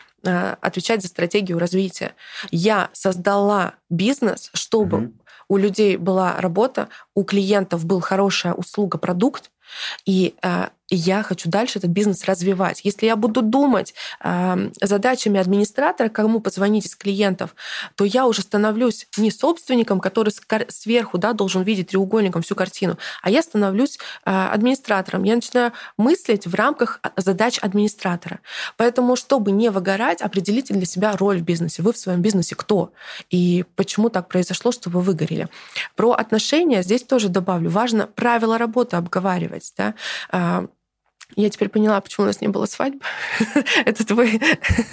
[0.61, 2.15] отвечать за стратегию развития.
[2.49, 5.13] Я создала бизнес, чтобы угу.
[5.49, 9.51] у людей была работа, у клиентов был хорошая услуга, продукт,
[10.05, 10.35] и
[10.89, 12.81] я хочу дальше этот бизнес развивать.
[12.83, 17.55] Если я буду думать э, задачами администратора, кому позвонить из клиентов,
[17.95, 20.31] то я уже становлюсь не собственником, который
[20.67, 25.23] сверху да, должен видеть треугольником всю картину, а я становлюсь э, администратором.
[25.23, 28.39] Я начинаю мыслить в рамках задач администратора.
[28.77, 31.81] Поэтому, чтобы не выгорать, определите для себя роль в бизнесе.
[31.81, 32.93] Вы в своем бизнесе кто?
[33.31, 35.49] И почему так произошло, что вы выгорели?
[35.95, 37.71] Про отношения здесь тоже добавлю.
[37.71, 39.73] Важно правила работы обговаривать.
[39.77, 39.95] Да?
[41.35, 43.01] Я теперь поняла, почему у нас не было свадьбы.
[43.85, 44.39] это твой,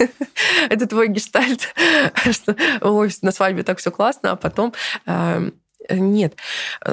[0.69, 1.73] это твой гештальт,
[2.31, 4.73] что ой, на свадьбе так все классно, а потом
[5.05, 5.53] эм,
[5.89, 6.35] нет.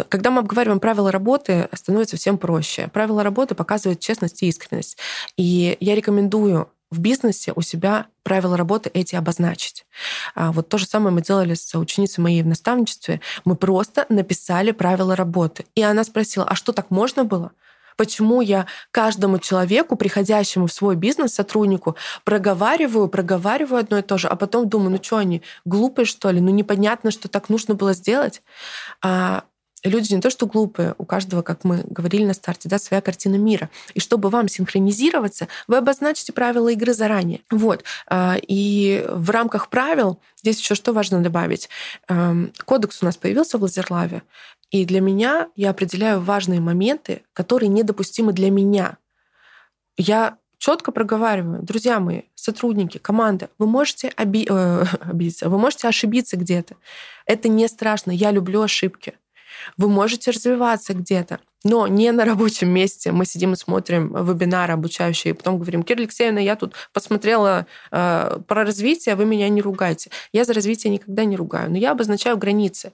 [0.08, 2.88] Когда мы обговариваем правила работы, становится всем проще.
[2.88, 4.98] Правила работы показывают честность и искренность.
[5.36, 9.86] И я рекомендую в бизнесе у себя правила работы эти обозначить.
[10.34, 13.20] А вот то же самое мы делали с ученицей моей в наставничестве.
[13.44, 15.66] Мы просто написали правила работы.
[15.74, 17.52] И она спросила, а что так можно было?
[18.00, 24.26] Почему я каждому человеку, приходящему в свой бизнес, сотруднику, проговариваю, проговариваю одно и то же,
[24.26, 26.40] а потом думаю, ну что они, глупые, что ли?
[26.40, 28.40] Ну непонятно, что так нужно было сделать.
[29.02, 29.44] А
[29.84, 33.36] люди не то что глупые, у каждого, как мы говорили на старте, да, своя картина
[33.36, 33.68] мира.
[33.92, 37.40] И чтобы вам синхронизироваться, вы обозначите правила игры заранее.
[37.50, 37.84] Вот.
[38.06, 41.68] А, и в рамках правил здесь еще что важно добавить.
[42.08, 44.22] Эм, кодекс у нас появился в Лазерлаве,
[44.70, 48.98] и для меня я определяю важные моменты, которые недопустимы для меня.
[49.96, 54.46] Я четко проговариваю, друзья мои, сотрудники, команда, вы можете оби...
[54.48, 56.76] э, обидеться, вы можете ошибиться где-то.
[57.26, 59.14] Это не страшно, я люблю ошибки.
[59.76, 63.12] Вы можете развиваться где-то, но не на рабочем месте.
[63.12, 68.38] Мы сидим и смотрим вебинары обучающие, и потом говорим, Кира Алексеевна, я тут посмотрела э,
[68.46, 70.10] про развитие, вы меня не ругайте.
[70.32, 72.92] Я за развитие никогда не ругаю, но я обозначаю границы.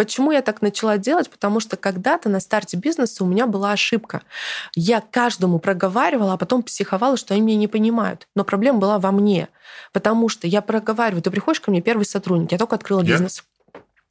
[0.00, 1.28] Почему я так начала делать?
[1.28, 4.22] Потому что когда-то на старте бизнеса у меня была ошибка.
[4.74, 8.26] Я каждому проговаривала, а потом психовала, что они меня не понимают.
[8.34, 9.48] Но проблема была во мне.
[9.92, 13.44] Потому что я проговариваю, ты приходишь ко мне первый сотрудник, я только открыла бизнес.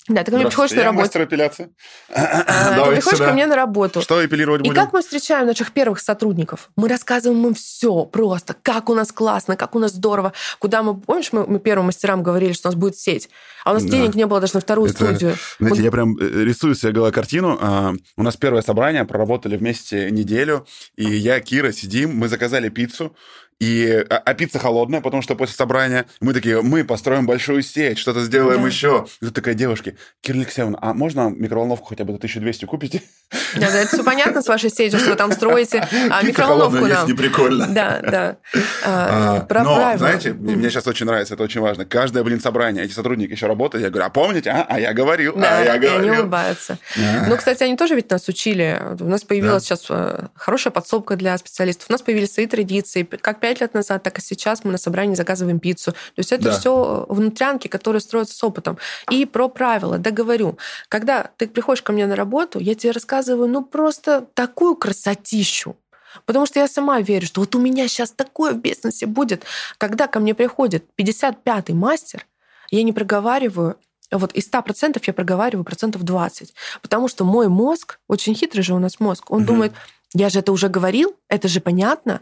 [0.10, 1.02] Да, ты ко мне приходишь на работу.
[1.02, 1.70] мастер эпиляции.
[2.10, 4.02] А, ты приходишь ко мне на работу.
[4.02, 4.74] Что эпилировать будем?
[4.74, 6.72] И как мы встречаем наших первых сотрудников?
[6.76, 11.00] Мы рассказываем им все просто, как у нас классно, как у нас здорово, куда мы...
[11.00, 13.30] Помнишь, мы, мы первым мастерам говорили, что у нас будет сеть,
[13.64, 13.90] а у нас да.
[13.92, 15.36] денег не было даже на вторую Это, студию.
[15.60, 15.86] Знаете, мы...
[15.86, 17.58] я прям э, рисую себе головой картину.
[17.62, 23.16] А, у нас первое собрание, проработали вместе неделю, и я, Кира, сидим, мы заказали пиццу,
[23.60, 27.98] и, а, а пицца холодная, потому что после собрания мы такие, мы построим большую сеть,
[27.98, 28.68] что-то сделаем да.
[28.68, 29.06] еще.
[29.22, 33.02] И тут такая девушка, Кира Алексеевна, а можно микроволновку хотя бы за 1200 купите?
[33.56, 35.88] Да, да, это все понятно с вашей сетью, что вы там строите.
[36.10, 37.08] А микроволновку нам.
[37.08, 37.68] не прикольно.
[37.68, 38.38] Да, да.
[38.84, 41.86] А, а, но, знаете, мне сейчас очень нравится, это очень важно.
[41.86, 44.50] Каждое, блин, собрание, эти сотрудники еще работают, я говорю, а помните?
[44.50, 46.12] А, а я говорил, да, а я говорил.
[46.12, 46.78] они улыбаются.
[46.98, 47.28] А.
[47.28, 48.82] Ну, кстати, они тоже ведь нас учили.
[49.00, 49.76] У нас появилась да.
[49.76, 51.88] сейчас э, хорошая подсобка для специалистов.
[51.90, 53.04] У нас появились свои традиции.
[53.04, 55.94] Как пять лет назад, так и сейчас мы на собрании заказываем пиццу.
[55.94, 56.60] То есть это да.
[56.60, 58.78] все внутрянки, которые строятся с опытом.
[59.10, 60.60] И про правила, договорю.
[60.88, 65.76] Когда ты приходишь ко мне на работу, я тебе рассказываю, ну, просто такую красотищу.
[66.26, 69.46] Потому что я сама верю, что вот у меня сейчас такое в бизнесе будет.
[69.80, 72.28] Когда ко мне приходит 55-й мастер,
[72.70, 73.78] я не проговариваю
[74.12, 76.54] вот из 100% я проговариваю процентов 20.
[76.82, 79.48] Потому что мой мозг, очень хитрый же у нас мозг, он угу.
[79.54, 79.74] думает,
[80.14, 82.22] я же это уже говорил, это же понятно,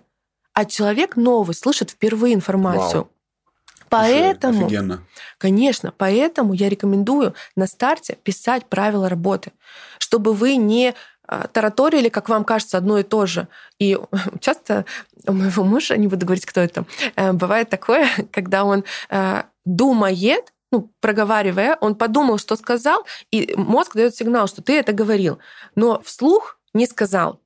[0.57, 3.03] а человек новый слышит впервые информацию.
[3.03, 3.09] Вау.
[3.89, 5.03] Поэтому, Офигенно.
[5.37, 9.51] конечно, поэтому я рекомендую на старте писать правила работы,
[9.99, 10.95] чтобы вы не
[11.27, 13.47] а, тараторили, как вам кажется, одно и то же.
[13.77, 13.99] И
[14.39, 14.85] часто
[15.27, 16.85] у моего мужа, не буду говорить, кто это,
[17.15, 23.93] э, бывает такое, когда он э, думает, ну, проговаривая, он подумал, что сказал, и мозг
[23.93, 25.37] дает сигнал, что ты это говорил,
[25.75, 27.41] но вслух не сказал.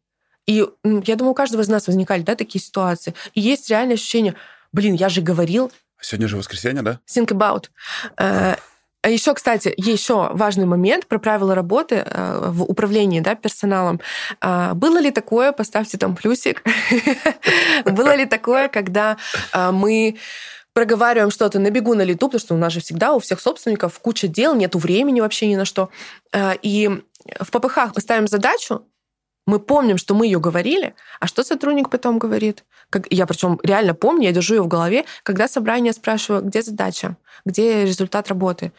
[0.48, 3.14] И я думаю, у каждого из нас возникали да, такие ситуации.
[3.34, 4.36] И есть реальное ощущение,
[4.72, 5.72] блин, я же говорил.
[6.02, 7.00] Сегодня же воскресенье, да?
[7.08, 7.66] Think about.
[8.18, 8.56] Э,
[9.04, 14.00] а еще, кстати, еще важный момент про правила работы э, в управлении да, персоналом.
[14.42, 16.64] А, было ли такое, поставьте там плюсик,
[17.86, 19.18] было ли такое, когда
[19.54, 20.18] мы
[20.74, 24.00] проговариваем что-то на бегу, на лету, потому что у нас же всегда у всех собственников
[24.00, 25.90] куча дел, нету времени вообще ни на что.
[26.62, 26.90] И
[27.40, 28.86] в ППХ мы ставим задачу,
[29.48, 32.64] мы помним, что мы ее говорили, а что сотрудник потом говорит?
[32.90, 37.18] Как, я причем реально помню, я держу ее в голове, когда собрание спрашиваю, где задача,
[37.46, 38.72] где результат работы.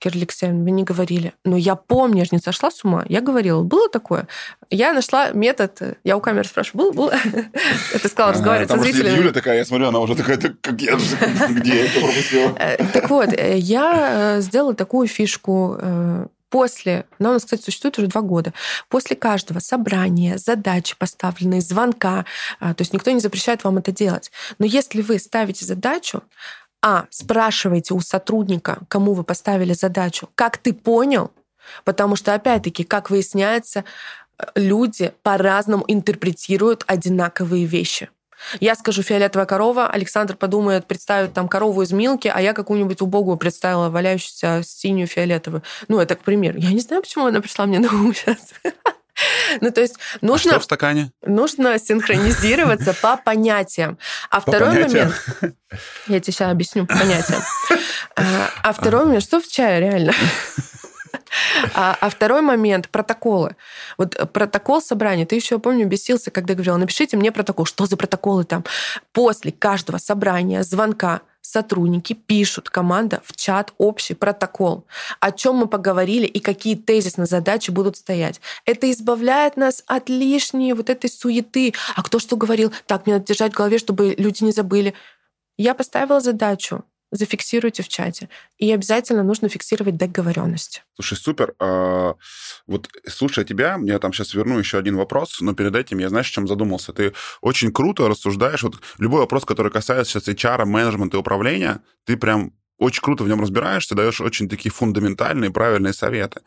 [0.00, 1.32] Кирилл Алексеевна, вы не говорили.
[1.44, 3.04] Но я помню, я же не сошла с ума.
[3.08, 4.28] Я говорила, было такое.
[4.70, 7.14] Я нашла метод, я у камеры спрашиваю, было, было?
[7.92, 9.16] Это сказала разговаривать со зрителями.
[9.16, 10.96] Юля такая, я смотрю, она уже такая, как я,
[11.50, 12.54] где это пропустила?
[12.58, 15.76] Э, так вот, э, я э, сделала такую фишку
[16.50, 18.52] после, она у нас, кстати, существует уже два года,
[18.88, 22.24] после каждого собрания, задачи поставленные, звонка,
[22.60, 24.30] а, то есть никто не запрещает вам это делать.
[24.58, 26.22] Но если вы ставите задачу,
[26.80, 31.32] а, спрашивайте у сотрудника, кому вы поставили задачу, как ты понял,
[31.84, 33.84] потому что, опять-таки, как выясняется,
[34.54, 38.08] люди по-разному интерпретируют одинаковые вещи.
[38.60, 43.36] Я скажу фиолетовая корова, Александр подумает, представит там корову из Милки, а я какую-нибудь убогую
[43.36, 45.62] представила, валяющуюся синюю фиолетовую.
[45.88, 46.58] Ну, это к примеру.
[46.58, 48.54] Я не знаю, почему она пришла мне на ум сейчас.
[49.60, 50.52] Ну, то есть нужно...
[50.52, 51.10] А что в стакане?
[51.26, 53.98] Нужно синхронизироваться по понятиям.
[54.30, 55.12] А второй момент...
[56.06, 57.42] Я тебе сейчас объясню по понятиям.
[58.14, 59.22] А, а второй момент...
[59.22, 60.12] Что в чае, реально?
[61.74, 63.56] А, а второй момент протоколы.
[63.96, 65.26] Вот протокол собрания.
[65.26, 67.64] Ты еще, помню, бесился, когда говорила, напишите мне протокол.
[67.64, 68.64] Что за протоколы там?
[69.12, 74.84] После каждого собрания, звонка, сотрудники пишут команда в чат общий протокол,
[75.20, 78.40] о чем мы поговорили и какие тезисные задачи будут стоять.
[78.64, 81.74] Это избавляет нас от лишней вот этой суеты.
[81.96, 82.72] А кто что говорил?
[82.86, 84.94] Так, мне надо держать в голове, чтобы люди не забыли.
[85.56, 88.28] Я поставила задачу зафиксируйте в чате.
[88.58, 90.82] И обязательно нужно фиксировать договоренности.
[90.94, 91.54] Слушай, супер.
[91.58, 92.14] А,
[92.66, 96.28] вот слушая тебя, я там сейчас верну еще один вопрос, но перед этим я, знаешь,
[96.28, 96.92] чем задумался?
[96.92, 98.62] Ты очень круто рассуждаешь.
[98.62, 103.28] Вот любой вопрос, который касается сейчас HR, менеджмента и управления, ты прям очень круто в
[103.28, 106.42] нем разбираешься, даешь очень такие фундаментальные, правильные советы.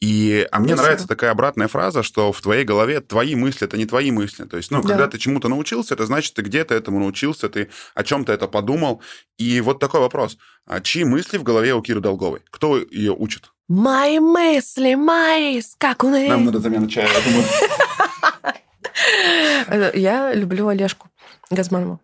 [0.00, 0.82] И, а мне Спасибо.
[0.82, 4.44] нравится такая обратная фраза, что в твоей голове твои мысли это не твои мысли.
[4.44, 4.88] То есть, ну, да.
[4.88, 9.02] когда ты чему-то научился, это значит, ты где-то этому научился, ты о чем-то это подумал.
[9.38, 12.40] И вот такой вопрос: а чьи мысли в голове у Киры Долговой?
[12.50, 13.52] Кто ее учит?
[13.68, 16.12] Мои мысли, мои, как он.
[16.12, 17.44] Нам надо замена чая, я думаю.
[19.94, 21.08] Я люблю Олежку
[21.50, 22.00] Газманову.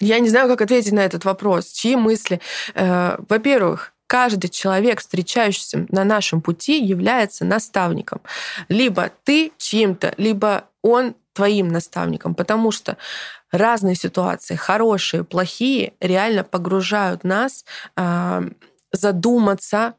[0.00, 1.68] Я не знаю, как ответить на этот вопрос.
[1.68, 2.40] Чьи мысли?
[2.74, 8.20] Э, во-первых, каждый человек, встречающийся на нашем пути, является наставником.
[8.68, 12.96] Либо ты чьим-то, либо он твоим наставником, потому что
[13.50, 17.64] разные ситуации, хорошие, плохие, реально погружают нас
[17.96, 18.42] э,
[18.92, 19.94] задуматься,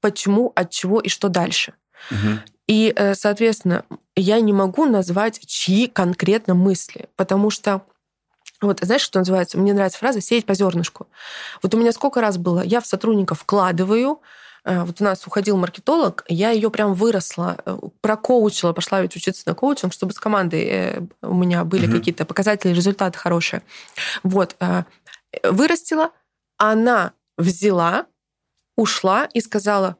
[0.00, 1.74] почему, от чего и что дальше.
[2.10, 2.40] Угу.
[2.68, 7.82] И, э, соответственно, я не могу назвать чьи конкретно мысли, потому что
[8.60, 9.58] вот, знаешь, что называется?
[9.58, 11.08] Мне нравится фраза «сеять по зернышку».
[11.62, 14.20] Вот у меня сколько раз было, я в сотрудников вкладываю,
[14.64, 19.44] э, вот у нас уходил маркетолог, я ее прям выросла, э, прокоучила, пошла ведь учиться
[19.46, 21.96] на коучинг, чтобы с командой э, у меня были угу.
[21.96, 23.62] какие-то показатели, результаты хорошие.
[24.22, 24.56] Вот,
[25.42, 26.10] вырастила,
[26.58, 28.06] она взяла,
[28.76, 29.96] ушла и сказала,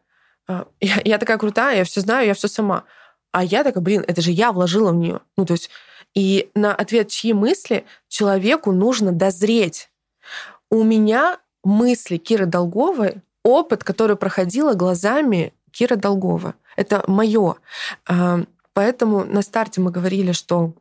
[0.48, 0.64] я,
[1.04, 2.84] я такая крутая, я все знаю, я все сама.
[3.32, 5.20] А я такая, блин, это же я вложила в нее.
[5.36, 5.70] Ну, то есть
[6.14, 9.90] и на ответ, чьи мысли, человеку нужно дозреть.
[10.70, 16.54] У меня мысли Киры Долговой, опыт, который проходила глазами Кира Долгова.
[16.76, 17.56] Это мое.
[18.06, 18.40] А,
[18.72, 20.74] поэтому на старте мы говорили, что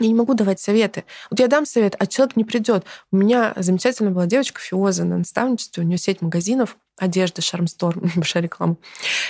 [0.00, 1.04] я не могу давать советы.
[1.30, 2.84] Вот я дам совет, а человек не придет.
[3.10, 8.42] У меня замечательная была девочка Фиоза на наставничестве, у нее сеть магазинов одежды Шармстор, большая
[8.44, 8.76] реклама.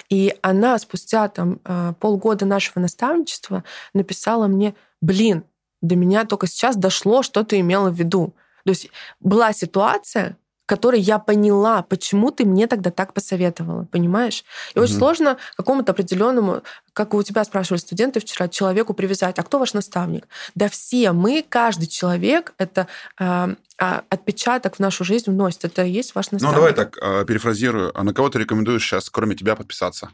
[0.09, 5.45] И она спустя там а, полгода нашего наставничества написала мне, блин,
[5.83, 8.35] до меня только сейчас дошло, что ты имела в виду.
[8.65, 8.89] То есть
[9.21, 14.45] была ситуация, в которой я поняла, почему ты мне тогда так посоветовала, понимаешь?
[14.75, 14.85] И угу.
[14.85, 19.75] очень сложно какому-то определенному, как у тебя спрашивали студенты вчера, человеку привязать, а кто ваш
[19.75, 20.29] наставник?
[20.55, 22.87] Да все мы, каждый человек, это
[23.19, 26.57] э, отпечаток в нашу жизнь вносит, это и есть ваш наставник.
[26.57, 30.11] Ну давай так, э, перефразирую, а на кого ты рекомендуешь сейчас, кроме тебя, подписаться?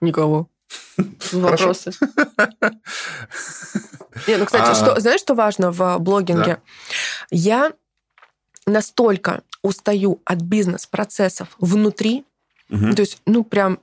[0.00, 0.48] Никого.
[1.32, 1.92] Вопросы.
[4.26, 4.74] Не, ну, кстати, а...
[4.74, 6.54] что, знаешь, что важно в блогинге?
[6.54, 6.60] Да.
[7.30, 7.72] Я
[8.66, 12.24] настолько устаю от бизнес-процессов внутри,
[12.68, 13.80] то есть, ну, прям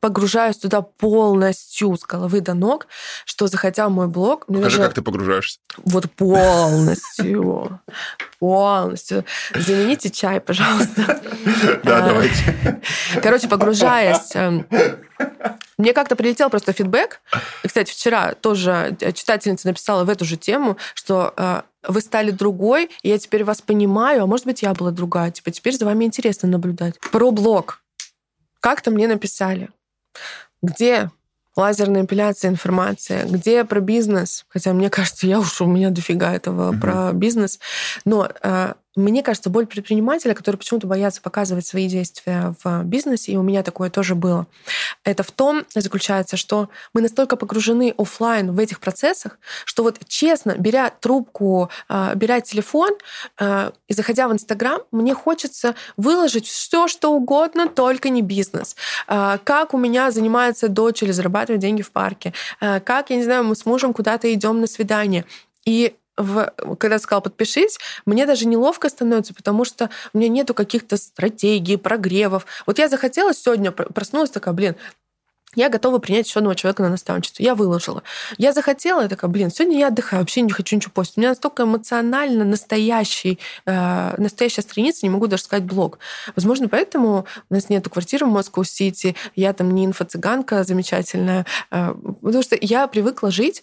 [0.00, 2.86] погружаюсь туда полностью с головы до ног,
[3.24, 4.44] что заходя в мой блог...
[4.44, 4.78] Скажи, даже...
[4.78, 5.58] как ты погружаешься?
[5.78, 7.80] Вот полностью.
[8.38, 9.24] Полностью.
[9.54, 11.20] Замените чай, пожалуйста.
[11.84, 12.80] Да, давайте.
[13.22, 14.34] Короче, погружаясь...
[14.34, 14.66] Эм,
[15.78, 17.20] мне как-то прилетел просто фидбэк.
[17.62, 22.90] И, кстати, вчера тоже читательница написала в эту же тему, что э, вы стали другой,
[23.02, 25.30] и я теперь вас понимаю, а может быть, я была другая.
[25.30, 26.98] Типа, теперь за вами интересно наблюдать.
[27.10, 27.81] Про блог.
[28.62, 29.70] Как-то мне написали,
[30.62, 31.10] где
[31.56, 36.70] лазерная эпиляция информация, где про бизнес, хотя мне кажется, я уж у меня дофига этого
[36.70, 36.80] угу.
[36.80, 37.58] про бизнес,
[38.04, 43.36] но э, мне кажется, боль предпринимателя, которые почему-то боятся показывать свои действия в бизнесе, и
[43.36, 44.46] у меня такое тоже было,
[45.04, 50.56] это в том заключается, что мы настолько погружены офлайн в этих процессах, что вот честно,
[50.58, 52.90] беря трубку, а, беря телефон
[53.38, 58.76] а, и заходя в Инстаграм, мне хочется выложить все, что угодно, только не бизнес.
[59.06, 63.44] А, как у меня занимается дочь или зарабатывает деньги в парке, как, я не знаю,
[63.44, 65.24] мы с мужем куда-то идем на свидание.
[65.64, 70.96] И в, когда сказал подпишись, мне даже неловко становится, потому что у меня нету каких-то
[70.96, 72.46] стратегий, прогревов.
[72.66, 74.76] Вот я захотела сегодня, проснулась такая, блин,
[75.54, 77.42] я готова принять еще одного человека на наставничество.
[77.42, 78.02] Я выложила.
[78.38, 81.18] Я захотела, я такая, блин, сегодня я отдыхаю, вообще не хочу ничего постить.
[81.18, 85.98] У меня настолько эмоционально настоящий, э, настоящая страница, не могу даже сказать блог.
[86.36, 92.42] Возможно, поэтому у нас нету квартиры в Москву-Сити, я там не инфо-цыганка замечательная, э, потому
[92.42, 93.62] что я привыкла жить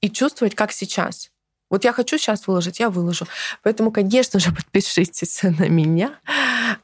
[0.00, 1.30] и чувствовать, как сейчас.
[1.74, 3.26] Вот я хочу сейчас выложить, я выложу.
[3.64, 6.20] Поэтому, конечно же, подпишитесь на меня,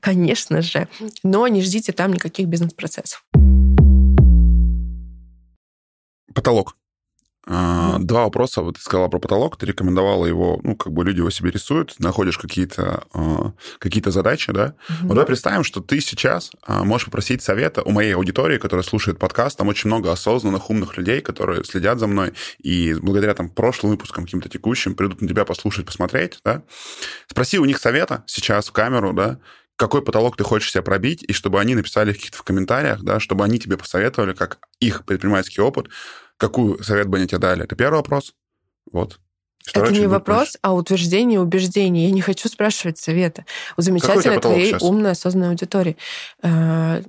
[0.00, 0.88] конечно же,
[1.22, 3.24] но не ждите там никаких бизнес-процессов.
[6.34, 6.76] Потолок.
[7.46, 8.60] А, два вопроса.
[8.60, 11.94] Вот ты сказала про потолок, ты рекомендовала его, ну, как бы люди его себе рисуют,
[11.98, 14.74] находишь какие-то а, какие задачи, да?
[14.88, 15.08] Угу.
[15.08, 19.18] Вот давай представим, что ты сейчас а, можешь попросить совета у моей аудитории, которая слушает
[19.18, 19.56] подкаст.
[19.56, 24.24] Там очень много осознанных, умных людей, которые следят за мной, и благодаря там прошлым выпускам,
[24.24, 26.62] каким-то текущим, придут на тебя послушать, посмотреть, да?
[27.26, 29.38] Спроси у них совета сейчас в камеру, да?
[29.76, 33.46] какой потолок ты хочешь себя пробить, и чтобы они написали каких-то в комментариях, да, чтобы
[33.46, 35.88] они тебе посоветовали, как их предпринимательский опыт,
[36.40, 37.64] какую совет бы они тебе дали?
[37.64, 38.34] Это первый вопрос.
[38.90, 39.20] Вот.
[39.62, 42.06] Второй это не вопрос, а утверждение убеждение.
[42.06, 43.44] Я не хочу спрашивать совета.
[43.76, 44.82] У замечательной твоей сейчас?
[44.82, 45.98] умной, осознанной аудитории.
[46.42, 47.02] Э,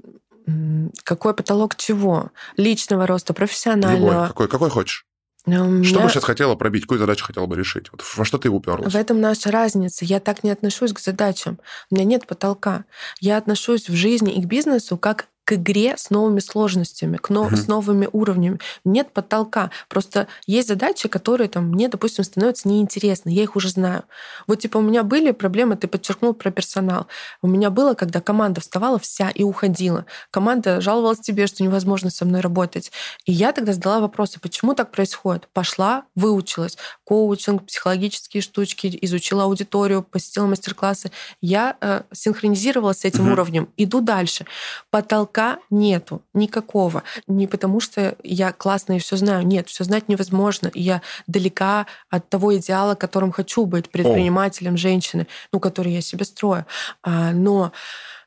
[1.04, 2.32] какой потолок чего?
[2.58, 4.12] Личного роста, профессионального?
[4.12, 4.28] Любой.
[4.28, 5.06] Какой, какой хочешь?
[5.46, 5.84] Меня...
[5.84, 6.84] Что бы сейчас хотела пробить?
[6.84, 7.88] Какую задачу хотела бы решить?
[7.92, 8.94] Вот во что ты уперлась?
[8.94, 10.04] В этом наша разница.
[10.04, 11.58] Я так не отношусь к задачам.
[11.90, 12.84] У меня нет потолка.
[13.22, 17.48] Я отношусь в жизни и к бизнесу как к игре с новыми сложностями, к но,
[17.48, 17.56] mm-hmm.
[17.56, 18.60] с новыми уровнями.
[18.86, 19.72] Нет потолка.
[19.90, 23.30] Просто есть задачи, которые там мне, допустим, становятся неинтересны.
[23.30, 24.04] Я их уже знаю.
[24.48, 27.08] Вот типа у меня были проблемы, ты подчеркнул про персонал.
[27.42, 30.06] У меня было, когда команда вставала вся и уходила.
[30.30, 32.92] Команда жаловалась тебе, что невозможно со мной работать.
[33.26, 35.48] И я тогда задала вопросы, почему так происходит.
[35.54, 36.78] Пошла, выучилась.
[37.04, 41.12] Коучинг, психологические штучки, изучила аудиторию, посетила мастер-классы.
[41.42, 43.32] Я э, синхронизировалась с этим mm-hmm.
[43.34, 43.70] уровнем.
[43.78, 44.46] Иду дальше.
[44.90, 47.04] Потолка потолка нету никакого.
[47.28, 49.46] Не потому что я классно и все знаю.
[49.46, 50.72] Нет, все знать невозможно.
[50.74, 56.66] Я далека от того идеала, которым хочу быть предпринимателем, женщины, ну, который я себе строю.
[57.04, 57.72] А, но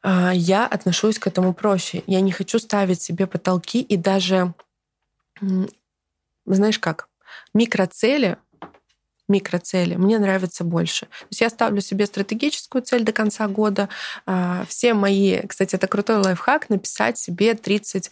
[0.02, 2.02] а, я отношусь к этому проще.
[2.06, 4.54] Я не хочу ставить себе потолки и даже,
[6.46, 7.08] знаешь как,
[7.54, 8.36] микроцели
[9.28, 11.06] микроцели мне нравится больше.
[11.06, 13.88] То есть я ставлю себе стратегическую цель до конца года.
[14.26, 18.10] А, все мои, кстати, это крутой лайфхак, написать себе 30,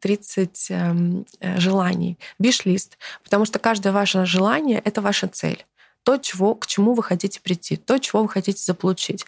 [0.00, 5.64] 30 а, эм, э, желаний, виш-лист, потому что каждое ваше желание— это ваша цель
[6.04, 9.24] то, чего, к чему вы хотите прийти, то, чего вы хотите заполучить.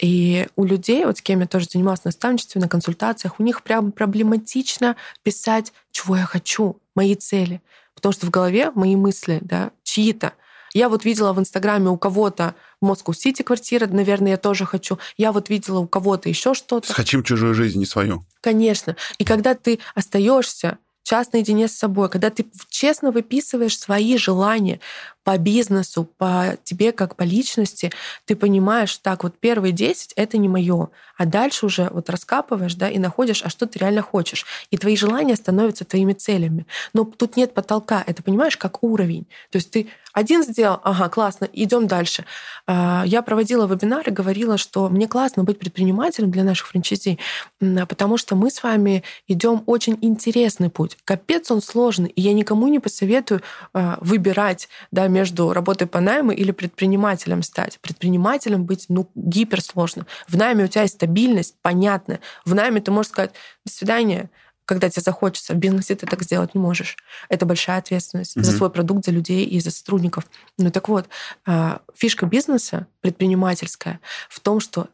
[0.00, 3.62] И у людей, вот с кем я тоже занималась на наставничестве, на консультациях, у них
[3.62, 7.60] прям проблематично писать, чего я хочу, мои цели.
[8.00, 10.32] Потому что в голове мои мысли, да, чьи-то.
[10.72, 14.98] Я вот видела в Инстаграме у кого-то в Москву-Сити квартира, наверное, я тоже хочу.
[15.16, 16.92] Я вот видела у кого-то еще что-то.
[16.92, 18.24] Хотим чужую жизнь, не свою.
[18.40, 18.96] Конечно.
[19.18, 24.80] И когда ты остаешься час наедине с собой, когда ты честно выписываешь свои желания,
[25.24, 27.92] по бизнесу, по тебе как по личности,
[28.24, 32.88] ты понимаешь, так, вот первые 10— это не мое, а дальше уже вот раскапываешь, да,
[32.88, 34.46] и находишь, а что ты реально хочешь.
[34.70, 36.66] И твои желания становятся твоими целями.
[36.92, 39.26] Но тут нет потолка, это понимаешь, как уровень.
[39.50, 42.24] То есть ты один сделал, ага, классно, идем дальше.
[42.66, 47.18] А, я проводила вебинар и говорила, что мне классно быть предпринимателем для наших франчайзи,
[47.60, 50.96] потому что мы с вами идем очень интересный путь.
[51.04, 53.42] Капец он сложный, и я никому не посоветую
[53.72, 57.78] а, выбирать да, между работой по найму или предпринимателем стать.
[57.80, 60.06] Предпринимателем быть ну, гиперсложно.
[60.28, 62.20] В найме у тебя есть стабильность, понятная.
[62.44, 63.32] В найме ты можешь сказать
[63.64, 64.30] «до свидания»,
[64.70, 65.52] когда тебе захочется.
[65.52, 66.96] В бизнесе ты так сделать не можешь.
[67.28, 68.44] Это большая ответственность угу.
[68.44, 70.24] за свой продукт, за людей и за сотрудников.
[70.58, 71.08] Ну так вот,
[71.44, 73.98] а, фишка бизнеса предпринимательская
[74.28, 74.86] в том, что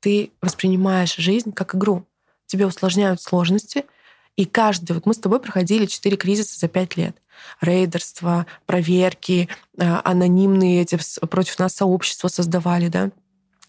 [0.00, 2.06] ты воспринимаешь жизнь как игру.
[2.46, 3.84] Тебе усложняют сложности,
[4.40, 4.92] и каждый...
[4.92, 7.14] Вот мы с тобой проходили четыре кризиса за пять лет.
[7.60, 13.10] Рейдерство, проверки, а, анонимные эти против нас сообщества создавали, да.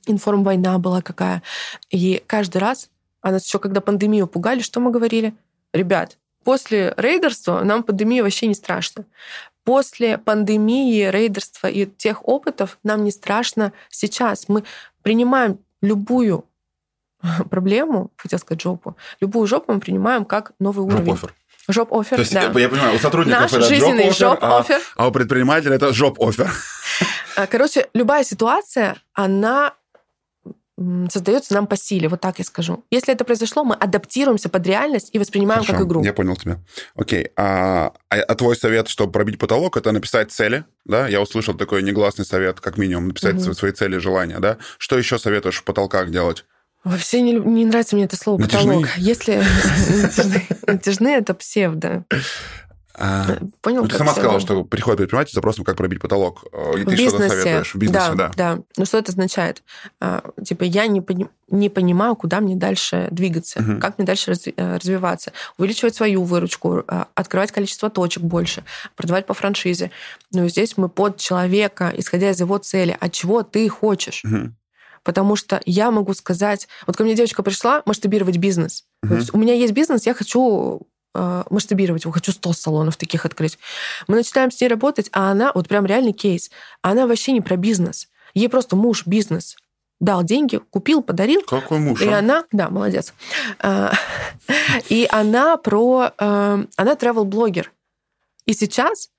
[0.06, 1.44] Информ-война была какая.
[1.90, 2.90] И каждый раз,
[3.22, 5.34] а нас еще когда пандемию пугали, что мы говорили?
[5.74, 9.04] ребят, после рейдерства нам пандемия вообще не страшно.
[9.66, 14.48] После пандемии, рейдерства и тех опытов нам не страшно сейчас.
[14.48, 14.64] Мы
[15.02, 16.46] принимаем любую
[17.50, 21.14] проблему, хотел сказать жопу, любую жопу мы принимаем как новый уровень.
[21.16, 21.34] Жоп-оффер.
[21.68, 22.42] Жоп-оффер, То есть, да.
[22.44, 24.82] я понимаю, у сотрудников Наш это жизненный жоп-оффер, job offer.
[24.96, 26.50] А, а у предпринимателя это жоп-оффер.
[27.38, 29.74] А, короче, любая ситуация, она
[31.10, 32.84] создается нам по силе, вот так я скажу.
[32.92, 36.04] Если это произошло, мы адаптируемся под реальность и воспринимаем Хорошо, как игру.
[36.04, 36.60] Я понял тебя.
[36.96, 37.30] Окей.
[37.36, 41.08] А, а, а твой совет, чтобы пробить потолок, это написать цели, да?
[41.08, 43.54] Я услышал такой негласный совет, как минимум, написать угу.
[43.54, 44.58] свои цели, желания, да?
[44.78, 46.46] Что еще советуешь в потолках делать?
[46.84, 48.80] Вообще не, не нравится мне это слово Натяжные?
[48.82, 48.98] потолок.
[48.98, 49.44] Если
[50.68, 52.06] натяжные, это псевдо.
[52.94, 53.84] А, Э, Понял?
[53.84, 56.44] ну, ты сама сказала, что приходит предприниматель с запросом, как пробить потолок.
[56.52, 58.32] Э, И В ты что-то советуешь в бизнесе, да.
[58.36, 58.60] да.
[58.78, 59.64] Ну что это означает?
[60.02, 64.54] А, Типа я не, пони- не понимаю, куда мне дальше двигаться, как мне дальше разви-
[64.58, 68.66] э, развиваться, увеличивать свою выручку, а, открывать количество точек больше,
[68.98, 69.90] продавать по франшизе.
[70.34, 74.22] Но здесь мы под человека, исходя из его цели, от чего ты хочешь.
[75.04, 78.86] Потому что я могу сказать, вот ко мне девочка пришла масштабировать бизнес.
[79.10, 83.58] Есть у меня есть бизнес, я хочу э, масштабировать его, хочу 100 салонов таких открыть.
[84.08, 87.56] Мы начинаем с ней работать, а она, вот прям реальный кейс, она вообще не про
[87.56, 88.10] бизнес.
[88.34, 89.58] Ей просто муж бизнес
[90.02, 92.20] дал деньги, купил, подарил, Какой муж, и а?
[92.20, 93.14] она, да, молодец.
[93.60, 93.94] А,
[94.90, 97.72] И она про, э, она travel-блогер.
[98.46, 99.10] И сейчас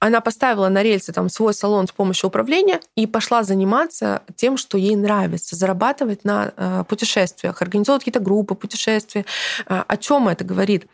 [0.00, 4.78] она поставила на рельсы там свой салон с помощью управления и пошла заниматься тем, что
[4.78, 9.24] ей нравится, зарабатывать на э, путешествиях, организовывать какие-то группы путешествия.
[9.66, 10.86] Э, о чем это говорит?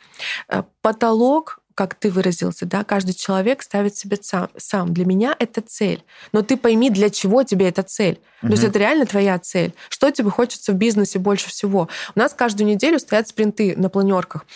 [0.49, 4.49] Э, потолок как ты выразился, да, каждый человек ставит себе сам.
[4.57, 4.95] сам.
[4.95, 6.05] Для меня это цель.
[6.33, 8.21] Но ты пойми, для чего тебе эта цель.
[8.41, 9.75] То есть это реально твоя цель.
[9.89, 11.89] Что тебе хочется в бизнесе больше всего?
[12.15, 14.47] У нас каждую неделю стоят спринты на планерках.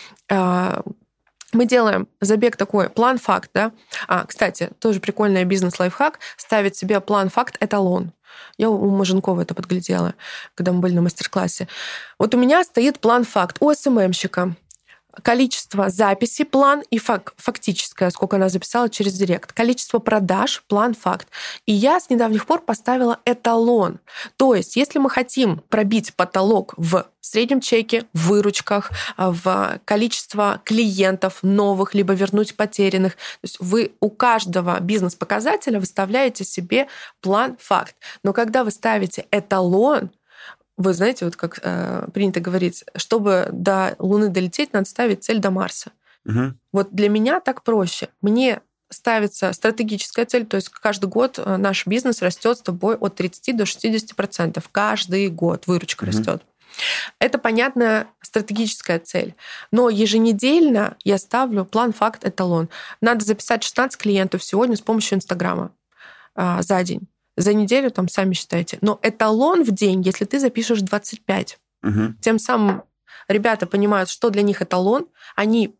[1.53, 3.73] Мы делаем забег такой, план-факт, да.
[4.07, 8.13] А, кстати, тоже прикольный бизнес-лайфхак, ставить себе план-факт-эталон.
[8.59, 10.15] Я у Маженкова это подглядела,
[10.55, 11.67] когда мы были на мастер-классе.
[12.19, 14.57] Вот у меня стоит план-факт у СММщика
[15.23, 21.29] количество записей, план и фак, фактическое, сколько она записала через директ, количество продаж, план, факт.
[21.67, 24.01] И я с недавних пор поставила эталон.
[24.37, 31.39] То есть, если мы хотим пробить потолок в среднем чеке, в выручках, в количество клиентов
[31.43, 36.89] новых, либо вернуть потерянных, то есть вы у каждого бизнес-показателя выставляете себе
[37.21, 37.97] план, факт.
[38.23, 40.11] Но когда вы ставите эталон,
[40.79, 45.51] вы знаете, вот как э, принято говорить, чтобы до Луны долететь, надо ставить цель до
[45.51, 45.91] Марса.
[46.25, 46.59] Мгм.
[46.73, 48.09] Вот для меня так проще.
[48.23, 53.17] Мне ставится стратегическая цель, то есть каждый год э, наш бизнес растет с тобой от
[53.17, 54.69] 30 до 60 процентов.
[54.73, 56.17] Каждый год выручка Мгм.
[56.17, 56.43] растет.
[57.19, 59.35] Это понятная стратегическая цель.
[59.73, 62.69] Но еженедельно я ставлю план, факт, эталон.
[63.01, 65.73] Надо записать 16 клиентов сегодня с помощью Инстаграма
[66.37, 67.09] а, за день.
[67.39, 68.79] За неделю там сами считайте.
[68.81, 71.59] Но эталон в день, если ты запишешь 25.
[71.83, 72.19] Мгм.
[72.21, 72.83] Тем самым
[73.29, 75.07] ребята понимают, что для них эталон.
[75.37, 75.77] Они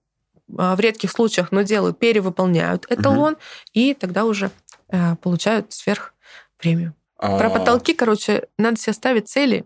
[0.57, 3.37] а, в редких случаях, но делают, перевыполняют эталон,
[3.73, 4.51] и тогда уже
[4.89, 6.15] э, получают сверх
[6.57, 6.95] премию.
[7.17, 9.65] Про А, потолки, короче, надо себе ставить цели.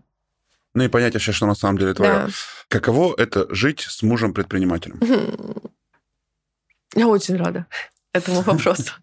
[0.73, 2.11] Ну и понять вообще, что на самом деле твое.
[2.11, 2.27] Да.
[2.67, 4.99] Каково это жить с мужем-предпринимателем?
[6.95, 7.67] Я очень рада
[8.13, 8.93] этому вопросу.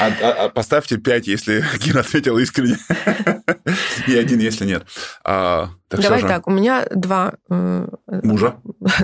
[0.00, 2.78] А- а- а Поставьте 5, если Кира ответила искренне.
[4.06, 4.86] И один, если нет.
[5.24, 7.34] А, так Давай так, у меня два...
[7.50, 8.56] Э, Мужа?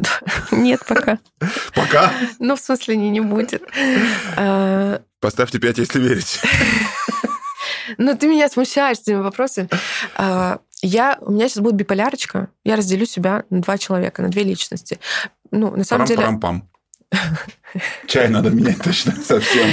[0.50, 1.18] Нет пока.
[1.74, 2.12] Пока?
[2.38, 3.62] Ну, в смысле, не, не будет.
[5.20, 6.40] Поставьте пять, если верите.
[7.98, 9.68] Ну, ты меня смущаешь этими вопросами.
[10.82, 12.48] Я, у меня сейчас будет биполярочка.
[12.64, 14.98] Я разделю себя на два человека, на две личности.
[15.52, 16.22] Ну, на самом деле...
[16.22, 16.68] Парам-парам-пам.
[18.06, 19.68] Чай надо менять точно совсем.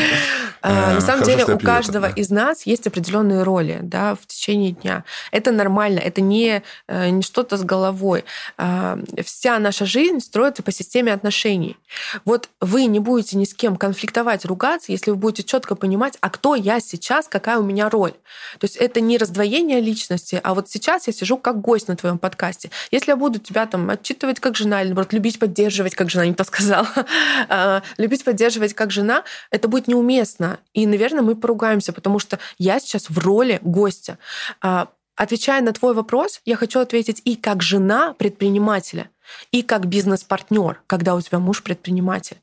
[0.62, 4.72] А, на э, самом деле у каждого из нас есть определенные роли да, в течение
[4.72, 5.04] дня.
[5.32, 8.26] Это нормально, это не, э, не что-то с головой.
[8.58, 11.78] А, вся наша жизнь строится по системе отношений.
[12.26, 16.30] Вот вы не будете ни с кем конфликтовать, ругаться, если вы будете четко понимать, а
[16.30, 18.14] кто я сейчас, какая у меня роль.
[18.60, 22.18] То есть это не раздвоение личности, а вот сейчас я сижу как гость на твоем
[22.18, 22.70] подкасте.
[22.92, 26.34] Если я буду тебя там отчитывать как жена, или наоборот, любить, поддерживать, как жена, не
[26.34, 26.88] то сказала,
[27.50, 30.49] а, любить, поддерживать как жена, это будет неуместно.
[30.74, 34.18] И, наверное, мы поругаемся, потому что я сейчас в роли гостя.
[34.62, 39.10] А, отвечая на твой вопрос, я хочу ответить и как жена предпринимателя,
[39.52, 42.38] и как бизнес-партнер, когда у тебя муж предприниматель.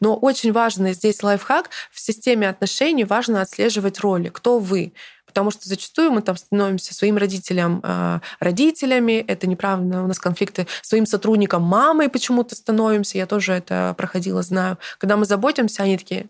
[0.00, 4.28] Но очень важно здесь лайфхак, в системе отношений важно отслеживать роли.
[4.28, 4.92] Кто вы?
[5.26, 10.66] Потому что зачастую мы там становимся своим родителям э, родителями, это неправильно, у нас конфликты
[10.82, 14.78] своим сотрудникам мамой почему-то становимся, я тоже это проходила, знаю.
[14.96, 16.28] Когда мы заботимся, они такие,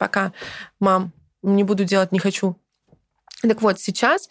[0.00, 0.32] пока,
[0.80, 2.56] мам, не буду делать, не хочу.
[3.42, 4.30] Так вот, сейчас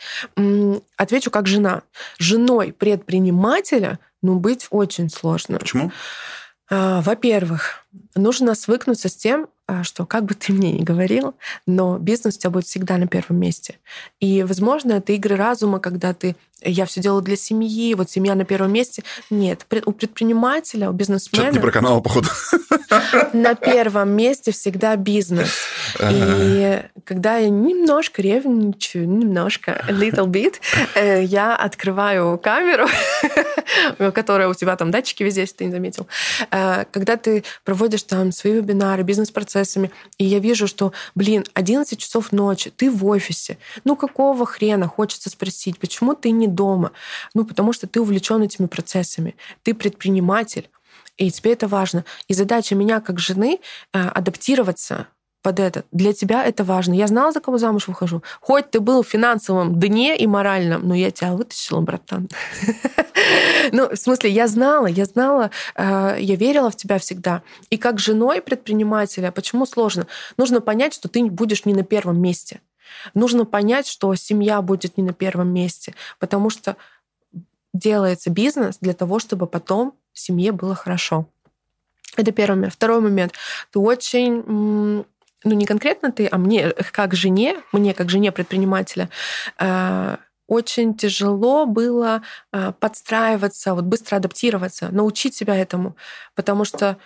[0.98, 1.84] отвечу как жена.
[2.18, 5.60] Женой предпринимателя, ну, быть очень сложно.
[5.60, 5.92] Почему?
[6.72, 9.48] А, во-первых, нужно свыкнуться с тем,
[9.84, 13.40] что как бы ты мне ни говорил, но бизнес у тебя будет всегда на первом
[13.40, 13.78] месте.
[14.20, 18.44] И, возможно, это игры разума, когда ты я все делаю для семьи, вот семья на
[18.44, 19.04] первом месте.
[19.30, 21.46] Нет, у предпринимателя, у бизнесмена...
[21.46, 22.28] Что-то не про канал, походу.
[23.34, 25.50] На первом месте всегда бизнес.
[26.02, 30.56] И когда я немножко ревничаю, немножко, little bit,
[30.96, 32.88] э, я открываю камеру,
[34.14, 36.08] которая у тебя там датчики везде, если ты не заметил.
[36.52, 39.04] Э, когда ты проводишь там свои вебинары,
[39.60, 43.58] бизнес-процессами, и я вижу, что, блин, 11 часов ночи, ты в офисе.
[43.84, 46.92] Ну какого хрена, хочется спросить, почему ты не дома.
[47.34, 49.36] Ну, потому что ты увлечен этими процессами.
[49.64, 50.70] Ты предприниматель.
[51.18, 52.06] И тебе это важно.
[52.30, 53.60] И задача меня как жены
[53.94, 55.08] э, адаптироваться
[55.42, 55.84] под это.
[55.92, 56.94] Для тебя это важно.
[56.94, 58.24] Я знала, за кого замуж выхожу.
[58.42, 62.30] Хоть ты был в финансовом дне и моральном, но я тебя вытащила, братан.
[63.72, 67.44] Ну, в смысле, я знала, я знала, э, я верила в тебя всегда.
[67.70, 70.08] И как женой предпринимателя, почему сложно?
[70.38, 72.62] Нужно понять, что ты будешь не на первом месте.
[73.14, 76.78] Нужно понять, что семья будет не на первом месте, потому что
[77.74, 81.28] делается бизнес для того, чтобы потом семье было хорошо.
[82.16, 82.74] Это первый момент.
[82.74, 83.34] Второй момент.
[83.72, 85.06] Ты очень
[85.44, 89.10] ну не конкретно ты, а мне как жене, мне как жене предпринимателя,
[89.60, 90.18] э,
[90.48, 95.96] очень тяжело было э, подстраиваться, вот быстро адаптироваться, научить себя этому,
[96.36, 96.98] потому что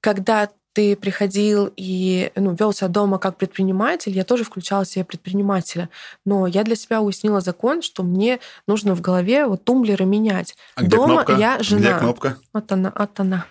[0.00, 5.88] когда ты приходил и ну, вел себя дома как предприниматель, я тоже включала себе предпринимателя.
[6.24, 10.56] Но я для себя уяснила закон, что мне нужно в голове вот тумблеры менять.
[10.74, 11.32] А где дома кнопка?
[11.34, 11.80] я жена.
[11.80, 12.38] Где кнопка?
[12.52, 13.46] Вот она, вот она.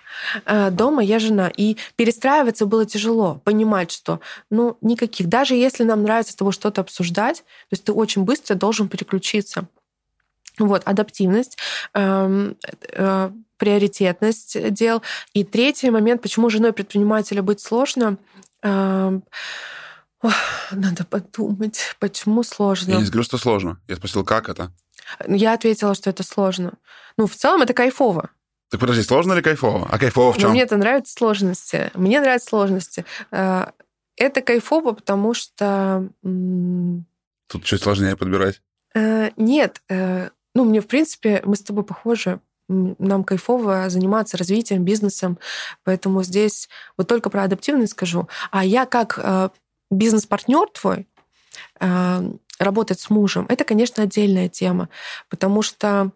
[0.45, 1.51] Э, дома я жена.
[1.55, 3.41] И перестраиваться было тяжело.
[3.43, 4.19] Понимать, что
[4.49, 5.27] ну никаких.
[5.27, 9.67] Даже если нам нравится с тобой что-то обсуждать, то есть ты очень быстро должен переключиться.
[10.59, 11.57] Вот, адаптивность,
[11.93, 12.57] эм,
[12.93, 15.01] э, приоритетность дел.
[15.33, 18.17] И третий момент, почему женой предпринимателя быть сложно,
[18.61, 19.23] эм,
[20.71, 22.91] надо подумать, почему сложно.
[22.91, 23.79] Я не говорю, что сложно.
[23.87, 24.71] Я спросил, как это?
[25.27, 26.73] Я ответила, что это сложно.
[27.17, 28.29] Ну, в целом это кайфово.
[28.69, 29.87] Так подожди, сложно или кайфово?
[29.91, 30.45] А кайфово в чем?
[30.45, 31.91] Ну, мне это нравятся сложности.
[31.93, 33.05] Мне нравятся сложности.
[33.31, 33.65] Э,
[34.15, 36.07] это кайфово, потому что...
[37.47, 38.61] Тут чуть сложнее подбирать.
[38.93, 39.81] Э, нет,
[40.53, 42.39] ну, мне, в принципе, мы с тобой похожи.
[42.67, 45.37] Нам кайфово заниматься развитием, бизнесом.
[45.83, 48.29] Поэтому здесь вот только про адаптивность скажу.
[48.49, 49.49] А я как э,
[49.89, 51.07] бизнес-партнер твой,
[51.79, 54.89] э, работать с мужем, это, конечно, отдельная тема,
[55.29, 56.11] потому что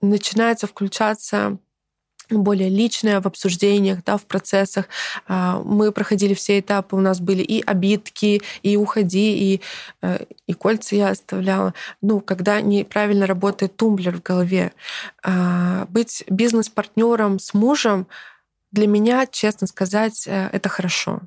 [0.00, 1.58] начинается включаться
[2.30, 4.86] более личное в обсуждениях, да, в процессах.
[5.26, 9.60] А, мы проходили все этапы, у нас были и обидки, и уходи, и,
[10.02, 11.74] э, и кольца я оставляла.
[12.02, 14.72] Ну, когда неправильно работает тумблер в голове.
[15.22, 18.06] А, быть бизнес-партнером с мужем
[18.72, 21.22] для меня, честно сказать, э, это хорошо.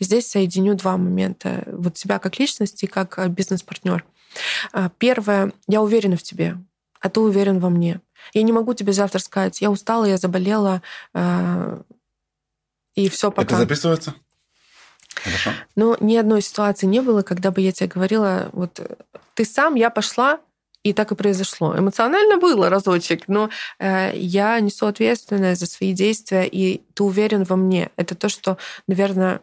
[0.00, 1.62] здесь соединю два момента.
[1.66, 4.04] Вот себя как личность и как э, бизнес-партнер.
[4.72, 6.56] А, первое, я уверена в тебе,
[7.00, 8.00] а ты уверен во мне.
[8.34, 10.82] Я не могу тебе завтра сказать, я устала, я заболела,
[11.14, 11.82] э,
[12.94, 13.42] и все пока.
[13.42, 14.14] Это записывается?
[15.14, 15.50] Хорошо.
[15.76, 18.80] Но ни одной ситуации не было, когда бы я тебе говорила, вот
[19.34, 20.40] ты сам, я пошла,
[20.84, 21.76] И так и произошло.
[21.76, 27.56] Эмоционально было разочек, но э, я несу ответственность за свои действия, и ты уверен во
[27.56, 27.90] мне.
[27.96, 29.40] Это то, что, наверное,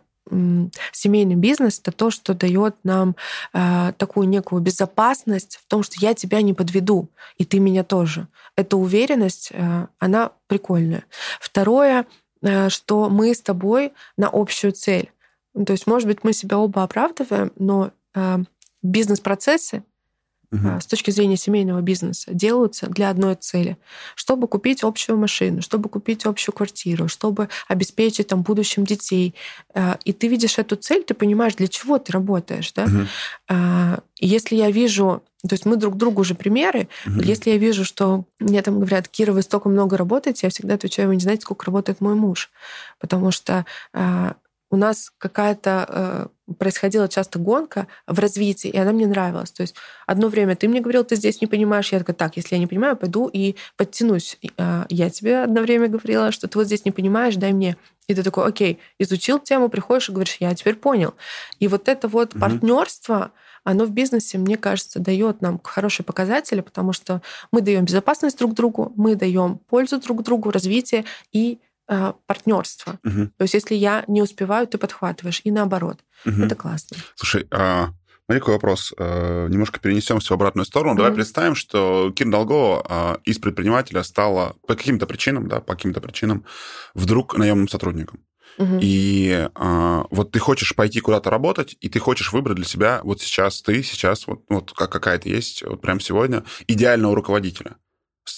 [0.91, 3.15] семейный бизнес это то, что дает нам
[3.53, 8.27] э, такую некую безопасность в том, что я тебя не подведу, и ты меня тоже.
[8.55, 11.05] Эта уверенность, э, она прикольная.
[11.39, 12.05] Второе,
[12.41, 15.11] э, что мы с тобой на общую цель.
[15.65, 18.37] То есть, может быть, мы себя оба оправдываем, но э,
[18.81, 19.83] бизнес-процессы
[20.51, 20.79] угу.
[20.79, 23.77] с точки зрения семейного бизнеса делаются для одной цели,
[24.15, 29.35] чтобы купить общую машину, чтобы купить общую квартиру, чтобы обеспечить там будущим детей.
[29.73, 32.85] А, и ты видишь эту цель, ты понимаешь, для чего ты работаешь, да?
[32.85, 34.01] Угу.
[34.19, 36.87] Если я вижу то есть мы друг другу уже примеры.
[37.05, 37.19] Угу.
[37.19, 41.09] Если я вижу, что мне там говорят, Кира, вы столько много работаете, я всегда отвечаю,
[41.09, 42.49] вы не знаете, сколько работает мой муж.
[42.99, 43.63] Потому что
[44.71, 46.27] у нас какая-то э,
[46.57, 49.51] происходила часто гонка в развитии, и она мне нравилась.
[49.51, 52.55] То есть одно время ты мне говорил, ты здесь не понимаешь, я такая, так, если
[52.55, 54.37] я не понимаю, пойду и подтянусь.
[54.57, 57.77] Э, я тебе одно время говорила, что ты вот здесь не понимаешь, дай мне.
[58.07, 61.15] И ты такой, окей, изучил тему, приходишь и говоришь, я теперь понял.
[61.59, 62.39] И вот это вот угу.
[62.39, 63.31] партнерство,
[63.63, 68.53] оно в бизнесе, мне кажется, дает нам хорошие показатели, потому что мы даем безопасность друг
[68.53, 72.99] другу, мы даем пользу друг другу, развитие и э, партнерство.
[73.03, 73.31] Угу.
[73.37, 75.99] То есть, если я не успеваю, ты подхватываешь, и наоборот.
[76.25, 76.43] Угу.
[76.43, 76.97] Это классно.
[77.15, 77.89] Слушай, а...
[78.25, 78.91] Смотри, какой вопрос.
[78.97, 80.93] Э, немножко перенесемся в обратную сторону.
[80.93, 80.97] Mm-hmm.
[80.97, 86.01] Давай представим, что Кир Долгова а, из предпринимателя стала по каким-то причинам, да, по каким-то
[86.01, 86.43] причинам
[86.95, 88.21] вдруг наемным сотрудником.
[88.57, 88.79] Угу.
[88.81, 93.21] И а, вот ты хочешь пойти куда-то работать, и ты хочешь выбрать для себя вот
[93.21, 97.75] сейчас ты, сейчас вот, вот как какая-то есть, вот прямо сегодня, идеального руководителя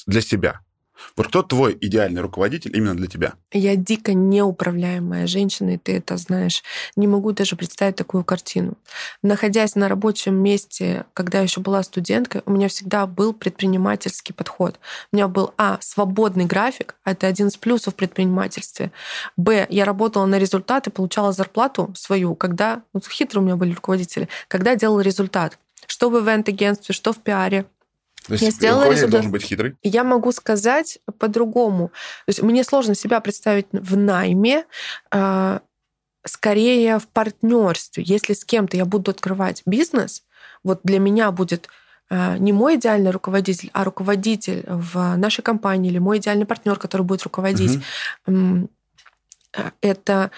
[0.05, 0.61] для себя.
[1.15, 3.33] Вот кто твой идеальный руководитель именно для тебя?
[3.51, 6.63] Я дико неуправляемая женщина, и ты это знаешь.
[6.95, 8.77] Не могу даже представить такую картину.
[9.21, 14.79] Находясь на рабочем месте, когда я еще была студенткой, у меня всегда был предпринимательский подход.
[15.11, 18.91] У меня был, а, свободный график, а это один из плюсов в предпринимательстве.
[19.35, 24.27] Б, я работала на результаты, получала зарплату свою, когда, вот хитрые у меня были руководители,
[24.47, 25.57] когда делала результат.
[25.87, 27.65] Что в ивент-агентстве, что в пиаре,
[28.27, 29.75] то есть я сделала руководитель должен быть хитрый?
[29.83, 31.87] Я могу сказать по-другому.
[32.25, 34.65] То есть мне сложно себя представить в найме,
[35.11, 35.61] а,
[36.25, 38.03] скорее в партнерстве.
[38.05, 40.23] Если с кем-то я буду открывать бизнес,
[40.63, 41.69] вот для меня будет
[42.09, 47.03] а, не мой идеальный руководитель, а руководитель в нашей компании или мой идеальный партнер, который
[47.03, 47.81] будет руководить.
[48.27, 48.69] Угу.
[49.81, 50.31] Это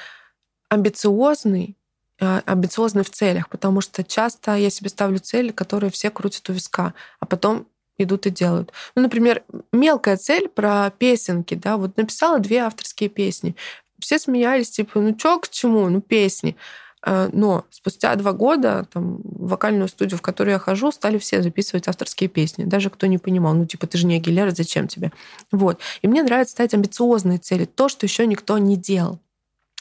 [0.70, 1.76] амбициозный,
[2.20, 6.94] амбициозный в целях, потому что часто я себе ставлю цели, которые все крутят у виска,
[7.20, 7.68] а потом
[8.04, 8.72] идут и делают.
[8.96, 13.56] Ну, например, мелкая цель про песенки, да, вот написала две авторские песни.
[14.00, 16.56] Все смеялись, типа, ну чё к чему, ну песни.
[17.02, 21.42] А, но спустя два года там, в вокальную студию, в которую я хожу, стали все
[21.42, 22.66] записывать авторские песни.
[22.66, 25.12] Даже кто не понимал, ну типа ты же не Агилера, зачем тебе?
[25.52, 25.80] Вот.
[26.02, 29.20] И мне нравится ставить амбициозные цели, то, что еще никто не делал.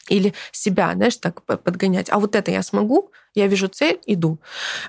[0.08, 2.08] Или себя, знаешь, так подгонять.
[2.08, 4.38] А вот это я смогу, я вижу цель, иду.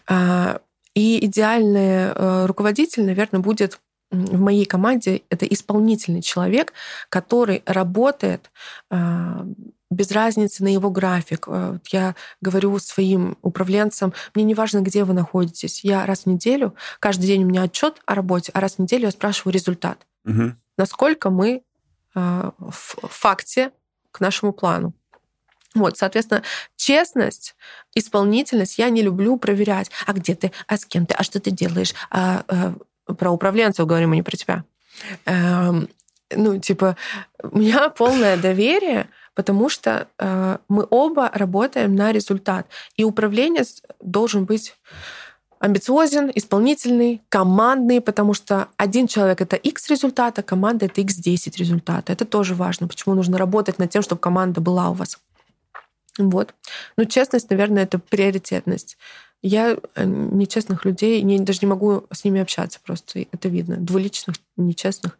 [0.07, 0.61] А,
[0.95, 3.79] и идеальный э, руководитель, наверное, будет
[4.11, 6.73] в моей команде это исполнительный человек,
[7.09, 8.49] который работает
[8.89, 9.45] э,
[9.91, 11.45] без разницы на его график.
[11.47, 15.83] Э, я говорю своим управленцам, мне не важно, где вы находитесь.
[15.83, 19.05] Я раз в неделю, каждый день у меня отчет о работе, а раз в неделю
[19.05, 20.05] я спрашиваю результат.
[20.25, 20.53] Угу.
[20.77, 21.61] Насколько мы
[22.15, 22.71] в
[23.07, 23.71] факте
[24.11, 24.93] к нашему плану.
[25.75, 26.43] Вот, соответственно,
[26.75, 27.55] честность,
[27.93, 29.91] исполнительность я не люблю проверять.
[30.05, 30.51] А где ты?
[30.67, 31.13] А с кем ты?
[31.13, 31.93] А что ты делаешь?
[32.09, 34.63] А, а, про управленцев говорим, а не про тебя.
[35.25, 35.75] А,
[36.35, 36.97] ну, типа,
[37.43, 42.67] у меня полное доверие, потому что э, мы оба работаем на результат.
[42.97, 44.75] И управленец должен быть
[45.59, 52.11] амбициозен, исполнительный, командный, потому что один человек— это X результата, команда— это X10 результата.
[52.11, 55.17] Это тоже важно, почему нужно работать над тем, чтобы команда была у вас.
[56.19, 56.53] Вот.
[56.97, 58.97] Ну, честность, наверное, это приоритетность.
[59.41, 63.25] Я э, нечестных людей не, даже не могу с ними общаться просто.
[63.31, 63.77] Это видно.
[63.77, 65.17] Двуличных, нечестных.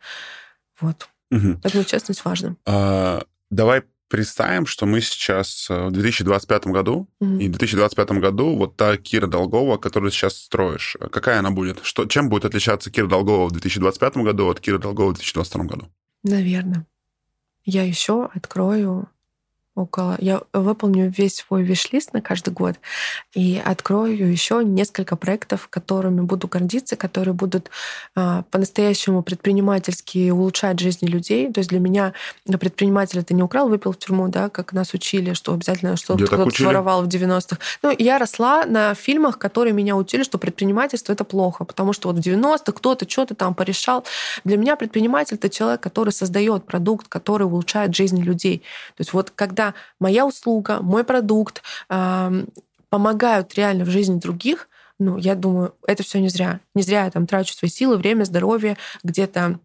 [0.79, 1.07] Вот.
[1.31, 1.59] Угу.
[1.63, 2.55] Поэтому честность важна.
[2.65, 7.37] А, давай представим, что мы сейчас э, в 2025 году, угу.
[7.37, 11.79] и в 2025 году вот та Кира Долгова, которую сейчас строишь, какая она будет?
[11.83, 15.87] Что, чем будет отличаться Кира Долгова в 2025 году от Киры Долгова в 2022 году?
[16.23, 16.85] Наверное.
[17.63, 19.07] Я еще открою
[19.75, 20.15] около.
[20.19, 22.75] Я выполню весь свой виш-лист на каждый год
[23.33, 27.69] и открою еще несколько проектов, которыми буду гордиться, которые будут
[28.15, 31.51] а, по-настоящему предпринимательски улучшать жизни людей.
[31.51, 32.13] То есть для меня
[32.45, 36.49] предприниматель это не украл, выпил в тюрьму, да, как нас учили, что обязательно что кто-то
[36.49, 37.57] своровал в 90-х.
[37.83, 42.17] Ну, я росла на фильмах, которые меня учили, что предпринимательство это плохо, потому что вот
[42.17, 44.03] в 90-х кто-то что-то там порешал.
[44.43, 48.59] Для меня предприниматель это человек, который создает продукт, который улучшает жизнь людей.
[48.97, 49.58] То есть вот когда
[49.99, 52.45] моя услуга, мой продукт э,
[52.89, 54.67] помогают реально в жизни других,
[54.99, 56.59] ну, я думаю, это все не зря.
[56.75, 59.59] Не зря я там трачу свои силы, время, здоровье, где-то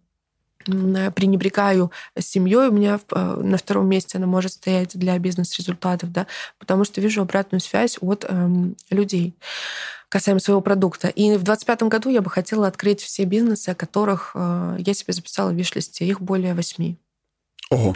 [0.64, 6.26] пренебрегаю семьей, у меня э, на втором месте она может стоять для бизнес-результатов, да,
[6.58, 9.34] потому что вижу обратную связь от эм, людей
[10.08, 11.08] касаемо своего продукта.
[11.08, 15.12] И в 2025 году я бы хотела открыть все бизнесы, о которых э, я себе
[15.12, 16.06] записала в виш-листе.
[16.06, 16.96] Их более восьми.
[17.70, 17.94] Ого,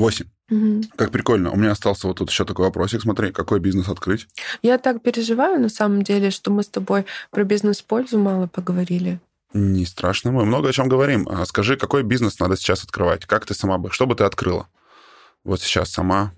[0.00, 0.26] восемь.
[0.50, 0.82] Угу.
[0.96, 1.52] Как прикольно.
[1.52, 3.02] У меня остался вот тут еще такой вопросик.
[3.02, 4.26] Смотри, какой бизнес открыть?
[4.62, 9.20] Я так переживаю, на самом деле, что мы с тобой про бизнес-пользу мало поговорили.
[9.52, 11.28] Не страшно, мы много о чем говорим.
[11.28, 13.26] А скажи, какой бизнес надо сейчас открывать?
[13.26, 14.68] Как ты сама бы, что бы ты открыла?
[15.44, 16.32] Вот сейчас сама.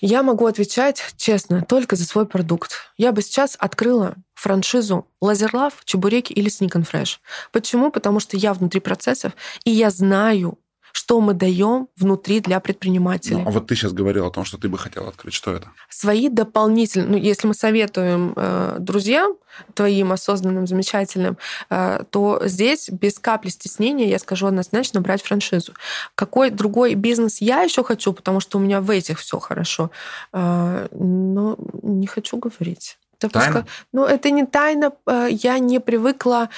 [0.00, 2.72] Я могу отвечать честно только за свой продукт.
[2.98, 7.16] Я бы сейчас открыла франшизу Лазерлав, Чебуреки или Sneak and Fresh.
[7.50, 7.90] Почему?
[7.90, 9.32] Потому что я внутри процессов,
[9.64, 10.58] и я знаю,
[10.96, 13.42] что мы даем внутри для предпринимателей.
[13.42, 15.34] Ну, а вот ты сейчас говорил о том, что ты бы хотела открыть.
[15.34, 15.70] Что это?
[15.90, 17.08] Свои дополнительные...
[17.10, 19.34] Ну, если мы советуем э, друзьям,
[19.74, 21.36] твоим осознанным, замечательным,
[21.68, 25.74] э, то здесь без капли стеснения я скажу однозначно брать франшизу.
[26.14, 29.90] Какой другой бизнес я еще хочу, потому что у меня в этих все хорошо,
[30.32, 32.96] э, но не хочу говорить.
[33.18, 33.30] Тайна?
[33.30, 33.64] Пускай...
[33.92, 34.92] Ну, это не тайна.
[35.06, 36.50] Э, я не привыкла.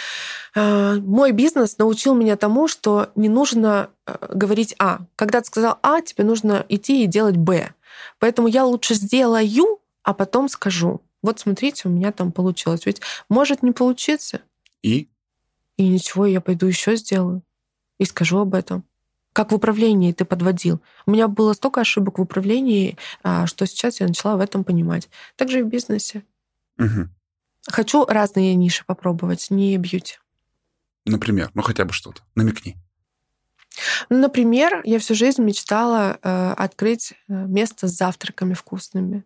[0.55, 5.01] Э, мой бизнес научил меня тому, что не нужно э, говорить А.
[5.17, 7.73] Когда ты сказал А, тебе нужно идти и делать Б.
[8.19, 11.01] Поэтому я лучше сделаю, а потом скажу.
[11.23, 12.87] Вот смотрите, у меня там получилось.
[12.87, 14.41] Ведь может не получиться.
[14.83, 15.09] И?
[15.77, 17.43] И ничего, я пойду еще сделаю.
[17.99, 18.85] И скажу об этом.
[19.33, 20.81] Как в управлении ты подводил.
[21.07, 22.97] У меня было столько ошибок в управлении,
[23.47, 25.09] что сейчас я начала в этом понимать.
[25.37, 26.25] Также и в бизнесе.
[26.79, 27.09] Угу.
[27.71, 30.17] Хочу разные ниши попробовать, не бьюти.
[31.05, 32.23] Например, ну хотя бы что-то.
[32.35, 32.77] Намекни.
[34.09, 39.25] Ну, например, я всю жизнь мечтала э, открыть э, место с завтраками вкусными.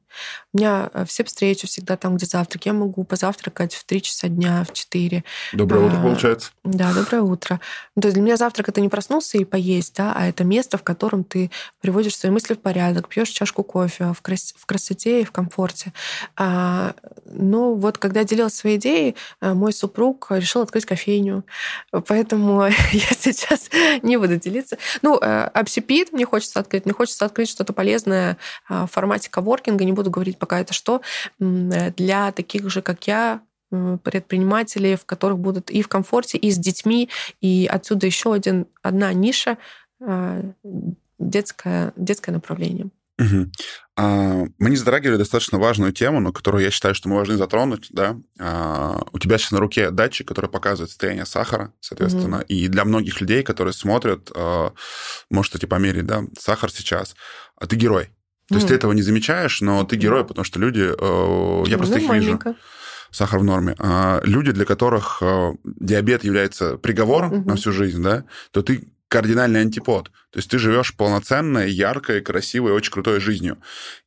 [0.52, 2.66] У меня э, все встречи всегда там, где завтрак.
[2.66, 5.24] Я могу позавтракать в 3 часа дня, в 4.
[5.52, 6.50] Доброе а, утро, получается.
[6.64, 7.60] Да, доброе утро.
[7.96, 10.78] Ну, то есть для меня завтрак это не проснуться и поесть, да, а это место,
[10.78, 11.50] в котором ты
[11.80, 15.92] приводишь свои мысли в порядок, пьешь чашку кофе в, крас в красоте и в комфорте.
[16.36, 16.94] А,
[17.24, 21.44] но вот когда я делилась своей идеей, мой супруг решил открыть кофейню.
[21.90, 23.70] Поэтому я сейчас
[24.02, 24.78] не буду делиться.
[25.02, 26.84] Ну, э, общепит мне хочется открыть.
[26.84, 28.36] Мне хочется открыть что-то полезное
[28.68, 29.84] а, в формате коворкинга.
[29.84, 31.00] Не буду говорить пока это что.
[31.38, 33.40] Для таких же, как я,
[34.02, 37.08] предпринимателей, в которых будут и в комфорте, и с детьми.
[37.40, 39.56] И отсюда еще один, одна ниша
[40.00, 40.42] а,
[41.18, 42.90] детское, детское направление.
[43.22, 43.50] Угу.
[43.96, 47.88] А, мы не затрагивали достаточно важную тему, но которую я считаю, что мы должны затронуть.
[47.90, 48.16] Да?
[48.38, 52.38] А, у тебя сейчас на руке датчик, который показывает состояние сахара, соответственно.
[52.38, 52.46] Угу.
[52.48, 54.72] И для многих людей, которые смотрят, а,
[55.30, 57.14] может, эти померить, да, сахар сейчас,
[57.56, 58.10] а ты герой.
[58.48, 60.82] То есть ты этого не замечаешь, но ты герой, потому что люди...
[60.82, 62.38] Э, я просто их вижу
[63.10, 63.74] сахар в норме.
[63.78, 67.48] А люди, для которых э, диабет является приговором угу.
[67.48, 70.10] на всю жизнь, да, то ты кардинальный антипод.
[70.30, 73.58] То есть ты живешь полноценной, яркой, красивой, очень крутой жизнью.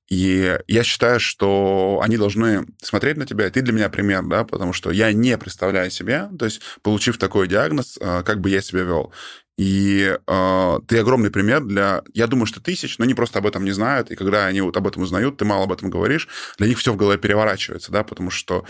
[0.10, 4.44] И я считаю, что они должны смотреть на тебя, и ты для меня пример, да,
[4.44, 8.62] потому что я не представляю себе, то есть, получив такой диагноз, э, как бы я
[8.62, 9.14] себя вел.
[9.58, 13.64] И э, ты огромный пример для, я думаю, что тысяч, но они просто об этом
[13.64, 16.28] не знают, и когда они вот об этом узнают, ты мало об этом говоришь,
[16.58, 18.66] для них все в голове переворачивается, да, потому что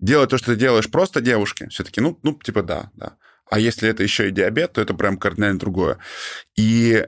[0.00, 3.16] делать то, что ты делаешь просто девушке, все-таки, ну, ну, типа, да, да.
[3.50, 5.98] А если это еще и диабет, то это прям кардинально другое.
[6.56, 7.06] И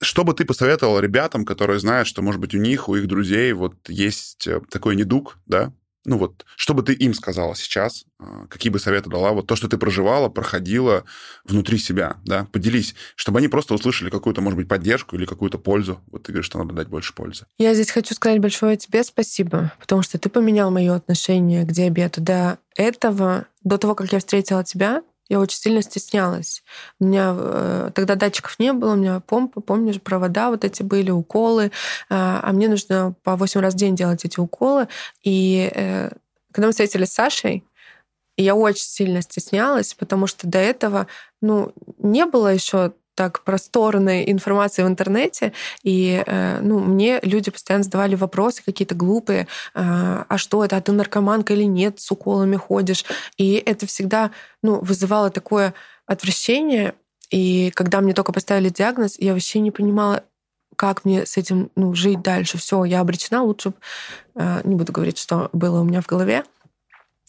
[0.00, 3.52] что бы ты посоветовал ребятам, которые знают, что, может быть, у них, у их друзей
[3.52, 5.72] вот есть э, такой недуг, да?
[6.04, 8.04] Ну вот, что бы ты им сказала сейчас?
[8.18, 9.32] А, какие бы советы дала?
[9.32, 11.04] Вот то, что ты проживала, проходила
[11.44, 12.46] внутри себя, да?
[12.52, 16.00] Поделись, чтобы они просто услышали какую-то, может быть, поддержку или какую-то пользу.
[16.12, 17.46] Вот ты говоришь, что надо дать больше пользы.
[17.58, 22.20] Я здесь хочу сказать большое тебе спасибо, потому что ты поменял мое отношение к диабету.
[22.20, 26.62] До этого, до того, как я встретила тебя, я очень сильно стеснялась.
[26.98, 31.10] У меня э, тогда датчиков не было, у меня помпа, помнишь, провода вот эти были,
[31.10, 31.70] уколы, э,
[32.08, 34.88] а мне нужно по 8 раз в день делать эти уколы.
[35.22, 36.10] И э,
[36.52, 37.64] когда мы встретились с Сашей,
[38.36, 41.08] я очень сильно стеснялась, потому что до этого
[41.42, 47.82] ну, не было еще так просторной информации в интернете, и э, ну, мне люди постоянно
[47.82, 52.54] задавали вопросы какие-то глупые, э, а что это, а ты наркоманка или нет, с уколами
[52.54, 53.04] ходишь,
[53.36, 54.30] и это всегда
[54.62, 55.74] ну, вызывало такое
[56.06, 56.94] отвращение,
[57.30, 60.22] и когда мне только поставили диагноз, я вообще не понимала,
[60.76, 62.56] как мне с этим ну, жить дальше.
[62.56, 63.72] Все, я обречена, лучше
[64.36, 66.44] э, не буду говорить, что было у меня в голове.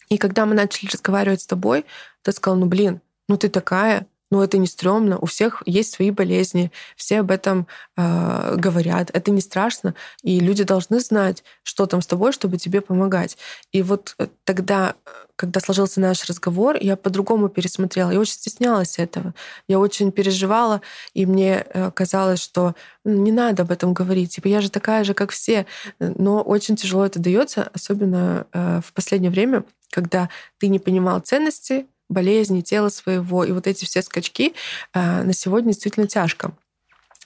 [0.08, 1.84] И когда мы начали разговаривать с тобой,
[2.22, 6.10] ты сказал, ну блин, ну ты такая, ну это не стрёмно, у всех есть свои
[6.10, 7.66] болезни, все об этом
[7.96, 12.80] э, говорят, это не страшно, и люди должны знать, что там с тобой, чтобы тебе
[12.80, 13.36] помогать.
[13.72, 14.94] И вот э, тогда,
[15.36, 19.34] когда сложился наш разговор, я по-другому пересмотрела, я очень стеснялась этого,
[19.68, 20.80] я очень переживала,
[21.12, 22.74] и мне э, казалось, что
[23.04, 25.66] не надо об этом говорить, типа я же такая же, как все,
[25.98, 30.28] но очень тяжело это дается, особенно э, в последнее время, когда
[30.58, 34.52] ты не понимал ценности, болезни тела своего, и вот эти все скачки
[34.92, 36.52] э, на сегодня действительно тяжко.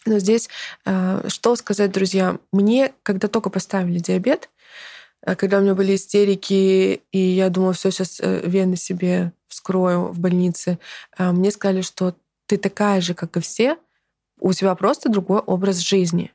[0.07, 0.49] Но здесь
[0.85, 2.39] э, что сказать, друзья?
[2.53, 4.51] Мне, когда только поставили диабет,
[5.23, 10.19] э, когда у меня были истерики, и я думала, все, сейчас вены себе вскрою в
[10.19, 10.79] больнице,
[11.19, 12.15] мне сказали, что
[12.47, 13.79] ты такая же, как и все,
[14.41, 16.33] у тебя просто другой образ жизни.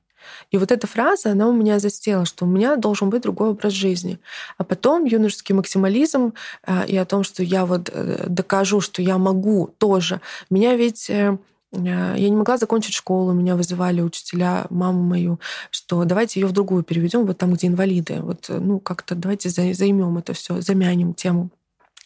[0.52, 3.74] И вот эта фраза, она у меня застела, что у меня должен быть другой образ
[3.74, 4.20] жизни.
[4.58, 6.34] А потом юношеский максимализм
[6.66, 10.22] э, и о том, что я вот э, докажу, что я могу тоже.
[10.50, 11.38] Меня ведь э,
[11.72, 15.40] я не могла закончить школу, меня вызывали учителя, маму мою,
[15.70, 18.22] что давайте ее в другую переведем, вот там, где инвалиды.
[18.22, 21.52] Вот, ну, как-то давайте займем это все, замянем тему.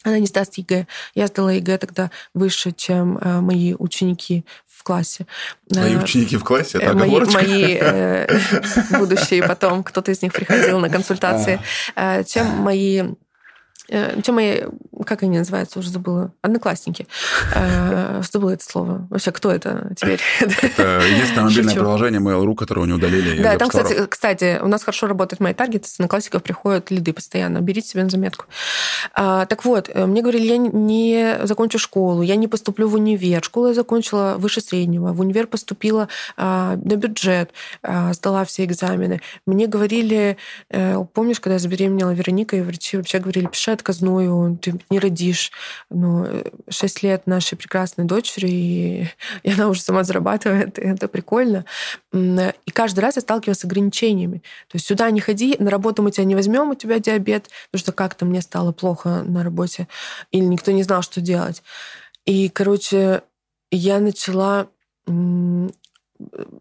[0.04, 0.86] Она не сдаст ЕГЭ.
[1.14, 4.44] Я сдала ЕГЭ тогда выше, чем мои ученики
[4.84, 5.26] классе.
[5.74, 6.78] Мои э, ученики в классе?
[6.78, 8.38] Это мои, мои э,
[8.98, 11.58] будущие потом, кто-то из них приходил на консультации,
[11.96, 13.02] э, чем мои
[13.90, 14.62] Э, чем мои,
[15.04, 17.06] как они называются, уже забыла, одноклассники.
[17.54, 19.06] Э, забыла это слово.
[19.10, 20.20] Вообще, кто это теперь?
[20.40, 21.00] Это
[21.34, 25.42] там мобильное приложение Mail.ru, которое не удалили Да, там, кстати, кстати, у нас хорошо работает
[25.42, 27.60] MyTarget, с одноклассников приходят лиды постоянно.
[27.60, 28.46] Берите себе на заметку.
[29.12, 33.44] А, так вот, э, мне говорили, я не закончу школу, я не поступлю в универ.
[33.44, 35.12] Школу я закончила выше среднего.
[35.12, 37.50] В универ поступила а, на бюджет,
[37.82, 39.20] а, сдала все экзамены.
[39.46, 40.38] Мне говорили,
[41.12, 45.52] помнишь, когда я забеременела Вероника, и врачи вообще говорили, пиши отказную, ты не родишь.
[45.90, 46.26] Ну,
[46.68, 49.08] 6 лет нашей прекрасной дочери, и,
[49.42, 51.64] и она уже сама зарабатывает, и это прикольно.
[52.12, 54.38] И каждый раз я сталкивалась с ограничениями.
[54.68, 57.80] То есть сюда не ходи, на работу мы тебя не возьмем, у тебя диабет, потому
[57.80, 59.88] что как-то мне стало плохо на работе,
[60.30, 61.62] или никто не знал, что делать.
[62.24, 63.22] И, короче,
[63.70, 64.68] я начала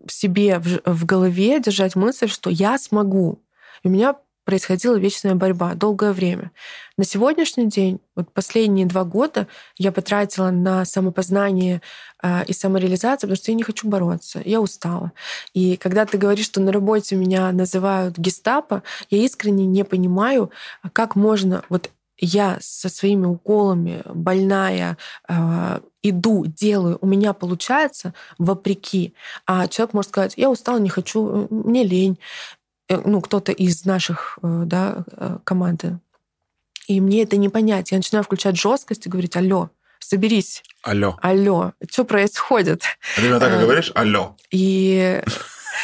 [0.07, 3.41] себе в, в голове держать мысль, что я смогу.
[3.83, 4.15] И у меня
[4.45, 6.51] происходила вечная борьба долгое время.
[6.97, 9.47] На сегодняшний день, вот последние два года,
[9.77, 11.81] я потратила на самопознание
[12.21, 15.11] э, и самореализацию, потому что я не хочу бороться, я устала.
[15.53, 20.51] И когда ты говоришь, что на работе меня называют гестапо, я искренне не понимаю,
[20.93, 24.97] как можно вот я со своими уколами больная
[25.27, 29.13] э, иду, делаю, у меня получается вопреки.
[29.45, 32.19] А человек может сказать, я устала, не хочу, мне лень.
[32.89, 35.99] Э, ну, кто-то из наших э, да, э, команды.
[36.87, 37.91] И мне это не понять.
[37.91, 39.69] Я начинаю включать жесткость и говорить, алло,
[39.99, 40.63] соберись.
[40.81, 41.17] Алло.
[41.21, 41.73] Алло.
[41.89, 42.83] Что происходит?
[43.17, 43.91] А ты так и говоришь?
[43.95, 44.35] Алло.
[44.51, 45.23] И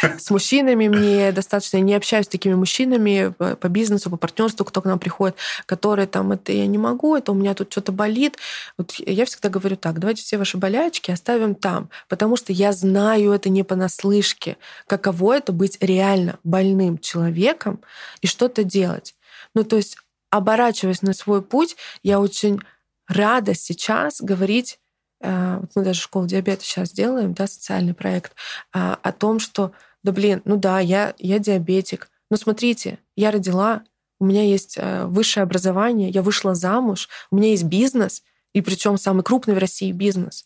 [0.02, 4.82] с мужчинами мне достаточно, я не общаюсь с такими мужчинами по бизнесу, по партнерству, кто
[4.82, 8.38] к нам приходит, которые там, это я не могу, это у меня тут что-то болит.
[8.78, 13.32] Вот я всегда говорю так, давайте все ваши болячки оставим там, потому что я знаю
[13.32, 14.58] это не понаслышке,
[14.88, 17.82] каково это быть реально больным человеком
[18.22, 19.16] и что-то делать.
[19.56, 19.98] Ну, то есть,
[20.30, 22.60] оборачиваясь на свой путь, я очень
[23.08, 24.80] рада сейчас говорить
[25.22, 28.34] э, вот мы даже школу диабета сейчас делаем, да, социальный проект,
[28.72, 29.74] а, о том, что
[30.04, 32.10] да блин, ну да, я, я диабетик.
[32.30, 33.84] Но смотрите, я родила,
[34.20, 38.24] у меня есть э, высшее образование, я вышла замуж, у меня есть бизнес,
[38.54, 40.46] и причем самый крупный в России бизнес.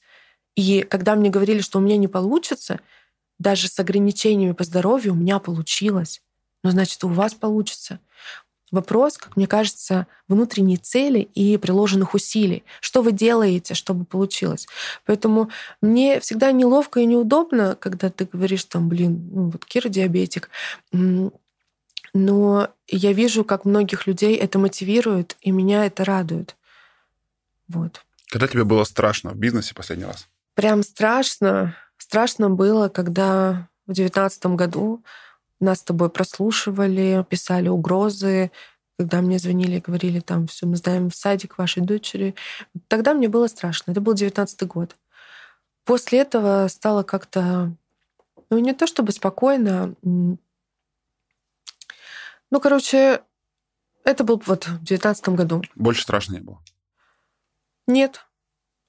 [0.55, 2.80] И когда мне говорили, что у меня не получится,
[3.39, 6.21] даже с ограничениями по здоровью у меня получилось.
[6.63, 7.99] Ну, значит, у вас получится
[8.73, 12.63] вопрос, как мне кажется, внутренней цели и приложенных усилий.
[12.81, 14.67] Что вы делаете, чтобы получилось?
[15.05, 20.49] Поэтому мне всегда неловко и неудобно, когда ты говоришь там, блин, ну вот Кира диабетик.
[20.91, 26.55] Но я вижу, как многих людей это мотивирует, и меня это радует.
[27.67, 28.03] Вот.
[28.29, 30.27] Когда тебе было страшно в бизнесе последний раз?
[30.55, 31.75] Прям страшно.
[31.97, 35.03] Страшно было, когда в девятнадцатом году
[35.64, 38.52] нас с тобой прослушивали, писали угрозы,
[38.98, 42.35] когда мне звонили и говорили, там, все, мы знаем в садик вашей дочери.
[42.88, 43.91] Тогда мне было страшно.
[43.91, 44.95] Это был девятнадцатый год.
[45.85, 47.76] после этого стало как-то,
[48.49, 50.38] ну, не то чтобы спокойно, ну,
[52.61, 53.22] короче,
[54.03, 55.61] это был вот в девятнадцатом году.
[55.76, 56.61] Больше страшно не было?
[57.88, 58.26] Нет.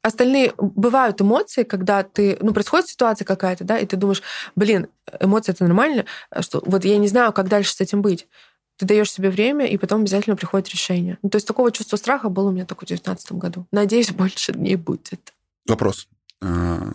[0.04, 4.20] Остальные бывают эмоции, когда ты, ну, происходит ситуация какая-то, да, и ты думаешь,
[4.54, 6.04] блин, эмоции это нормально,
[6.40, 8.28] что вот я не знаю, как дальше с этим быть.
[8.76, 11.16] Ты даешь себе время, и потом обязательно приходит решение.
[11.22, 13.66] Ну, то есть такого чувства страха было у меня только в девятнадцатом году.
[13.72, 15.32] Надеюсь, больше не будет.
[15.66, 16.06] Вопрос.
[16.42, 16.92] А,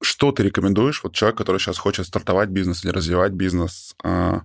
[0.00, 4.42] что ты рекомендуешь, вот человек, который сейчас хочет стартовать бизнес или развивать бизнес, а,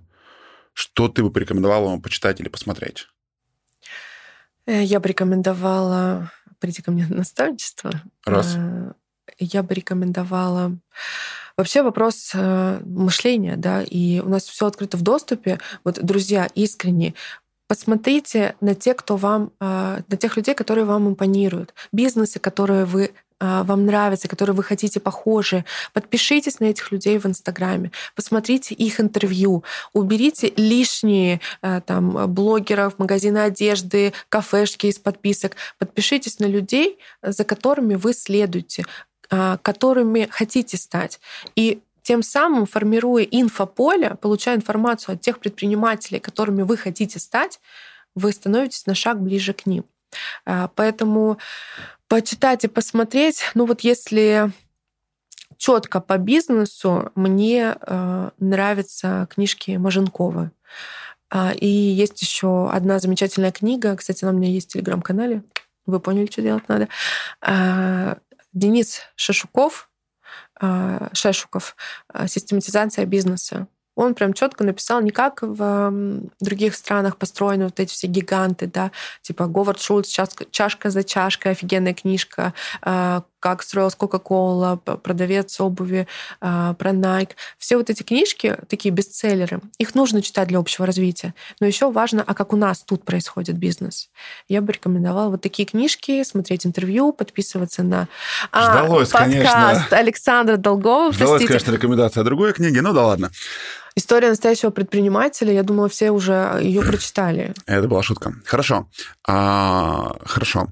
[0.72, 3.06] что ты бы порекомендовал ему почитать или посмотреть?
[4.66, 7.90] Э, я бы рекомендовала прийти ко мне на наставничество.
[8.24, 8.54] Раз.
[8.56, 8.92] Э,
[9.38, 10.76] я бы рекомендовала
[11.56, 15.58] Вообще вопрос э, мышления, да, и у нас все открыто в доступе.
[15.84, 17.12] Вот, друзья, искренне,
[17.68, 23.86] посмотрите на тех, кто вам, на тех людей, которые вам импонируют, бизнесы, которые вы вам
[23.86, 30.52] нравится, которые вы хотите похожие, подпишитесь на этих людей в Инстаграме, посмотрите их интервью, уберите
[30.56, 38.12] лишние а, там блогеров, магазины одежды, кафешки из подписок, подпишитесь на людей, за которыми вы
[38.12, 38.84] следуете,
[39.30, 41.20] а, которыми хотите стать.
[41.56, 47.60] И тем самым, формируя инфополе, получая информацию от тех предпринимателей, которыми вы хотите стать,
[48.14, 49.84] вы становитесь на шаг ближе к ним.
[50.74, 51.38] Поэтому
[52.10, 53.44] почитать и посмотреть.
[53.54, 54.52] Ну вот если
[55.56, 60.50] четко по бизнесу, мне э, нравятся книжки Маженкова.
[61.30, 65.44] А, и есть еще одна замечательная книга, кстати, она у меня есть в телеграм-канале.
[65.86, 66.88] Вы поняли, что делать надо.
[67.40, 68.18] А,
[68.52, 69.88] Денис Шашуков,
[70.60, 71.76] а, Шешуков,
[72.26, 73.68] «Систематизация бизнеса».
[74.00, 75.92] Он прям четко написал, не как в
[76.40, 81.92] других странах построены вот эти все гиганты, да, типа Говард Шульц, чашка, за чашкой, офигенная
[81.92, 86.06] книжка, а, как строилась Кока-Кола, продавец обуви,
[86.40, 87.30] а, про Nike.
[87.58, 91.34] Все вот эти книжки, такие бестселлеры, их нужно читать для общего развития.
[91.58, 94.10] Но еще важно, а как у нас тут происходит бизнес.
[94.48, 98.08] Я бы рекомендовала вот такие книжки, смотреть интервью, подписываться на
[98.52, 99.86] а, Ждалось, подкаст конечно.
[99.90, 101.12] Александра Долгова.
[101.12, 101.48] Ждалось, простите.
[101.48, 103.30] конечно, рекомендация другой книги, ну да ладно.
[103.96, 107.54] История настоящего предпринимателя, я думала, все уже ее прочитали.
[107.66, 108.34] Это была шутка.
[108.44, 108.88] Хорошо.
[109.26, 110.68] А, хорошо.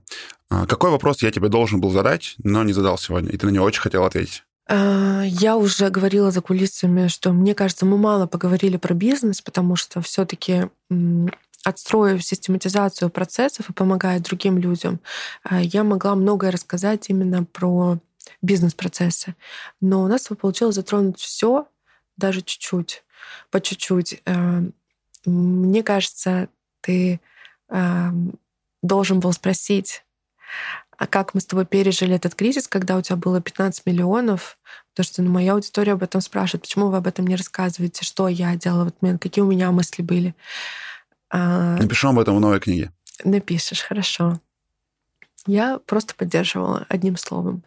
[0.51, 3.51] А, какой вопрос я тебе должен был задать, но не задал сегодня, и ты на
[3.51, 4.45] него очень хотел ответить?
[4.66, 9.77] А, я уже говорила за кулисами, что мне кажется, мы мало поговорили про бизнес, потому
[9.77, 10.69] что все-таки
[11.65, 15.01] отстроив систематизацию процессов и помогая другим людям,
[15.43, 17.99] а, я могла многое рассказать именно про
[18.41, 19.35] бизнес-процессы.
[19.81, 21.66] Но у нас получилось затронуть все,
[22.16, 23.05] даже чуть-чуть
[23.51, 24.23] по чуть-чуть.
[25.25, 26.49] Мне кажется,
[26.81, 27.20] ты
[28.83, 30.05] должен был спросить,
[30.99, 34.59] а как мы с тобой пережили этот кризис, когда у тебя было 15 миллионов?
[34.93, 36.62] Потому что ну, моя аудитория об этом спрашивает.
[36.62, 38.05] Почему вы об этом не рассказываете?
[38.05, 39.23] Что я делала в этот момент?
[39.23, 40.35] Какие у меня мысли были?
[41.31, 42.91] А, Напишу об этом в новой книге.
[43.23, 44.41] Напишешь, хорошо.
[45.47, 47.62] Я просто поддерживала одним словом.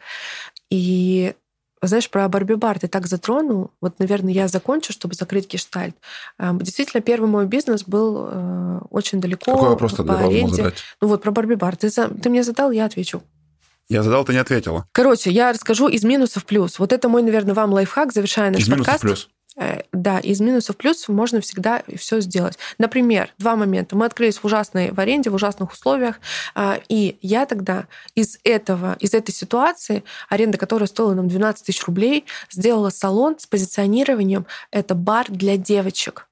[0.70, 1.34] И
[1.88, 3.72] знаешь, про Барби Бар ты так затронул.
[3.82, 5.95] Вот, наверное, я закончу, чтобы закрыть гештальт.
[6.38, 10.56] Эм, действительно, первый мой бизнес был э, очень далеко Какой вопрос по аренде.
[10.56, 10.84] Задать?
[11.02, 11.76] Ну вот про Барби Бар.
[11.76, 13.24] Ты, ты мне задал, я отвечу.
[13.90, 14.86] Я задал, ты не ответила.
[14.91, 16.80] Короче, я расскажу из минусов плюс.
[16.80, 19.03] Вот это мой, наверное, вам лайфхак, завершая наш из подкаст.
[19.03, 19.30] Минусов в плюс.
[19.57, 22.57] Э, да, из минусов плюс можно всегда все сделать.
[22.78, 23.95] Например, два момента.
[23.95, 26.19] Мы открылись в ужасной в аренде, в ужасных условиях,
[26.56, 31.84] а, и я тогда из этого, из этой ситуации, аренда которая стоила нам 12 тысяч
[31.86, 36.28] рублей, сделала салон с позиционированием «это бар для девочек»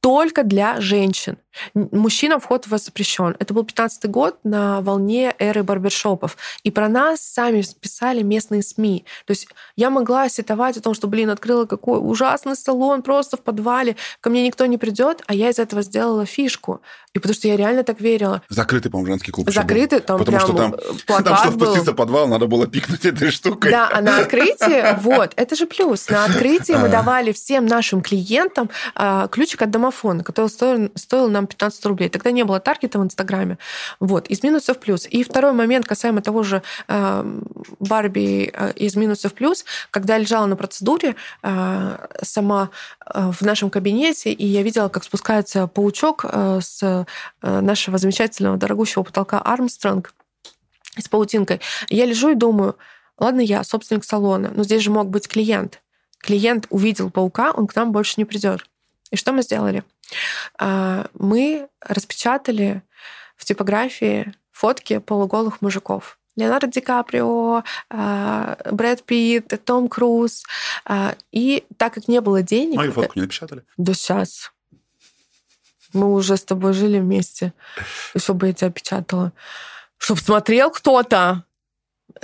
[0.00, 1.38] только для женщин.
[1.74, 3.36] Мужчинам вход запрещен.
[3.38, 6.36] Это был 15 год на волне эры барбершопов.
[6.62, 9.04] И про нас сами писали местные СМИ.
[9.26, 13.40] То есть я могла сетовать о том, что, блин, открыла какой ужасный салон просто в
[13.40, 16.80] подвале, ко мне никто не придет, а я из этого сделала фишку.
[17.14, 18.42] И потому что я реально так верила.
[18.48, 19.50] Закрытый, по-моему, женский клуб.
[19.50, 20.74] Закрытый, там Потому прям что там,
[21.06, 21.66] плакат там, чтобы был.
[21.66, 23.70] спуститься в подвал, надо было пикнуть этой штукой.
[23.70, 26.08] Да, а на открытии, вот, это же плюс.
[26.08, 31.84] На открытии мы давали всем нашим клиентам а, ключик от домофона, который стоил нам 15
[31.86, 32.08] рублей.
[32.08, 33.58] Тогда не было таргета в Инстаграме.
[34.00, 35.06] Вот, из минусов в плюс.
[35.06, 37.40] И второй момент касаемо того же э,
[37.80, 42.70] Барби э, из минусов в плюс, когда я лежала на процедуре э, сама
[43.06, 46.24] в нашем кабинете, и я видела, как спускается паучок
[46.60, 47.06] с
[47.40, 50.12] нашего замечательного дорогущего потолка Армстронг
[50.96, 51.60] с паутинкой.
[51.88, 52.76] Я лежу и думаю,
[53.18, 55.80] ладно, я собственник салона, но здесь же мог быть клиент.
[56.18, 58.64] Клиент увидел паука, он к нам больше не придет.
[59.10, 59.84] И что мы сделали?
[60.58, 62.82] А, мы распечатали
[63.36, 66.18] в типографии фотки полуголых мужиков.
[66.38, 70.44] Леонардо Ди Каприо, э, Брэд Питт, Том Круз.
[70.88, 72.76] Э, и так как не было денег...
[72.76, 73.64] Мою фотку не напечатали?
[73.76, 74.52] Да сейчас.
[75.92, 77.52] Мы уже с тобой жили вместе.
[78.14, 79.32] Еще бы я тебя печатала.
[79.96, 81.44] Чтоб смотрел кто-то.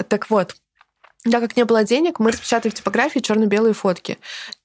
[0.09, 0.55] Так вот,
[1.24, 4.19] так как не было денег, мы распечатали в типографии черно-белые фотки.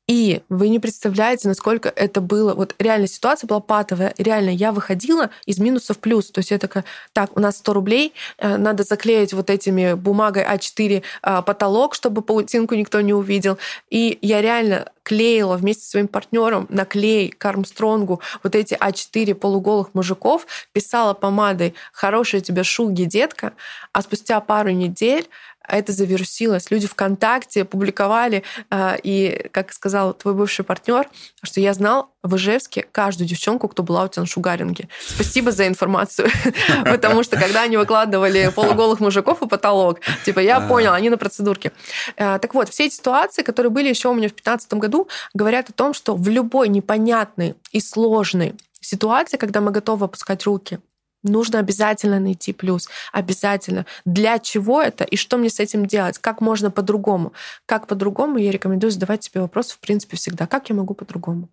[0.10, 2.56] И вы не представляете, насколько это было...
[2.56, 4.16] Вот реально ситуация была патовая.
[4.18, 6.32] Реально, я выходила из минуса в плюс.
[6.32, 6.84] То есть я такая,
[7.14, 12.24] так, у нас 100 рублей, э, надо заклеить вот этими бумагой А4 э, потолок, чтобы
[12.24, 13.60] паутинку никто не увидел.
[13.92, 19.36] И я реально клеила вместе со своим партнером на клей к Армстронгу вот эти А4
[19.36, 23.54] полуголых мужиков, писала помадой «Хорошая тебе шуги, детка»,
[23.94, 25.28] а спустя пару недель
[25.70, 26.72] это завирусилось.
[26.72, 31.08] Люди ВКонтакте публиковали, а, и, как сказал твой бывший партнер,
[31.44, 34.90] что я знал в Ижевске каждую девчонку, кто была у тебя на шугаринге.
[35.08, 36.30] Spасибо за информацию.
[36.84, 41.72] Потому что когда они выкладывали полуголых мужиков и потолок, типа, я понял, они на процедурке.
[42.18, 45.70] А, так вот, все эти ситуации, которые были еще у меня в 2015 году, говорят
[45.70, 50.80] о том, что в любой непонятной и сложной ситуации, когда мы готовы опускать руки,
[51.24, 52.88] Нужно обязательно найти плюс.
[53.12, 53.86] Обязательно.
[54.06, 56.18] Для чего это и что мне с этим делать?
[56.18, 57.34] Как можно по-другому?
[57.66, 58.38] Как по-другому?
[58.38, 60.48] Я рекомендую задавать себе вопрос, в принципе, всегда.
[60.48, 61.50] Как я могу по-другому?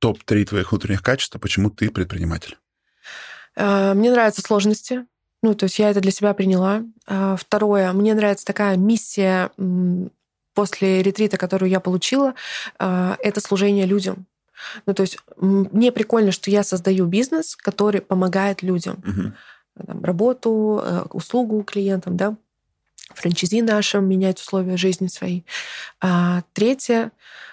[0.00, 2.58] Топ-3 твоих внутренних качеств, почему ты предприниматель?
[3.54, 5.06] Э, мне нравятся сложности.
[5.42, 6.82] Ну, то есть я это для себя приняла.
[7.06, 9.50] Э, второе, мне нравится такая миссия
[10.54, 12.34] после ретрита, которую я получила,
[12.78, 14.26] э, это служение людям.
[14.86, 19.02] Ну, то есть мне прикольно, что я создаю бизнес, который помогает людям.
[19.06, 19.86] Угу.
[19.86, 22.36] Там, работу, э, услугу клиентам, да,
[23.14, 25.44] франчизи нашим, менять условия жизни своей.
[26.00, 27.12] А, третье,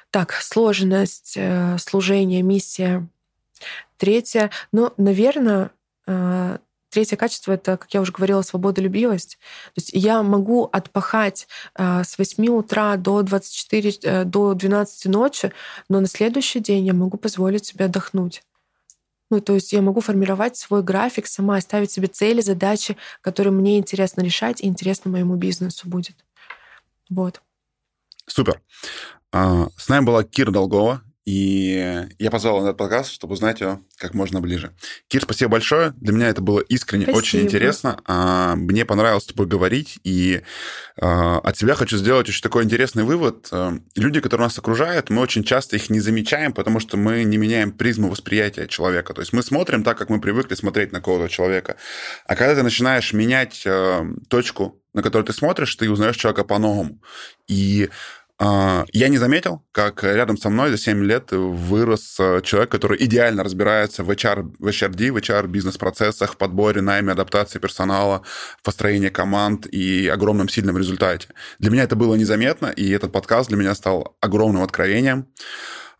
[0.09, 3.07] так, сложность, э, служение, миссия.
[3.97, 5.71] Третье, ну, наверное,
[6.07, 6.57] э,
[6.93, 9.39] Третье качество— это, как я уже говорила, свободолюбивость.
[9.73, 15.51] То есть я могу отпахать э, с 8 утра до 24, э, до 12 ночи,
[15.89, 18.43] но на следующий день я могу позволить себе отдохнуть.
[19.31, 23.79] Ну, то есть я могу формировать свой график сама, ставить себе цели, задачи, которые мне
[23.79, 26.23] интересно решать и интересно моему бизнесу будет.
[27.09, 27.41] Вот.
[28.27, 28.61] Супер.
[29.31, 33.79] А, с нами была Кира Долгова, и я позвал на этот подкаст, чтобы узнать ее
[33.97, 34.75] как можно ближе.
[35.07, 35.93] Кир, спасибо большое.
[35.97, 37.17] Для меня это было искренне спасибо.
[37.17, 38.01] очень интересно.
[38.05, 39.99] А, мне понравилось с тобой говорить.
[40.03, 40.41] И
[40.99, 43.47] а, от себя хочу сделать очень такой интересный вывод.
[43.51, 47.37] А, люди, которые нас окружают, мы очень часто их не замечаем, потому что мы не
[47.37, 49.13] меняем призму восприятия человека.
[49.13, 51.77] То есть мы смотрим так, как мы привыкли смотреть на какого-то человека.
[52.25, 53.65] А когда ты начинаешь менять
[54.27, 57.01] точку, на которую ты смотришь, ты узнаешь человека по-новому.
[57.47, 57.89] И
[58.91, 63.43] я не заметил, как рядом со мной за 7 лет вырос э, человек, который идеально
[63.43, 68.23] разбирается в HR, в HRD, в HR бизнес-процессах, в подборе, найме, адаптации персонала,
[68.59, 71.29] в построении команд и огромном сильном результате.
[71.59, 75.27] Для меня это было незаметно, и этот подкаст для меня стал огромным откровением.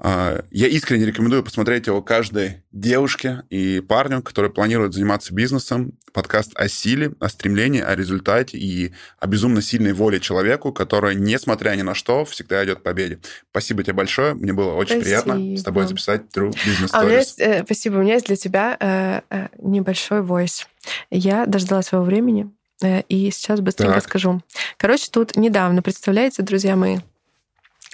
[0.05, 5.93] А, я искренне рекомендую посмотреть его каждой девушке и парню, которые планируют заниматься бизнесом.
[6.11, 11.73] Подкаст о силе, о стремлении, о результате и о безумно сильной воле человеку, который, несмотря
[11.75, 13.19] ни на что, всегда идет к победе.
[13.51, 14.33] Спасибо тебе большое.
[14.33, 15.21] Мне было очень спасибо.
[15.23, 16.89] приятно с тобой записать True Business Stories.
[16.91, 17.95] А у меня есть, э, спасибо.
[17.95, 20.65] У меня есть для тебя э, э, небольшой voice.
[21.11, 22.51] Я дождалась своего времени,
[22.83, 24.03] э, и сейчас быстренько так.
[24.03, 24.41] скажу.
[24.75, 26.97] Короче, тут недавно, представляете, друзья мои,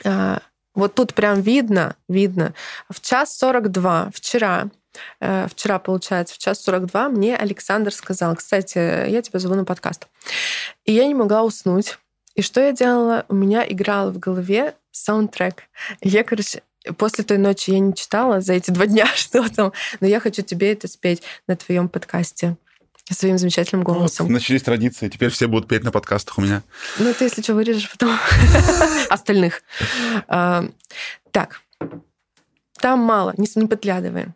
[0.04, 0.40] э,
[0.80, 2.54] вот тут прям видно, видно.
[2.90, 4.70] В час 42 вчера
[5.20, 8.78] э, вчера, получается, в час 42 мне Александр сказал, кстати,
[9.10, 10.08] я тебя зову на подкаст.
[10.86, 11.98] И я не могла уснуть.
[12.36, 13.26] И что я делала?
[13.28, 15.64] У меня играл в голове саундтрек.
[16.02, 16.64] Я, короче,
[16.98, 20.42] после той ночи я не читала за эти два дня, что там, но я хочу
[20.42, 22.58] тебе это спеть на твоем подкасте
[23.14, 24.28] своим замечательным голосом.
[24.28, 26.64] Вот, начались традиции, теперь все будут петь на подкастах у меня.
[26.98, 28.18] Ну, ты, если что, вырежешь потом
[29.10, 29.64] остальных.
[30.28, 30.66] А,
[31.32, 31.62] так,
[32.80, 34.34] там мало, не подглядываем.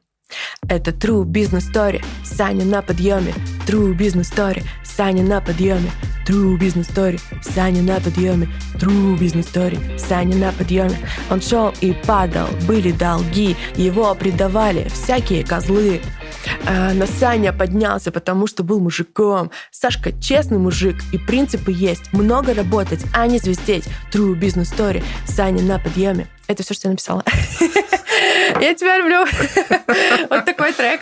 [0.69, 2.03] Это True Business Story.
[2.23, 3.33] Саня на подъеме.
[3.67, 4.63] True Business Story.
[4.83, 5.91] Саня на подъеме.
[6.25, 7.19] True Business Story.
[7.41, 8.47] Саня на подъеме.
[8.77, 9.97] True Business Story.
[9.97, 10.97] Саня на подъеме.
[11.29, 12.47] Он шел и падал.
[12.67, 13.55] Были долги.
[13.75, 16.01] Его предавали всякие козлы.
[16.65, 19.51] А, но Саня поднялся, потому что был мужиком.
[19.71, 22.13] Сашка честный мужик, и принципы есть.
[22.13, 23.85] Много работать, а не звездеть.
[24.11, 25.03] True business story.
[25.25, 26.27] Саня на подъеме.
[26.47, 27.23] Это все, что я написала.
[28.61, 29.25] Я тебя люблю.
[30.29, 31.01] Вот такой трек.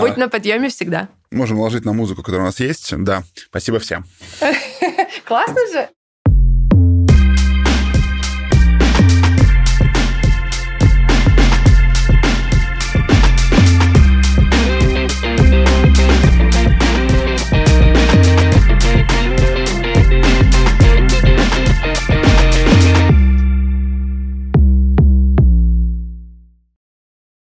[0.00, 1.08] Будь на подъеме всегда.
[1.30, 2.94] Можем вложить на музыку, которая у нас есть.
[2.96, 3.22] Да.
[3.34, 4.04] Спасибо всем.
[5.24, 5.88] Классно же.